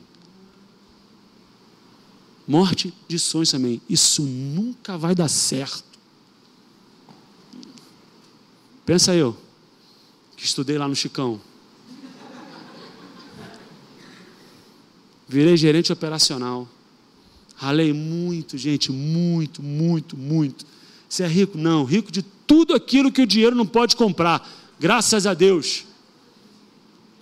Morte 2.47 2.93
de 3.05 3.19
sonhos 3.19 3.51
também. 3.51 3.81
Isso 3.89 4.21
nunca 4.21 4.97
vai 4.97 5.13
dar 5.13 5.27
certo. 5.27 5.86
Pensa 8.87 9.13
eu, 9.13 9.35
que 10.37 10.45
estudei 10.45 10.77
lá 10.77 10.87
no 10.87 10.95
Chicão. 10.95 11.41
Virei 15.27 15.57
gerente 15.57 15.91
operacional. 15.91 16.65
Ralei 17.57 17.91
muito, 17.91 18.57
gente, 18.57 18.89
muito, 18.89 19.61
muito, 19.61 20.15
muito. 20.15 20.65
Você 21.09 21.23
é 21.23 21.27
rico? 21.27 21.57
Não, 21.57 21.83
rico 21.83 22.09
de 22.09 22.21
tudo 22.21 22.73
aquilo 22.73 23.11
que 23.11 23.21
o 23.23 23.27
dinheiro 23.27 23.53
não 23.53 23.67
pode 23.67 23.93
comprar. 23.93 24.49
Graças 24.79 25.27
a 25.27 25.33
Deus. 25.33 25.83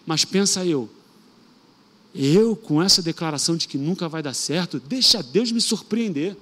Mas 0.06 0.24
pensa 0.24 0.64
eu, 0.64 0.88
eu 2.14 2.56
com 2.56 2.80
essa 2.80 3.02
declaração 3.02 3.58
de 3.58 3.68
que 3.68 3.76
nunca 3.76 4.08
vai 4.08 4.22
dar 4.22 4.36
certo, 4.36 4.80
deixa 4.80 5.24
Deus 5.24 5.52
me 5.52 5.60
surpreender. 5.60 6.38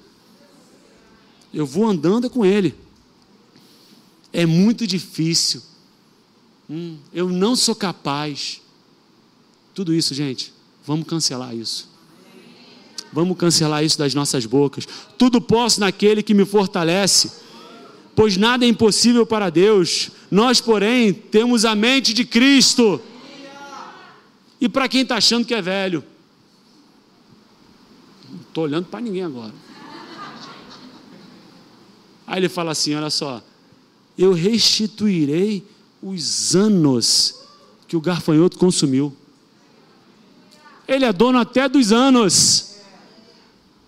Eu 1.54 1.66
vou 1.66 1.88
andando 1.90 2.30
com 2.30 2.46
Ele 2.46 2.76
é 4.34 4.48
muito 4.48 4.88
difícil. 4.88 5.62
Hum, 6.68 6.98
eu 7.14 7.30
não 7.30 7.56
sou 7.56 7.76
capaz. 7.76 8.60
Tudo 9.76 9.94
isso, 9.94 10.14
gente, 10.16 10.52
vamos 10.86 11.08
cancelar 11.08 11.56
isso. 11.56 11.88
Vamos 13.12 13.38
cancelar 13.38 13.84
isso 13.84 13.98
das 13.98 14.16
nossas 14.16 14.48
bocas. 14.48 14.88
Tudo 15.20 15.40
posso 15.40 15.80
naquele 15.80 16.24
que 16.24 16.34
me 16.34 16.46
fortalece. 16.46 17.32
Pois 18.16 18.38
nada 18.38 18.66
é 18.66 18.68
impossível 18.68 19.26
para 19.26 19.52
Deus. 19.52 20.10
Nós, 20.32 20.60
porém, 20.60 21.14
temos 21.14 21.64
a 21.64 21.76
mente 21.76 22.12
de 22.12 22.26
Cristo. 22.26 23.00
E 24.60 24.68
para 24.68 24.90
quem 24.90 25.02
está 25.02 25.18
achando 25.18 25.46
que 25.46 25.54
é 25.54 25.62
velho? 25.62 26.04
Não 28.28 28.40
estou 28.42 28.64
olhando 28.64 28.86
para 28.86 29.02
ninguém 29.02 29.24
agora. 29.24 29.54
Aí 32.26 32.40
ele 32.40 32.50
fala 32.50 32.72
assim: 32.72 32.96
olha 32.96 33.10
só, 33.10 33.44
eu 34.18 34.34
restituirei 34.34 35.66
os 36.02 36.56
anos 36.56 37.44
que 37.88 37.96
o 37.96 38.02
garfanhoto 38.02 38.58
consumiu. 38.58 39.16
Ele 40.88 41.06
é 41.06 41.14
dono 41.14 41.40
até 41.40 41.68
dos 41.70 41.92
anos. 41.92 42.78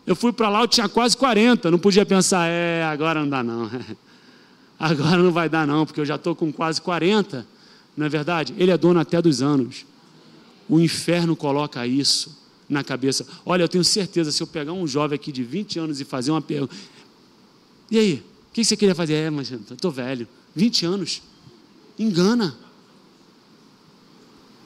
Eu 0.05 0.15
fui 0.15 0.31
para 0.31 0.49
lá, 0.49 0.61
eu 0.61 0.67
tinha 0.67 0.87
quase 0.87 1.17
40, 1.17 1.71
não 1.71 1.79
podia 1.79 2.05
pensar, 2.05 2.47
é, 2.47 2.83
agora 2.83 3.19
não 3.21 3.29
dá 3.29 3.43
não. 3.43 3.69
Agora 4.77 5.23
não 5.23 5.31
vai 5.31 5.47
dar 5.47 5.65
não, 5.65 5.85
porque 5.85 6.01
eu 6.01 6.05
já 6.05 6.15
estou 6.15 6.35
com 6.35 6.51
quase 6.51 6.81
40, 6.81 7.47
não 7.95 8.05
é 8.05 8.09
verdade? 8.09 8.53
Ele 8.57 8.71
é 8.71 8.77
dono 8.77 8.99
até 8.99 9.21
dos 9.21 9.41
anos. 9.41 9.85
O 10.67 10.81
inferno 10.81 11.33
coloca 11.33 11.87
isso 11.87 12.37
na 12.67 12.83
cabeça. 12.83 13.25
Olha, 13.45 13.63
eu 13.63 13.69
tenho 13.69 13.85
certeza, 13.85 14.33
se 14.33 14.43
eu 14.43 14.47
pegar 14.47 14.73
um 14.73 14.85
jovem 14.85 15.15
aqui 15.15 15.31
de 15.31 15.43
20 15.43 15.79
anos 15.79 16.01
e 16.01 16.03
fazer 16.03 16.31
uma 16.31 16.41
pergunta, 16.41 16.75
e 17.89 17.97
aí, 17.97 18.23
que 18.55 18.63
você 18.63 18.77
queria 18.77 18.95
fazer? 18.95 19.15
É, 19.15 19.29
mas 19.29 19.51
eu 19.51 19.59
estou 19.69 19.91
velho, 19.91 20.25
20 20.55 20.85
anos, 20.85 21.21
engana. 21.99 22.55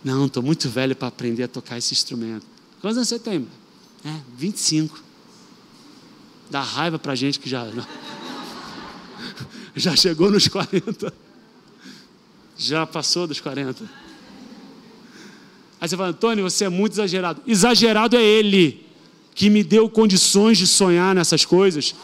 Não, 0.04 0.28
estou 0.28 0.44
muito 0.44 0.70
velho 0.70 0.96
para 0.96 1.08
aprender 1.08 1.44
a 1.44 1.48
tocar 1.48 1.76
esse 1.76 1.92
instrumento. 1.92 2.46
Quantos 2.80 2.98
anos 2.98 3.10
você 3.10 3.18
tem? 3.18 3.48
É, 4.06 4.16
25. 4.38 5.04
Dá 6.52 6.62
raiva 6.62 7.00
para 7.00 7.16
gente 7.16 7.40
que 7.40 7.50
já, 7.50 7.66
já 9.76 9.96
chegou 9.96 10.30
nos 10.30 10.48
40. 10.48 11.12
Já 12.56 12.86
passou 12.86 13.26
dos 13.26 13.40
40. 13.40 13.90
Aí 15.82 15.90
você 15.90 15.98
fala, 15.98 16.10
Antônio, 16.10 16.44
você 16.44 16.66
é 16.66 16.70
muito 16.70 16.94
exagerado. 16.94 17.42
Exagerado 17.48 18.16
é 18.16 18.24
ele 18.24 18.86
que 19.34 19.50
me 19.50 19.64
deu 19.64 19.90
condições 19.90 20.60
de 20.60 20.68
sonhar 20.68 21.16
nessas 21.16 21.44
coisas 21.44 21.96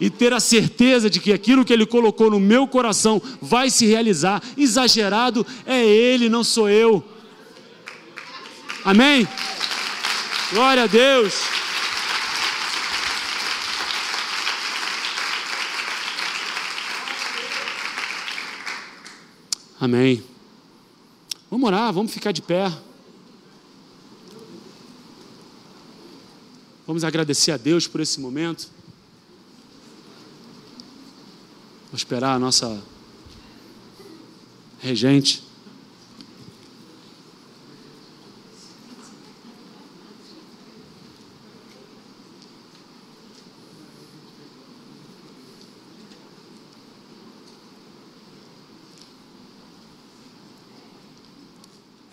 e 0.00 0.10
ter 0.10 0.32
a 0.32 0.40
certeza 0.40 1.08
de 1.08 1.20
que 1.20 1.32
aquilo 1.32 1.64
que 1.64 1.72
ele 1.72 1.86
colocou 1.86 2.30
no 2.30 2.40
meu 2.40 2.66
coração 2.66 3.20
vai 3.40 3.70
se 3.70 3.86
realizar. 3.86 4.42
Exagerado 4.56 5.46
é 5.64 5.84
ele, 5.84 6.28
não 6.28 6.44
sou 6.44 6.68
eu. 6.68 7.04
Amém? 8.84 9.26
Glória 10.52 10.84
a 10.84 10.86
Deus. 10.86 11.34
Amém. 19.78 20.22
Vamos 21.50 21.66
orar, 21.66 21.92
vamos 21.92 22.12
ficar 22.12 22.32
de 22.32 22.42
pé. 22.42 22.72
Vamos 26.86 27.02
agradecer 27.02 27.50
a 27.50 27.56
Deus 27.56 27.86
por 27.86 28.00
esse 28.00 28.20
momento. 28.20 28.75
Vou 31.86 31.96
esperar 31.96 32.34
a 32.34 32.38
nossa 32.38 32.82
regente. 34.80 35.46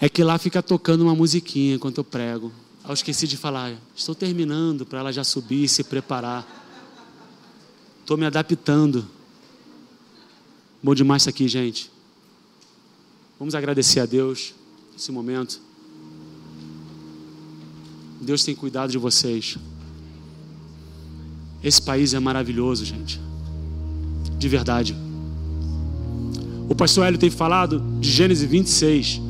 é 0.04 0.10
que 0.10 0.22
lá 0.22 0.38
fica 0.38 0.62
tocando 0.62 1.00
uma 1.00 1.16
musiquinha 1.16 1.76
enquanto 1.76 2.00
eu 2.00 2.04
prego. 2.04 2.52
Eu 2.86 2.94
esqueci 2.94 3.26
de 3.26 3.38
falar, 3.38 3.74
estou 3.96 4.14
terminando 4.14 4.86
para 4.86 5.00
ela 5.00 5.14
já 5.14 5.24
subir 5.24 5.64
e 5.64 5.70
se 5.70 5.82
preparar. 5.82 6.46
Estou 8.02 8.18
me 8.18 8.26
adaptando. 8.26 9.08
Bom 10.84 10.94
demais 10.94 11.24
isso 11.24 11.30
aqui, 11.30 11.48
gente. 11.48 11.90
Vamos 13.40 13.56
agradecer 13.56 14.02
a 14.02 14.06
Deus 14.06 14.54
nesse 14.92 15.12
momento. 15.12 15.60
Deus 18.22 18.44
tem 18.44 18.54
cuidado 18.54 18.92
de 18.92 18.98
vocês. 18.98 19.58
Esse 21.64 21.82
país 21.82 22.14
é 22.14 22.20
maravilhoso, 22.20 22.84
gente. 22.84 23.20
De 24.38 24.50
verdade. 24.50 24.96
O 26.70 26.76
pastor 26.76 27.06
Hélio 27.06 27.20
tem 27.20 27.30
falado 27.30 27.82
de 28.00 28.12
Gênesis 28.12 28.50
26 28.50 29.22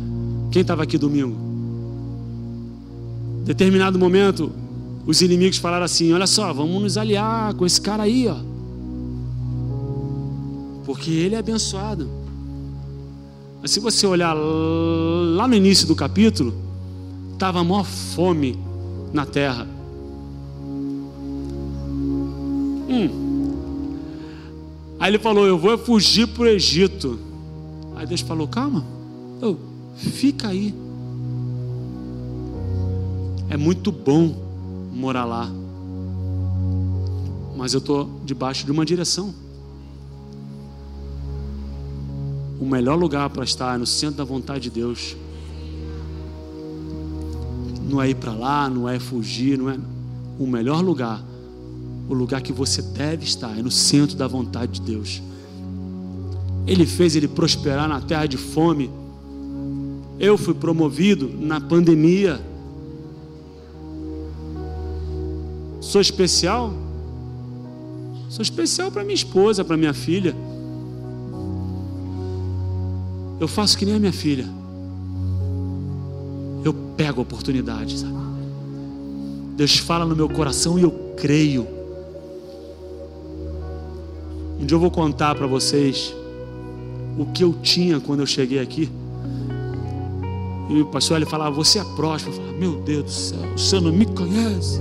quem 0.54 0.62
estava 0.62 0.84
aqui 0.84 1.00
domingo? 1.00 1.36
Determinado 3.44 3.98
momento, 3.98 4.52
os 5.04 5.20
inimigos 5.20 5.58
falaram 5.58 5.84
assim: 5.84 6.14
Olha 6.14 6.28
só, 6.28 6.54
vamos 6.54 6.80
nos 6.80 6.96
aliar 6.96 7.56
com 7.56 7.66
esse 7.66 7.82
cara 7.82 8.04
aí, 8.04 8.28
ó. 8.28 8.38
Porque 10.86 11.12
ele 11.12 11.36
é 11.36 11.38
abençoado. 11.38 12.10
Mas 13.62 13.72
se 13.72 13.80
você 13.80 14.06
olhar 14.06 14.34
lá 14.34 15.48
no 15.48 15.56
início 15.56 15.88
do 15.88 15.96
capítulo, 15.96 16.54
estava 17.34 17.60
a 17.60 17.64
maior 17.64 17.86
fome 17.86 18.60
na 19.14 19.26
terra. 19.26 19.68
Hum. 22.90 23.10
Aí 25.00 25.12
ele 25.12 25.20
falou: 25.20 25.46
Eu 25.46 25.58
vou 25.58 25.78
fugir 25.78 26.28
para 26.28 26.44
o 26.44 26.48
Egito. 26.48 27.20
Aí 27.96 28.06
Deus 28.06 28.22
falou: 28.22 28.48
Calma. 28.48 28.84
Eu, 29.42 29.58
Fica 29.96 30.50
aí. 30.50 30.74
É 33.50 33.58
muito 33.58 33.92
bom 33.92 34.36
morar 34.92 35.26
lá. 35.26 35.50
Mas 37.56 37.74
eu 37.74 37.78
estou 37.78 38.10
debaixo 38.26 38.66
de 38.66 38.72
uma 38.72 38.86
direção. 38.86 39.34
O 42.60 42.66
melhor 42.66 42.96
lugar 42.96 43.30
para 43.30 43.44
estar 43.44 43.76
é 43.76 43.78
no 43.78 43.86
centro 43.86 44.18
da 44.18 44.24
vontade 44.24 44.64
de 44.64 44.70
Deus. 44.70 45.16
Não 47.90 48.02
é 48.02 48.10
ir 48.10 48.16
para 48.16 48.34
lá, 48.34 48.70
não 48.70 48.88
é 48.88 49.00
fugir, 49.00 49.58
não 49.58 49.70
é. 49.70 49.78
O 50.40 50.48
melhor 50.48 50.82
lugar, 50.82 51.24
o 52.10 52.14
lugar 52.14 52.42
que 52.42 52.54
você 52.54 52.82
deve 52.82 53.24
estar, 53.24 53.58
é 53.58 53.62
no 53.62 53.72
centro 53.72 54.16
da 54.16 54.28
vontade 54.28 54.80
de 54.80 54.82
Deus. 54.82 55.22
Ele 56.66 56.86
fez 56.86 57.16
ele 57.16 57.28
prosperar 57.28 57.88
na 57.88 58.02
terra 58.02 58.26
de 58.26 58.38
fome 58.38 58.90
eu 60.20 60.38
fui 60.38 60.54
promovido 60.54 61.30
na 61.40 61.60
pandemia. 61.60 62.40
Sou 65.82 66.00
especial? 66.00 66.74
Sou 68.30 68.42
especial 68.42 68.92
para 68.92 69.04
minha 69.04 69.16
esposa, 69.16 69.66
para 69.66 69.76
minha 69.76 69.94
filha. 69.94 70.36
Eu 73.44 73.48
faço 73.50 73.78
que 73.78 73.86
nem 73.86 73.96
a 73.96 74.00
minha 74.00 74.14
filha. 74.14 74.46
Eu 76.64 76.74
pego 76.96 77.20
a 77.20 77.24
oportunidade, 77.24 78.00
sabe? 78.00 78.14
Deus 79.58 79.80
fala 79.80 80.06
no 80.06 80.16
meu 80.16 80.30
coração 80.30 80.80
e 80.80 80.84
eu 80.84 81.14
creio. 81.18 81.68
Um 84.58 84.66
dia 84.66 84.78
eu 84.78 84.80
vou 84.80 84.90
contar 84.90 85.36
para 85.36 85.46
vocês 85.46 86.16
o 87.20 87.26
que 87.34 87.44
eu 87.44 87.54
tinha 87.62 88.00
quando 88.00 88.22
eu 88.22 88.26
cheguei 88.26 88.60
aqui. 88.60 88.90
E 90.70 90.80
o 90.80 90.86
pastor 90.86 91.18
ele 91.18 91.26
falava, 91.26 91.54
você 91.54 91.80
é 91.80 91.84
próspero. 91.98 92.34
Eu 92.34 92.40
falava, 92.40 92.58
meu 92.58 92.76
Deus 92.78 93.04
do 93.04 93.12
céu, 93.12 93.58
senhor 93.58 93.82
não 93.82 93.92
me 93.92 94.06
conhece. 94.06 94.80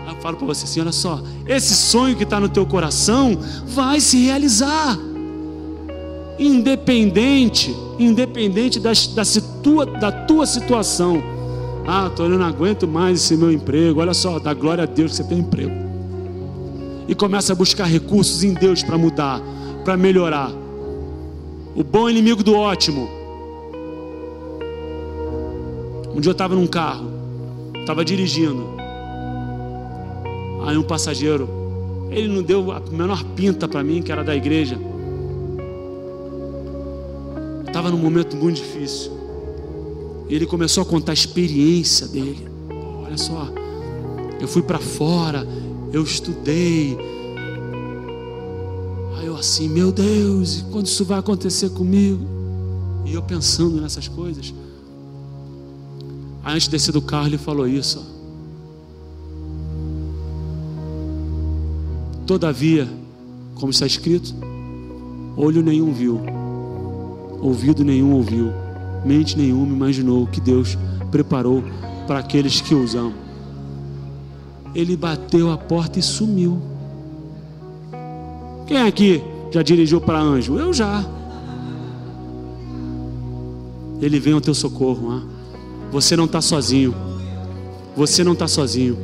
Aí 0.00 0.14
eu 0.14 0.20
falo 0.20 0.36
para 0.36 0.46
você 0.48 0.64
assim: 0.64 0.80
olha 0.80 0.92
só, 0.92 1.22
esse 1.46 1.74
sonho 1.74 2.14
que 2.14 2.24
está 2.24 2.38
no 2.38 2.50
teu 2.50 2.66
coração 2.66 3.38
vai 3.64 4.00
se 4.00 4.18
realizar. 4.18 4.98
Independente, 6.38 7.74
independente 7.98 8.78
da, 8.78 8.92
da, 9.14 9.24
situa, 9.24 9.86
da 9.86 10.12
tua 10.12 10.46
situação. 10.46 11.22
Ah, 11.86 12.10
tô, 12.14 12.24
eu 12.24 12.38
não 12.38 12.44
aguento 12.44 12.86
mais 12.86 13.20
esse 13.20 13.36
meu 13.36 13.50
emprego. 13.50 14.00
Olha 14.00 14.14
só, 14.14 14.38
dá 14.38 14.52
glória 14.52 14.84
a 14.84 14.86
Deus 14.86 15.12
que 15.12 15.16
você 15.18 15.24
tem 15.24 15.38
um 15.38 15.40
emprego. 15.40 15.72
E 17.08 17.14
começa 17.14 17.52
a 17.52 17.56
buscar 17.56 17.84
recursos 17.84 18.42
em 18.42 18.52
Deus 18.52 18.82
para 18.82 18.98
mudar, 18.98 19.40
para 19.84 19.96
melhorar. 19.96 20.50
O 21.74 21.84
bom 21.84 22.08
inimigo 22.10 22.42
do 22.42 22.54
ótimo 22.54 23.16
um 26.16 26.20
dia 26.20 26.30
eu 26.30 26.32
estava 26.32 26.54
num 26.54 26.66
carro, 26.66 27.12
estava 27.78 28.02
dirigindo. 28.02 28.66
Aí 30.64 30.74
um 30.78 30.82
passageiro, 30.82 31.46
ele 32.10 32.26
não 32.26 32.42
deu 32.42 32.72
a 32.72 32.80
menor 32.80 33.22
pinta 33.36 33.68
para 33.68 33.84
mim, 33.84 34.00
que 34.00 34.10
era 34.10 34.24
da 34.24 34.34
igreja. 34.34 34.78
Estava 37.86 38.02
num 38.02 38.02
momento 38.02 38.36
muito 38.36 38.56
difícil. 38.56 39.12
E 40.28 40.34
ele 40.34 40.44
começou 40.44 40.82
a 40.82 40.86
contar 40.86 41.12
a 41.12 41.14
experiência 41.14 42.08
dele. 42.08 42.48
Olha 43.04 43.16
só, 43.16 43.48
eu 44.40 44.48
fui 44.48 44.60
para 44.60 44.80
fora, 44.80 45.46
eu 45.92 46.02
estudei. 46.02 46.98
Aí 49.16 49.26
eu 49.26 49.36
assim, 49.36 49.68
meu 49.68 49.92
Deus, 49.92 50.64
quando 50.72 50.86
isso 50.86 51.04
vai 51.04 51.20
acontecer 51.20 51.70
comigo? 51.70 52.26
E 53.04 53.14
eu 53.14 53.22
pensando 53.22 53.80
nessas 53.80 54.08
coisas. 54.08 54.52
Aí, 56.42 56.54
antes 56.54 56.64
de 56.64 56.72
descer 56.72 56.90
do 56.90 57.00
carro, 57.00 57.28
ele 57.28 57.38
falou 57.38 57.68
isso. 57.68 58.04
Todavia, 62.26 62.88
como 63.54 63.70
está 63.70 63.86
escrito, 63.86 64.34
olho 65.36 65.62
nenhum 65.62 65.92
viu, 65.92 66.20
ouvido 67.40 67.84
nenhum 67.84 68.12
ouviu, 68.14 68.52
mente 69.04 69.36
nenhuma 69.36 69.74
imaginou 69.74 70.26
que 70.26 70.40
Deus 70.40 70.76
preparou 71.10 71.62
para 72.06 72.18
aqueles 72.20 72.60
que 72.60 72.74
os 72.74 72.94
amam. 72.94 73.14
Ele 74.74 74.96
bateu 74.96 75.50
a 75.50 75.56
porta 75.56 75.98
e 75.98 76.02
sumiu. 76.02 76.60
Quem 78.66 78.82
aqui 78.82 79.22
já 79.50 79.62
dirigiu 79.62 80.00
para 80.00 80.18
anjo? 80.18 80.58
Eu 80.58 80.72
já. 80.72 81.04
Ele 84.00 84.20
vem 84.20 84.34
ao 84.34 84.40
teu 84.40 84.54
socorro. 84.54 85.12
Ah? 85.12 85.22
Você 85.90 86.16
não 86.16 86.26
está 86.26 86.40
sozinho. 86.40 86.94
Você 87.96 88.22
não 88.22 88.34
está 88.34 88.46
sozinho. 88.46 88.98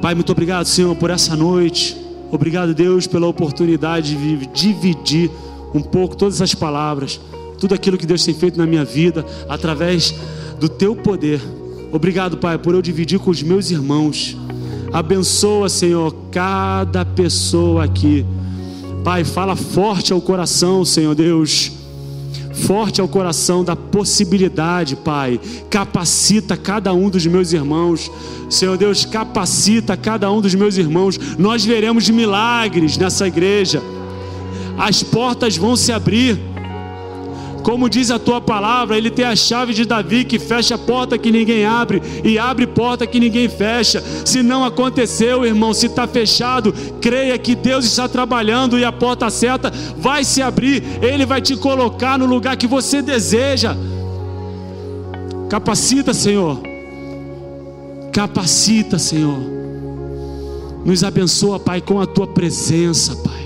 Pai, 0.00 0.14
muito 0.14 0.30
obrigado, 0.30 0.66
Senhor, 0.66 0.94
por 0.94 1.10
essa 1.10 1.34
noite. 1.34 1.96
Obrigado, 2.30 2.74
Deus, 2.74 3.06
pela 3.06 3.26
oportunidade 3.26 4.14
de 4.14 4.46
dividir 4.48 5.30
um 5.74 5.82
pouco 5.82 6.16
todas 6.16 6.40
as 6.40 6.54
palavras, 6.54 7.20
tudo 7.58 7.74
aquilo 7.74 7.98
que 7.98 8.06
Deus 8.06 8.24
tem 8.24 8.32
feito 8.32 8.56
na 8.56 8.66
minha 8.66 8.84
vida, 8.84 9.26
através 9.48 10.14
do 10.60 10.68
teu 10.68 10.94
poder. 10.94 11.40
Obrigado, 11.92 12.36
Pai, 12.38 12.56
por 12.56 12.74
eu 12.74 12.80
dividir 12.80 13.18
com 13.18 13.30
os 13.30 13.42
meus 13.42 13.70
irmãos. 13.70 14.36
Abençoa, 14.92 15.68
Senhor, 15.68 16.14
cada 16.30 17.04
pessoa 17.04 17.84
aqui. 17.84 18.24
Pai, 19.02 19.24
fala 19.24 19.56
forte 19.56 20.12
ao 20.12 20.20
coração, 20.20 20.84
Senhor 20.84 21.14
Deus 21.14 21.72
forte 22.54 23.00
ao 23.00 23.08
coração 23.08 23.64
da 23.64 23.74
possibilidade, 23.74 24.96
Pai. 24.96 25.40
Capacita 25.68 26.56
cada 26.56 26.94
um 26.94 27.10
dos 27.10 27.26
meus 27.26 27.52
irmãos. 27.52 28.10
Senhor 28.48 28.78
Deus, 28.78 29.04
capacita 29.04 29.96
cada 29.96 30.30
um 30.30 30.40
dos 30.40 30.54
meus 30.54 30.78
irmãos. 30.78 31.18
Nós 31.36 31.64
veremos 31.64 32.08
milagres 32.08 32.96
nessa 32.96 33.26
igreja. 33.26 33.82
As 34.78 35.02
portas 35.02 35.56
vão 35.56 35.76
se 35.76 35.92
abrir 35.92 36.38
como 37.64 37.88
diz 37.88 38.10
a 38.10 38.18
tua 38.18 38.42
palavra, 38.42 38.98
ele 38.98 39.10
tem 39.10 39.24
a 39.24 39.34
chave 39.34 39.72
de 39.72 39.86
Davi 39.86 40.22
que 40.22 40.38
fecha 40.38 40.74
a 40.74 40.78
porta 40.78 41.16
que 41.16 41.32
ninguém 41.32 41.64
abre 41.64 42.02
e 42.22 42.38
abre 42.38 42.66
porta 42.66 43.06
que 43.06 43.18
ninguém 43.18 43.48
fecha. 43.48 44.04
Se 44.22 44.42
não 44.42 44.62
aconteceu, 44.62 45.46
irmão, 45.46 45.72
se 45.72 45.86
está 45.86 46.06
fechado, 46.06 46.74
creia 47.00 47.38
que 47.38 47.54
Deus 47.54 47.86
está 47.86 48.06
trabalhando 48.06 48.78
e 48.78 48.84
a 48.84 48.92
porta 48.92 49.30
certa 49.30 49.72
vai 49.96 50.24
se 50.24 50.42
abrir. 50.42 50.84
Ele 51.00 51.24
vai 51.24 51.40
te 51.40 51.56
colocar 51.56 52.18
no 52.18 52.26
lugar 52.26 52.54
que 52.58 52.66
você 52.66 53.00
deseja. 53.00 53.74
Capacita, 55.48 56.12
Senhor. 56.12 56.60
Capacita, 58.12 58.98
Senhor. 58.98 59.38
Nos 60.84 61.02
abençoa, 61.02 61.58
Pai, 61.58 61.80
com 61.80 61.98
a 61.98 62.04
tua 62.04 62.26
presença, 62.26 63.16
Pai. 63.16 63.43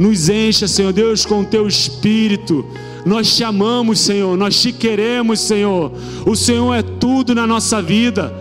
Nos 0.00 0.30
encha, 0.30 0.66
Senhor 0.66 0.94
Deus, 0.94 1.26
com 1.26 1.40
o 1.40 1.44
teu 1.44 1.68
espírito. 1.68 2.64
Nós 3.04 3.36
te 3.36 3.44
amamos, 3.44 4.00
Senhor, 4.00 4.34
nós 4.34 4.58
te 4.58 4.72
queremos, 4.72 5.40
Senhor. 5.40 5.92
O 6.24 6.34
Senhor 6.34 6.72
é 6.72 6.80
tudo 6.80 7.34
na 7.34 7.46
nossa 7.46 7.82
vida. 7.82 8.34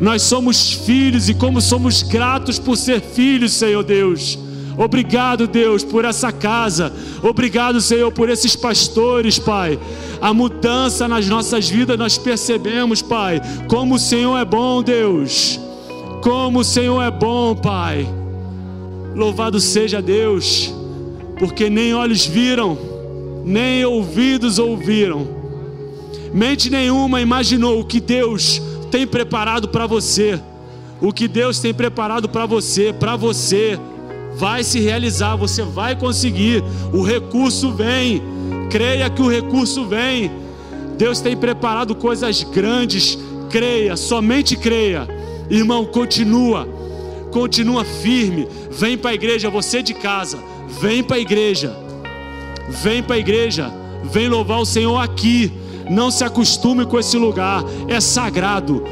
Nós 0.00 0.22
somos 0.22 0.72
filhos 0.72 1.28
e 1.28 1.34
como 1.34 1.60
somos 1.60 2.02
gratos 2.02 2.58
por 2.58 2.78
ser 2.78 3.02
filhos, 3.02 3.52
Senhor 3.52 3.84
Deus. 3.84 4.38
Obrigado, 4.74 5.46
Deus, 5.46 5.84
por 5.84 6.06
essa 6.06 6.32
casa. 6.32 6.90
Obrigado, 7.22 7.78
Senhor, 7.82 8.10
por 8.10 8.30
esses 8.30 8.56
pastores, 8.56 9.38
Pai. 9.38 9.78
A 10.18 10.32
mudança 10.32 11.06
nas 11.06 11.28
nossas 11.28 11.68
vidas 11.68 11.98
nós 11.98 12.16
percebemos, 12.16 13.02
Pai. 13.02 13.38
Como 13.68 13.96
o 13.96 13.98
Senhor 13.98 14.38
é 14.38 14.46
bom, 14.46 14.82
Deus. 14.82 15.60
Como 16.22 16.60
o 16.60 16.64
Senhor 16.64 17.02
é 17.02 17.10
bom, 17.10 17.54
Pai. 17.54 18.08
Louvado 19.14 19.60
seja 19.60 20.00
Deus, 20.00 20.72
porque 21.42 21.68
nem 21.68 21.92
olhos 21.92 22.24
viram 22.24 22.78
nem 23.44 23.84
ouvidos 23.84 24.58
ouviram, 24.58 25.26
mente 26.32 26.70
nenhuma 26.70 27.20
imaginou 27.20 27.80
o 27.80 27.84
que 27.84 28.00
Deus 28.00 28.62
tem 28.90 29.06
preparado 29.06 29.68
para 29.68 29.86
você. 29.86 30.40
O 31.00 31.12
que 31.12 31.26
Deus 31.26 31.58
tem 31.58 31.74
preparado 31.74 32.28
para 32.28 32.46
você, 32.46 32.92
para 32.92 33.16
você, 33.16 33.76
vai 34.36 34.62
se 34.62 34.78
realizar, 34.78 35.34
você 35.34 35.62
vai 35.64 35.96
conseguir. 35.96 36.62
O 36.92 37.02
recurso 37.02 37.72
vem, 37.72 38.22
creia 38.70 39.10
que 39.10 39.20
o 39.20 39.28
recurso 39.28 39.84
vem. 39.84 40.30
Deus 40.96 41.20
tem 41.20 41.36
preparado 41.36 41.96
coisas 41.96 42.44
grandes, 42.44 43.18
creia, 43.50 43.96
somente 43.96 44.56
creia. 44.56 45.08
Irmão, 45.50 45.84
continua, 45.84 46.68
continua 47.32 47.84
firme. 47.84 48.46
Vem 48.70 48.96
para 48.96 49.10
a 49.10 49.14
igreja, 49.14 49.50
você 49.50 49.82
de 49.82 49.92
casa, 49.92 50.38
vem 50.80 51.02
para 51.02 51.16
a 51.16 51.20
igreja 51.20 51.82
Vem 52.68 53.02
para 53.02 53.16
a 53.16 53.18
igreja, 53.18 53.72
vem 54.04 54.28
louvar 54.28 54.60
o 54.60 54.64
Senhor 54.64 54.98
aqui. 54.98 55.52
Não 55.90 56.10
se 56.10 56.24
acostume 56.24 56.86
com 56.86 56.98
esse 56.98 57.18
lugar, 57.18 57.64
é 57.88 58.00
sagrado. 58.00 58.82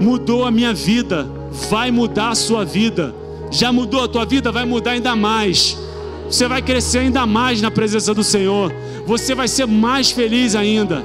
Mudou 0.00 0.44
a 0.44 0.50
minha 0.50 0.74
vida, 0.74 1.28
vai 1.70 1.90
mudar 1.90 2.30
a 2.30 2.34
sua 2.34 2.64
vida. 2.64 3.14
Já 3.50 3.72
mudou 3.72 4.02
a 4.02 4.08
tua 4.08 4.24
vida, 4.24 4.50
vai 4.50 4.64
mudar 4.64 4.92
ainda 4.92 5.14
mais. 5.14 5.78
Você 6.26 6.48
vai 6.48 6.60
crescer 6.60 6.98
ainda 6.98 7.24
mais 7.26 7.62
na 7.62 7.70
presença 7.70 8.12
do 8.12 8.24
Senhor. 8.24 8.72
Você 9.06 9.34
vai 9.34 9.46
ser 9.46 9.66
mais 9.66 10.10
feliz 10.10 10.54
ainda. 10.54 11.04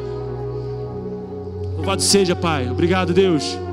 Louvado 1.77 2.01
seja, 2.01 2.35
Pai. 2.35 2.69
Obrigado, 2.69 3.13
Deus. 3.13 3.68